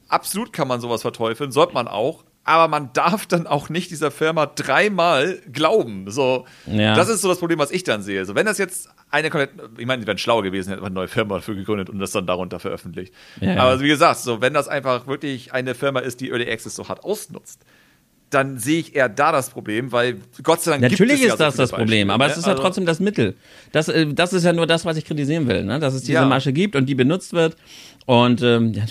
[0.08, 4.10] absolut kann man sowas verteufeln, sollte man auch, aber man darf dann auch nicht dieser
[4.10, 6.10] Firma dreimal glauben.
[6.10, 6.94] So, Ja.
[6.94, 8.24] Das ist so das Problem, was ich dann sehe.
[8.24, 10.94] So, wenn das jetzt eine komplett, ich meine, die wären schlauer gewesen, hätte man eine
[10.94, 13.14] neue Firma dafür gegründet und das dann darunter veröffentlicht.
[13.40, 13.56] Ja.
[13.56, 16.88] Aber wie gesagt, so, wenn das einfach wirklich eine Firma ist, die Early Access so
[16.88, 17.60] hart ausnutzt,
[18.30, 21.26] dann sehe ich eher da das Problem, weil Gott sei Dank gibt Natürlich es ja
[21.34, 22.30] ist so das das Problem, Beispiele, aber ne?
[22.32, 23.34] es ist ja Also- trotzdem das Mittel.
[23.72, 25.78] Das, äh, das ist ja nur das, was ich kritisieren will, ne?
[25.80, 26.24] dass es diese Ja.
[26.26, 27.56] Masche gibt und die benutzt wird.
[28.10, 28.82] Und ähm, ja,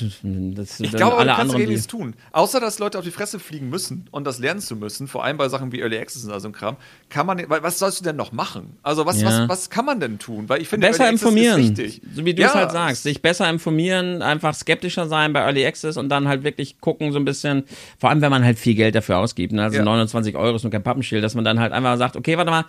[0.55, 2.13] das, Ich glaube, alle anderen, die, nichts tun.
[2.31, 5.35] Außer, dass Leute auf die Fresse fliegen müssen und das lernen zu müssen, vor allem
[5.35, 6.77] bei Sachen wie Early Access und all so ein Kram,
[7.09, 8.77] kann man, was sollst du denn noch machen?
[8.81, 9.27] Also, was, Ja.
[9.27, 10.47] was, was kann man denn tun?
[10.47, 11.75] Weil ich finde, besser Early informieren,
[12.15, 15.65] so wie du Ja, es halt sagst, sich besser informieren, einfach skeptischer sein bei Early
[15.65, 17.65] Access und dann halt wirklich gucken so ein bisschen,
[17.97, 19.63] vor allem wenn man halt viel Geld dafür ausgibt, ne?
[19.63, 19.83] also Ja.
[19.83, 22.63] 29 Euro ist nur kein Pappenschild, dass man dann halt einfach sagt, okay, warte mal,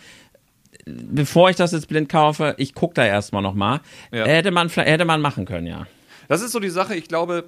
[0.84, 3.82] bevor ich das jetzt blind kaufe, ich gucke da erstmal nochmal.
[4.10, 4.24] Ja.
[4.24, 5.86] Hätte man hätte man machen können, ja.
[6.30, 7.44] Das ist so die Sache, ich glaube,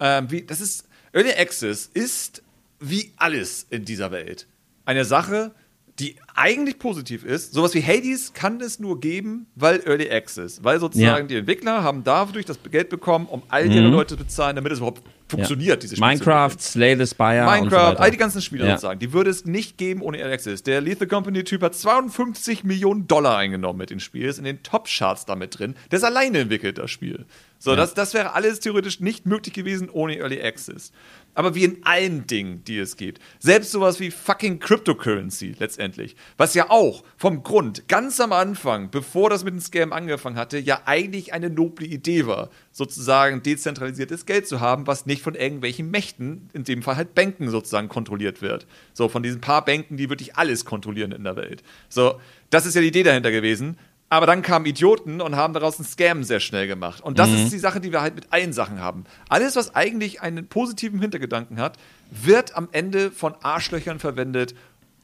[0.00, 2.42] ähm, wie, das ist, Early Access ist
[2.80, 4.48] wie alles in dieser Welt.
[4.84, 5.52] Eine Sache,
[6.00, 7.52] die eigentlich positiv ist.
[7.54, 10.64] Sowas wie Hades kann es nur geben, weil Early Access.
[10.64, 11.28] Weil sozusagen Ja.
[11.28, 14.78] die Entwickler haben dadurch das Geld bekommen, um all ihre Leute zu bezahlen, damit es
[14.78, 16.56] überhaupt funktioniert, dieses Spiel zu Minecraft.
[16.58, 18.00] Slay the Spire so Minecraft, weiter.
[18.00, 18.70] all die ganzen Spiele Ja.
[18.72, 20.64] sozusagen, die würde es nicht geben ohne Early Access.
[20.64, 25.26] Der Lethal Company-Typ hat 52 Millionen Dollar eingenommen mit dem Spiel, ist in den Top-Charts
[25.26, 25.76] damit drin.
[25.92, 27.24] Der ist alleine entwickelt, das Spiel.
[27.64, 30.92] So, das, das wäre alles theoretisch nicht möglich gewesen ohne Early Access.
[31.32, 33.22] Aber wie in allen Dingen, die es gibt.
[33.38, 36.14] Selbst sowas wie fucking Cryptocurrency letztendlich.
[36.36, 40.58] Was ja auch vom Grund ganz am Anfang, bevor das mit dem Scam angefangen hatte,
[40.58, 42.50] ja eigentlich eine noble Idee war.
[42.70, 47.48] Sozusagen dezentralisiertes Geld zu haben, was nicht von irgendwelchen Mächten, in dem Fall halt Banken
[47.48, 48.66] sozusagen kontrolliert wird.
[48.92, 51.62] So, von diesen paar Banken, die wirklich alles kontrollieren in der Welt.
[51.88, 53.78] So, das ist ja die Idee dahinter gewesen.
[54.14, 57.02] Aber dann kamen Idioten und haben daraus einen Scam sehr schnell gemacht.
[57.02, 59.06] Und das ist die Sache, die wir halt mit allen Sachen haben.
[59.28, 61.78] Alles, was eigentlich einen positiven Hintergedanken hat,
[62.12, 64.54] wird am Ende von Arschlöchern verwendet,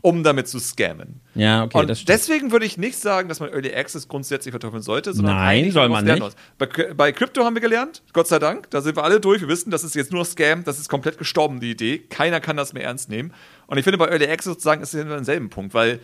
[0.00, 1.20] um damit zu scammen.
[1.34, 5.12] Ja, okay, und deswegen würde ich nicht sagen, dass man Early Access grundsätzlich verteufeln sollte,
[5.12, 6.22] sondern Nein, soll man nicht.
[6.56, 9.40] Bei, bei Crypto haben wir gelernt, Gott sei Dank, da sind wir alle durch.
[9.40, 11.98] Wir wissen, das ist jetzt nur Scam, das ist komplett gestorben, die Idee.
[11.98, 13.34] Keiner kann das mehr ernst nehmen.
[13.66, 15.98] Und ich finde, bei Early Access sozusagen ist es immer denselben Punkt, weil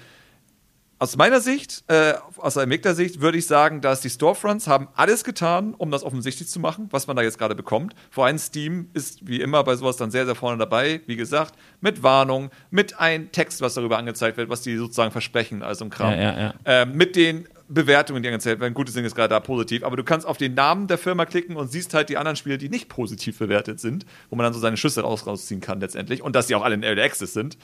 [0.99, 5.25] aus meiner Sicht, äh, aus der Entwicklersicht, würde ich sagen, dass die Storefronts haben alles
[5.25, 7.95] getan, um das offensichtlich zu machen, was man da jetzt gerade bekommt.
[8.11, 11.03] Vor allem Steam ist wie immer bei sowas dann sehr, sehr vorne dabei.
[11.07, 15.63] Wie gesagt, mit Warnung, mit einem Text, was darüber angezeigt wird, was die sozusagen versprechen,
[15.63, 16.13] also im Kram.
[16.13, 16.55] Ja, ja, ja.
[16.65, 18.75] Ähm, mit den Bewertungen, die angezeigt werden.
[18.75, 21.57] Gute Ding ist gerade da positiv, aber du kannst auf den Namen der Firma klicken
[21.57, 24.61] und siehst halt die anderen Spiele, die nicht positiv bewertet sind, wo man dann so
[24.61, 27.59] seine Schüsse raus, rausziehen kann letztendlich und dass die auch alle in Early Access sind.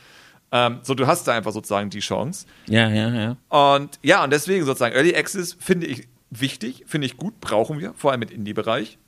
[0.53, 2.47] Ähm, so, du hast da einfach sozusagen die Chance.
[2.67, 3.37] Ja, ja, ja.
[3.49, 7.95] Und ja, und deswegen sozusagen Early Access finde ich wichtig, finde ich gut, brauchen wir,
[7.95, 8.99] vor allem mit Indie-Bereich.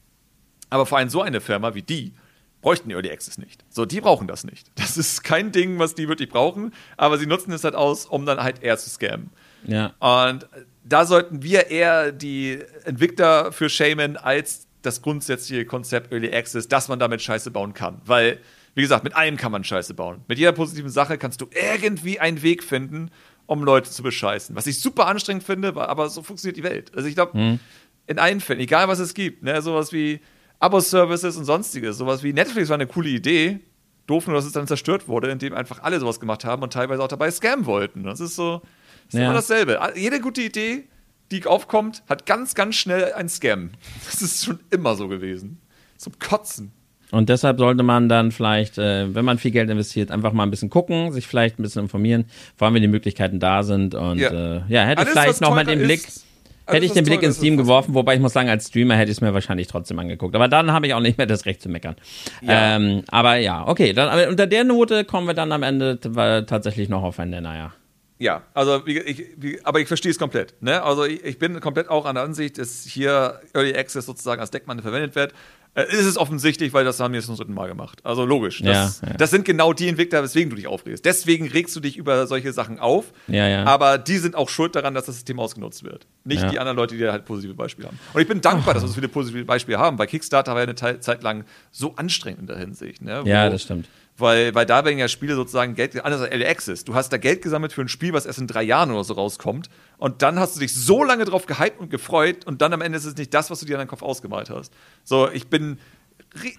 [0.70, 2.14] Aber vor allem so eine Firma wie die
[2.62, 3.62] bräuchten Early Access nicht.
[3.68, 4.68] So, die brauchen das nicht.
[4.74, 8.24] Das ist kein Ding, was die wirklich brauchen, aber sie nutzen es halt aus, um
[8.24, 9.30] dann halt eher zu scammen.
[9.66, 9.92] Ja.
[9.99, 10.49] Und
[10.82, 16.88] da sollten wir eher die Entwickler für shamen als das grundsätzliche Konzept Early Access, dass
[16.88, 18.00] man damit Scheiße bauen kann.
[18.04, 18.38] Weil,
[18.75, 20.22] wie gesagt, mit allem kann man Scheiße bauen.
[20.29, 23.11] Mit jeder positiven Sache kannst du irgendwie einen Weg finden,
[23.46, 24.57] um Leute zu bescheißen.
[24.57, 26.92] Was ich super anstrengend finde, aber so funktioniert die Welt.
[26.96, 27.59] Also ich glaube,
[28.07, 30.21] in allen Fällen, egal was es gibt, ne, sowas wie
[30.61, 33.61] Abo-Services und sonstiges, sowas wie Netflix war eine coole Idee.
[34.07, 37.03] Doof nur, dass es dann zerstört wurde, indem einfach alle sowas gemacht haben und teilweise
[37.03, 38.03] auch dabei scammen wollten.
[38.05, 38.61] Das ist so,
[39.07, 39.25] das ist Ja.
[39.26, 39.80] immer dasselbe.
[39.95, 40.84] Jede gute Idee,
[41.30, 43.71] die aufkommt, hat ganz, ganz schnell einen Scam.
[44.05, 45.59] Das ist schon immer so gewesen.
[45.96, 46.72] Zum Kotzen.
[47.11, 50.51] Und deshalb sollte man dann vielleicht, äh, wenn man viel Geld investiert, einfach mal ein
[50.51, 52.25] bisschen gucken, sich vielleicht ein bisschen informieren,
[52.57, 53.95] vor allem wenn die Möglichkeiten da sind.
[53.95, 56.07] Und ja, äh, ja hätte Alles, vielleicht noch mal den Blick.
[56.07, 56.25] Ist,
[56.67, 59.18] hätte ich den Blick in Steam geworfen, wobei ich muss sagen, als Streamer hätte ich
[59.18, 60.35] es mir wahrscheinlich trotzdem angeguckt.
[60.35, 61.97] Aber dann habe ich auch nicht mehr das Recht zu meckern.
[62.41, 62.76] Ja.
[62.76, 65.99] Ähm, aber ja, okay, dann, unter der Note kommen wir dann am Ende
[66.47, 67.72] tatsächlich noch auf einen Nenner, ja.
[68.18, 70.55] Ja, also wie, ich, wie, aber ich verstehe es komplett.
[70.63, 70.83] Ne?
[70.83, 74.53] Also ich, ich, bin komplett auch an der Ansicht, dass hier Early Access sozusagen als
[74.53, 75.35] Deckmann verwendet wird.
[75.75, 78.01] Äh, ist es offensichtlich, weil das haben wir jetzt zum dritten Mal gemacht.
[78.05, 78.63] Also logisch.
[78.63, 79.17] Das, ja, ja.
[79.17, 81.05] das sind genau die Entwickler, weswegen du dich aufregst.
[81.05, 83.13] Deswegen regst du dich über solche Sachen auf.
[83.26, 83.64] Ja.
[83.64, 86.07] Aber die sind auch schuld daran, dass das System ausgenutzt wird.
[86.25, 87.99] Nicht die anderen Leute, die halt positive Beispiele haben.
[88.13, 88.75] Und ich bin dankbar, oh.
[88.75, 91.95] dass wir so viele positive Beispiele haben, weil Kickstarter war ja eine Zeit lang so
[91.96, 93.03] anstrengend in der Hinsicht.
[93.03, 93.22] Ne?
[93.25, 96.84] ja, das stimmt weil, weil da werden ja Spiele sozusagen Geld, anders als LA Access.
[96.84, 99.14] Du hast da Geld gesammelt für ein Spiel, was erst in drei Jahren oder so
[99.14, 99.68] rauskommt.
[99.99, 102.96] Und dann hast du dich so lange drauf gehypt und gefreut und dann am Ende
[102.99, 104.72] ist es nicht das, was du dir in deinem Kopf ausgemalt hast.
[105.03, 105.78] So, ich bin,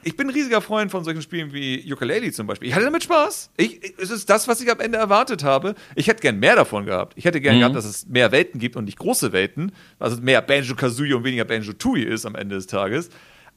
[0.04, 2.68] ich bin ein riesiger Freund von solchen Spielen wie Ukulele zum Beispiel.
[2.68, 3.52] Ich hatte damit Spaß.
[3.56, 5.76] Ich, es ist das, was ich am Ende erwartet habe.
[5.96, 7.14] Ich hätte gern mehr davon gehabt.
[7.18, 7.60] Ich hätte gern mhm.
[7.60, 9.72] gehabt, dass es mehr Welten gibt und nicht große Welten.
[9.98, 13.10] Also mehr Banjo-Kazooie und weniger Banjo-Tooie ist am Ende des Tages.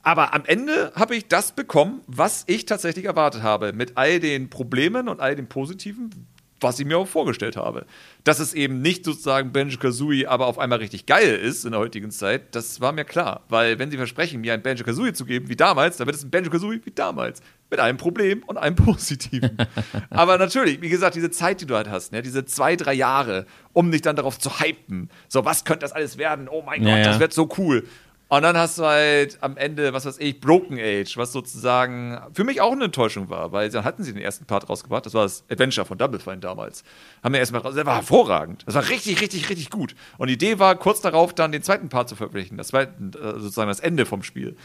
[0.02, 3.72] Aber am Ende habe ich das bekommen, was ich tatsächlich erwartet habe.
[3.72, 6.28] Mit all den Problemen und all den Positiven,
[6.60, 7.86] was ich mir auch vorgestellt habe.
[8.24, 11.80] Dass es eben nicht sozusagen Banjo Kazooie aber auf einmal richtig geil ist in der
[11.80, 13.44] heutigen Zeit, das war mir klar.
[13.48, 16.24] Weil, wenn sie versprechen, mir ein Banjo Kazooie zu geben wie damals, dann wird es
[16.24, 17.42] ein Banjo Kazooie wie damals.
[17.70, 19.58] Mit einem Problem und einem Positiven.
[20.10, 23.46] aber natürlich, wie gesagt, diese Zeit, die du halt hast, ne, diese zwei, drei Jahre,
[23.72, 25.10] um dich dann darauf zu hypen.
[25.28, 26.48] So, was könnte das alles werden?
[26.48, 27.04] Oh mein ja, Gott, ja.
[27.04, 27.84] das wird so cool.
[28.30, 32.44] Und dann hast du halt am Ende, was weiß ich, Broken Age, was sozusagen für
[32.44, 35.22] mich auch eine Enttäuschung war, weil dann hatten sie den ersten Part rausgebracht, das war
[35.22, 36.84] das Adventure von Double Fine damals.
[37.22, 38.64] Haben wir erstmal das war hervorragend.
[38.66, 39.94] Das war richtig, richtig, richtig gut.
[40.18, 42.88] Und die Idee war, kurz darauf dann den zweiten Part zu veröffentlichen, das war äh,
[43.10, 44.56] sozusagen das Ende vom Spiel.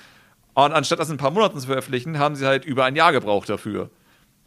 [0.55, 3.13] Und anstatt das in ein paar Monaten zu veröffentlichen, haben sie halt über ein Jahr
[3.13, 3.89] gebraucht dafür.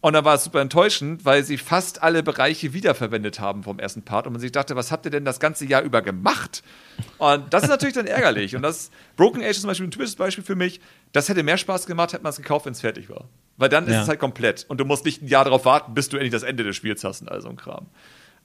[0.06, 4.02] Und dann war es super enttäuschend, weil sie fast alle Bereiche wiederverwendet haben vom ersten
[4.02, 6.62] Part und man sich dachte, was habt ihr denn das ganze Jahr über gemacht?
[7.18, 8.54] Und das ist natürlich dann ärgerlich.
[8.54, 10.80] Und das Broken Age ist zum Beispiel ein typisches Beispiel für mich.
[11.10, 13.24] Das hätte mehr Spaß gemacht, hätte man es gekauft, wenn es fertig war.
[13.56, 13.96] Weil dann ja.
[13.96, 14.64] ist es halt komplett.
[14.68, 17.02] Und du musst nicht ein Jahr darauf warten, bis du endlich das Ende des Spiels
[17.02, 17.88] hast und all so ein Kram.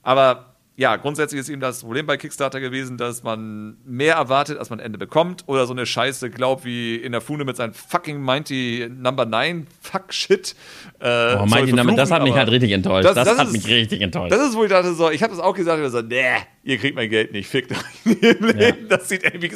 [0.02, 4.70] Aber ja, grundsätzlich ist eben das Problem bei Kickstarter gewesen, dass man mehr erwartet, als
[4.70, 8.20] man Ende bekommt, oder so eine Scheiße glaubt wie in der Fune mit seinem fucking
[8.22, 10.54] Mighty Number 9 Fuck Shit.
[10.98, 13.04] Äh, oh, Mighty Number, das hat mich halt richtig enttäuscht.
[13.04, 14.32] Das, das, das hat ist, mich richtig enttäuscht.
[14.32, 16.24] Das ist, wo ich dachte, so, ich habe das auch gesagt, ich so, nee,
[16.62, 18.16] ihr kriegt mein Geld nicht, fickt euch
[18.58, 18.72] ja.
[18.88, 19.48] Das sieht irgendwie,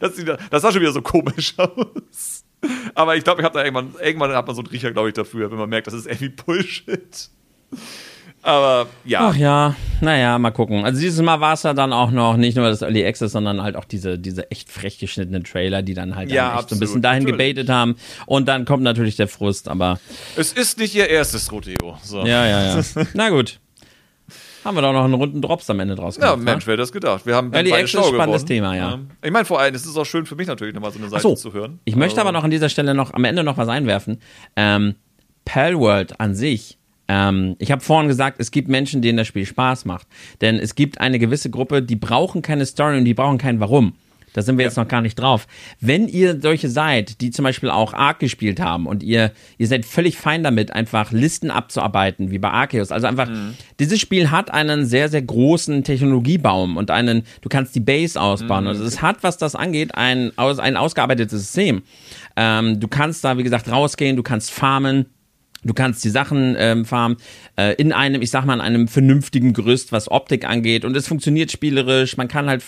[0.00, 2.44] das, sieht, das sah schon wieder so komisch aus.
[2.96, 5.14] Aber ich glaube, ich habe da irgendwann, irgendwann hat man so einen Riecher, glaube ich,
[5.14, 7.30] dafür, wenn man merkt, das ist irgendwie Bullshit.
[8.42, 9.28] Aber ja.
[9.28, 10.84] Ach ja, naja, mal gucken.
[10.84, 13.62] Also dieses Mal war es ja dann auch noch nicht nur das Early Access, sondern
[13.62, 16.80] halt auch diese, diese echt frech geschnittenen Trailer, die dann halt ja, dann so ein
[16.80, 17.38] bisschen dahin natürlich.
[17.38, 17.96] gebetet haben.
[18.26, 19.98] Und dann kommt natürlich der Frust, aber.
[20.36, 21.98] Es ist nicht ihr erstes Rodeo.
[22.02, 22.24] So.
[22.24, 22.82] Ja, ja, ja.
[23.14, 23.58] Na gut.
[24.64, 26.30] Haben wir doch noch einen runden Drops am Ende draus gemacht.
[26.30, 27.26] Ja, Mensch, wer hätte das gedacht?
[27.26, 28.98] Wir haben Early Access ist spannendes Thema, ja.
[29.22, 31.22] Ich meine, vor allem, es ist auch schön für mich natürlich nochmal so eine Seite
[31.22, 31.80] so, zu hören.
[31.84, 32.28] Ich möchte also.
[32.28, 34.20] aber noch an dieser Stelle noch am Ende noch was einwerfen.
[34.56, 34.96] Ähm,
[35.44, 36.77] Palworld an sich
[37.08, 40.06] ähm, ich habe vorhin gesagt, es gibt Menschen, denen das Spiel Spaß macht.
[40.40, 43.94] Denn es gibt eine gewisse Gruppe, die brauchen keine Story und die brauchen kein Warum.
[44.34, 45.46] Da sind wir jetzt noch gar nicht drauf.
[45.80, 49.86] Wenn ihr solche seid, die zum Beispiel auch Ark gespielt haben und ihr, ihr seid
[49.86, 52.92] völlig fein damit, einfach Listen abzuarbeiten, wie bei Arceus.
[52.92, 53.54] Also einfach, mhm.
[53.80, 58.64] dieses Spiel hat einen sehr, sehr großen Technologiebaum und einen, du kannst die Base ausbauen.
[58.64, 58.68] Mhm.
[58.68, 61.82] Also es hat, was das angeht, ein, ein ausgearbeitetes System.
[62.36, 65.06] Ähm, du kannst da, wie gesagt, rausgehen, du kannst farmen
[65.64, 67.18] Du kannst die Sachen ähm, farmen
[67.56, 70.84] äh, in einem, ich sag mal, in einem vernünftigen Gerüst, was Optik angeht.
[70.84, 72.16] Und es funktioniert spielerisch.
[72.16, 72.62] Man kann halt,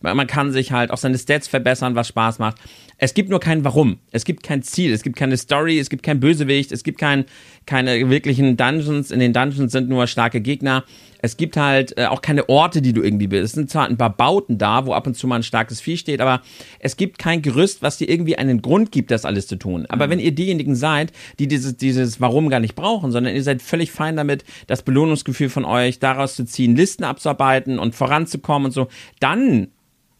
[0.00, 2.58] man kann sich halt auch seine Stats verbessern, was Spaß macht.
[2.98, 3.98] Es gibt nur kein Warum.
[4.10, 4.92] Es gibt kein Ziel.
[4.92, 5.78] Es gibt keine Story.
[5.78, 6.72] Es gibt kein Bösewicht.
[6.72, 7.26] Es gibt kein,
[7.66, 9.10] keine wirklichen Dungeons.
[9.10, 10.84] In den Dungeons sind nur starke Gegner.
[11.20, 13.44] Es gibt halt äh, auch keine Orte, die du irgendwie bist.
[13.44, 15.96] Es sind zwar ein paar Bauten da, wo ab und zu mal ein starkes Vieh
[15.96, 16.42] steht, aber
[16.78, 19.86] es gibt kein Gerüst, was dir irgendwie einen Grund gibt, das alles zu tun.
[19.88, 20.12] Aber mhm.
[20.12, 23.90] wenn ihr diejenigen seid, die dieses, dieses Warum gar nicht brauchen, sondern ihr seid völlig
[23.90, 28.88] fein damit, das Belohnungsgefühl von euch daraus zu ziehen, Listen abzuarbeiten und voranzukommen und so,
[29.18, 29.68] dann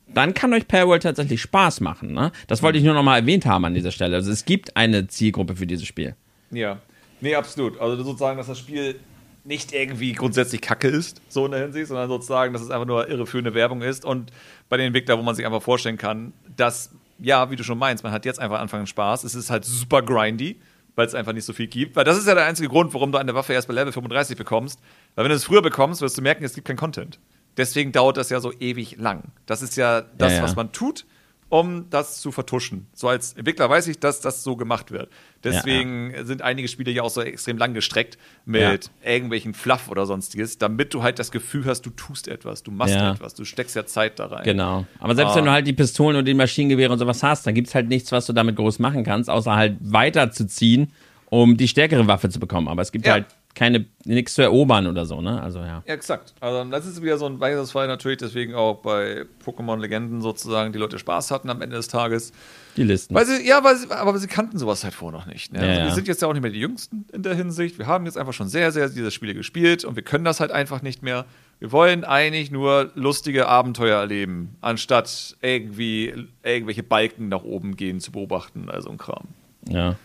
[0.07, 2.12] dann kann euch Parallel tatsächlich Spaß machen.
[2.12, 2.33] Ne?
[2.47, 4.16] Das wollte ich nur noch mal erwähnt haben an dieser Stelle.
[4.16, 6.15] Also es gibt eine Zielgruppe für dieses Spiel.
[6.51, 6.78] Ja,
[7.20, 7.81] nee, absolut.
[7.81, 9.01] Also sozusagen, dass das Spiel
[9.47, 13.09] nicht irgendwie grundsätzlich kacke ist, so in der Hinsicht, sondern sozusagen, dass es einfach nur
[13.09, 14.33] irreführende Werbung ist und
[14.69, 18.03] bei den Entwicklern, wo man sich einfach vorstellen kann, dass, ja, wie du schon meinst,
[18.03, 20.61] man hat jetzt einfach Anfang Spaß, es ist halt super grindy,
[20.97, 23.12] weil es einfach nicht so viel gibt, weil das ist ja der einzige Grund, warum
[23.12, 24.81] du eine Waffe erst bei Level 35 bekommst,
[25.15, 27.20] weil wenn du es früher bekommst, wirst du merken, es gibt keinen Content.
[27.57, 29.24] Deswegen dauert das ja so ewig lang.
[29.47, 30.45] Das ist ja das, ja, ja.
[30.45, 31.07] was man tut,
[31.49, 32.89] um das zu vertuschen.
[32.93, 35.09] So als Entwickler weiß ich, dass das so gemacht wird.
[35.45, 40.07] Deswegen Ja, sind einige Spiele ja auch so extrem lang gestreckt mit irgendwelchen Fluff oder
[40.07, 43.77] sonstiges, damit du halt das Gefühl hast, du tust etwas, du machst etwas, du steckst
[43.77, 44.43] ja Zeit da rein.
[44.43, 44.87] Genau.
[44.99, 45.37] Aber selbst Ah.
[45.37, 48.11] wenn du halt die Pistolen und die Maschinengewehre und sowas hast, dann gibt's halt nichts,
[48.11, 50.93] was du damit groß machen kannst, außer halt weiterzuziehen,
[51.31, 52.66] um die stärkere Waffe zu bekommen.
[52.66, 53.12] Aber es gibt Ja.
[53.15, 53.27] halt
[53.57, 55.43] keine, nichts zu erobern oder so, ne?
[55.43, 55.83] Also ja.
[55.87, 56.35] Ja, exakt.
[56.41, 60.74] Also das ist wieder so ein weiteres Fall natürlich, deswegen auch bei Pokémon Legenden sozusagen
[60.74, 62.33] die Leute Spaß hatten am Ende des Tages.
[62.77, 63.15] Die Listen.
[63.15, 65.55] Weil sie, ja, weil sie, aber sie kannten sowas halt vorher noch nicht.
[65.55, 65.61] Ne?
[65.61, 65.85] Ja, also.
[65.87, 67.78] Wir sind jetzt ja auch nicht mehr die Jüngsten in der Hinsicht.
[67.78, 70.53] Wir haben jetzt einfach schon sehr, sehr diese Spiele gespielt und wir können das halt
[70.53, 71.24] einfach nicht mehr.
[71.59, 78.12] Wir wollen eigentlich nur lustige Abenteuer erleben, anstatt irgendwie irgendwelche Balken nach oben gehen zu
[78.12, 79.28] beobachten, also ein Kram.
[79.66, 79.97] ja.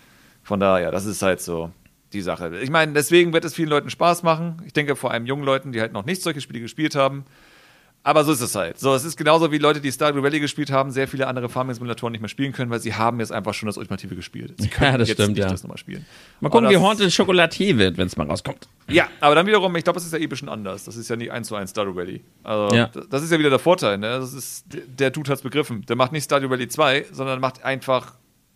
[0.43, 1.69] Von daher, das ist halt so
[2.13, 2.59] die Sache.
[2.61, 4.61] Ich meine, deswegen wird es vielen Leuten Spaß machen.
[4.65, 7.25] Ich denke vor allem jungen Leuten, die halt noch nicht solche Spiele gespielt haben.
[8.03, 8.79] Aber so ist es halt.
[8.79, 12.11] So, es ist genauso wie Leute, die Stardew Valley gespielt haben, sehr viele andere Farming-Simulatoren
[12.11, 14.55] nicht mehr spielen können, weil sie haben jetzt einfach schon das Ultimative gespielt.
[14.57, 15.49] Sie können das jetzt stimmt, nicht ja.
[15.49, 16.03] das nochmal spielen.
[16.39, 18.67] Mal gucken, Und wie Haunted Chocolatier wird, wenn es mal rauskommt.
[18.89, 20.85] Ja, aber dann wiederum, ich glaube, das ist ja eh ein bisschen anders.
[20.85, 22.21] Das ist ja nicht eins zu eins Stardew Valley.
[22.41, 22.87] Also, Ja.
[22.87, 24.17] das- ist ja wieder der Vorteil, ne?
[24.19, 25.85] Das ist, der Dude hat's begriffen.
[25.85, 28.15] Der macht nicht Stardew Valley 2, sondern macht einfach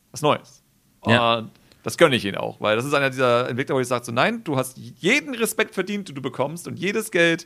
[0.10, 0.64] was Neues.
[1.06, 1.48] Ja.
[1.85, 4.11] Das gönne ich ihn auch, weil das ist einer dieser Entwickler, wo ich sage so,
[4.11, 7.45] nein, du hast jeden Respekt verdient, den du bekommst und jedes Geld.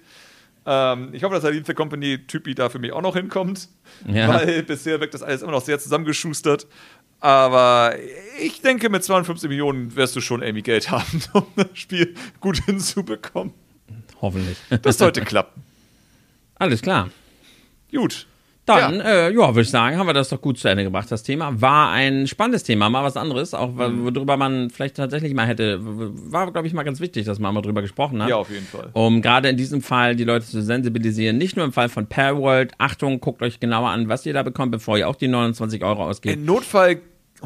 [0.65, 3.67] Ähm, ich hoffe, dass der Lead Company Typi da für mich auch noch hinkommt,
[4.07, 4.29] Ja.
[4.29, 6.67] weil bisher wirkt das alles immer noch sehr zusammengeschustert.
[7.19, 7.95] Aber
[8.41, 12.63] ich denke, mit 52 Millionen wirst du schon irgendwie Geld haben, um das Spiel gut
[12.63, 13.53] hinzubekommen.
[14.21, 14.57] Hoffentlich.
[14.83, 15.63] Das sollte klappen.
[16.55, 17.09] Alles klar.
[17.91, 18.25] Gut.
[18.69, 19.03] Dann, Ja.
[19.27, 21.59] äh, ja, würde ich sagen, haben wir das doch gut zu Ende gebracht, das Thema.
[21.61, 24.03] War ein spannendes Thema, mal was anderes, auch Mhm.
[24.15, 27.61] worüber man vielleicht tatsächlich mal hätte, war, glaube ich, mal ganz wichtig, dass man mal
[27.61, 28.29] drüber gesprochen hat.
[28.29, 28.89] Ja, auf jeden Fall.
[28.93, 31.37] Um gerade in diesem Fall die Leute zu sensibilisieren.
[31.37, 32.73] Nicht nur im Fall von Palworld.
[32.77, 36.05] Achtung, guckt euch genauer an, was ihr da bekommt, bevor ihr auch die 29 Euro
[36.05, 36.35] ausgebt.
[36.37, 36.97] Im Notfall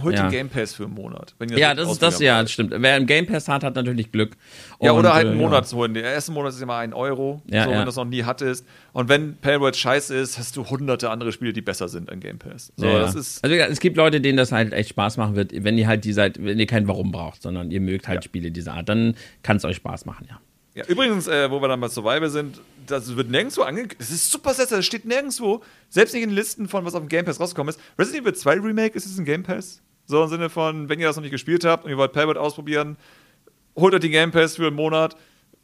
[0.01, 0.23] holt Ja.
[0.23, 1.35] den Game Pass für einen Monat.
[1.51, 2.73] Ja, das ist das, ja, das stimmt.
[2.75, 4.35] Wer einen Game Pass hat, hat natürlich Glück.
[4.81, 5.93] Ja, Und, oder halt äh, einen Monat zu holen.
[5.93, 7.75] Der erste Monat ist immer ein Euro, Ja, so, ja.
[7.75, 8.65] wenn du das noch nie hattest.
[8.91, 12.39] Und wenn Palworld scheiße ist, hast du hunderte andere Spiele, die besser sind an Game
[12.39, 12.71] Pass.
[12.77, 13.19] So, Ja, das ja.
[13.19, 13.43] ist.
[13.43, 16.13] also es gibt Leute, denen das halt echt Spaß machen wird, wenn ihr halt die
[16.13, 18.21] seid, wenn ihr kein Warum braucht, sondern ihr mögt halt Ja.
[18.23, 20.39] Spiele dieser Art, dann kann es euch Spaß machen, ja.
[20.75, 24.01] Ja, übrigens, äh, wo wir dann bei Survival sind, das wird nirgendwo angekündigt.
[24.01, 25.64] Das ist super seltsam, das steht nirgendwo.
[25.89, 27.80] Selbst nicht in den Listen von, was auf dem Game Pass rausgekommen ist.
[27.97, 29.81] Resident Evil 2 Remake, ist es ein Game Pass?
[30.05, 32.38] So im Sinne von, wenn ihr das noch nicht gespielt habt und ihr wollt Palworld
[32.38, 32.97] ausprobieren,
[33.76, 35.15] holt euch den Game Pass für einen Monat.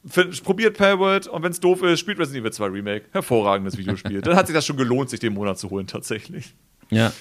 [0.05, 3.05] Find, probiert Palworld und wenn es doof ist, spielt Resident Evil 2 Remake.
[3.11, 4.21] Hervorragendes Videospiel.
[4.21, 6.53] Dann hat sich das schon gelohnt, sich den Monat zu holen, tatsächlich.
[6.89, 7.11] Ja.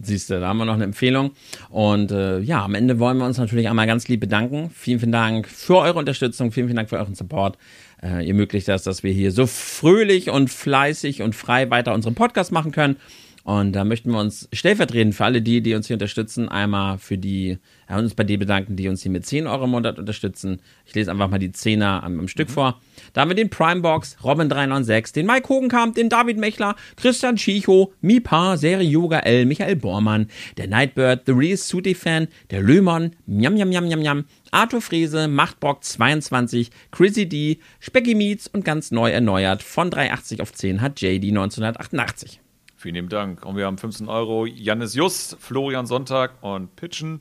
[0.00, 1.30] Siehst du, da haben wir noch eine Empfehlung.
[1.70, 4.70] Und äh, ja, am Ende wollen wir uns natürlich einmal ganz lieb bedanken.
[4.74, 7.56] Vielen, vielen Dank für eure Unterstützung, vielen, vielen Dank für euren Support.
[8.04, 12.14] Äh, ihr ermöglicht das, dass wir hier so fröhlich und fleißig und frei weiter unseren
[12.14, 12.96] Podcast machen können.
[13.44, 17.18] Und da möchten wir uns stellvertretend für alle die, die uns hier unterstützen, einmal für
[17.18, 17.58] die,
[17.90, 20.60] ja, uns bei dir bedanken, die uns hier mit 10 Euro im Monat unterstützen.
[20.86, 22.80] Ich lese einfach mal die Zehner am, am Stück vor.
[23.12, 28.56] Da haben wir den Primebox, Robin396, den Mike Hogenkamp, den David Mechler, Christian Schicho, Mipa,
[28.56, 33.68] Serie Yoga L, Michael Bormann, der Nightbird, The Real Suti Fan, der Lömon, Njam Njam
[33.68, 34.24] Njam Njam Njam,
[34.54, 40.52] Arthur Frese, Machtbock 22, Chrissy D, Specky Meets und ganz neu erneuert von 380 auf
[40.52, 42.40] 10 hat JD 1988.
[42.76, 43.44] Vielen lieben Dank.
[43.44, 47.20] Und wir haben 15 Euro Jannis Just, Florian Sonntag und Pitchen.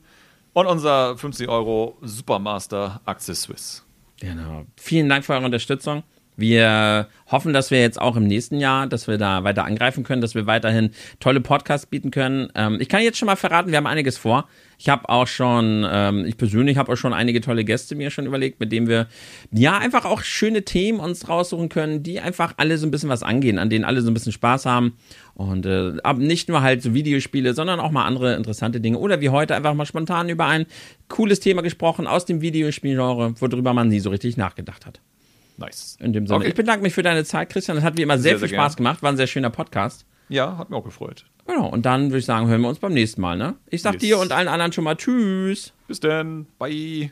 [0.54, 3.84] Und unser 50 Euro Supermaster Axel Swiss.
[4.20, 4.68] Genau.
[4.78, 6.04] Vielen Dank für eure Unterstützung.
[6.36, 10.22] Wir hoffen, dass wir jetzt auch im nächsten Jahr, dass wir da weiter angreifen können,
[10.22, 12.50] dass wir weiterhin tolle Podcasts bieten können.
[12.56, 14.48] Ähm, ich kann jetzt schon mal verraten, wir haben einiges vor.
[14.84, 18.26] Ich habe auch schon, ähm, ich persönlich habe auch schon einige tolle Gäste mir schon
[18.26, 19.08] überlegt, mit denen wir
[19.50, 23.24] ja einfach auch schöne Themen uns raussuchen können, die einfach alle so ein bisschen was
[23.24, 24.98] angehen, an denen alle so ein bisschen Spaß haben.
[25.36, 28.98] Und äh, nicht nur halt so Videospiele, sondern auch mal andere interessante Dinge.
[28.98, 30.66] Oder wie heute einfach mal spontan über ein
[31.08, 35.00] cooles Thema gesprochen aus dem Videospielgenre, worüber man nie so richtig nachgedacht hat.
[35.56, 35.96] Nice.
[36.02, 36.40] In dem Sinne.
[36.40, 36.50] Okay.
[36.50, 37.78] Ich bedanke mich für deine Zeit, Christian.
[37.78, 38.84] Das hat wie immer sehr, Sehr, viel sehr Spaß gern.
[38.84, 39.02] gemacht.
[39.02, 40.06] War ein sehr schöner Podcast.
[40.34, 41.26] Ja, hat mir auch gefreut.
[41.46, 41.68] Genau.
[41.68, 43.38] Und dann würde ich sagen, hören wir uns beim nächsten Mal.
[43.38, 43.56] Ne?
[43.70, 44.02] Ich sag Yes.
[44.02, 45.74] dir und allen anderen schon mal Tschüss.
[45.88, 46.48] Bis dann.
[46.58, 47.12] Bye.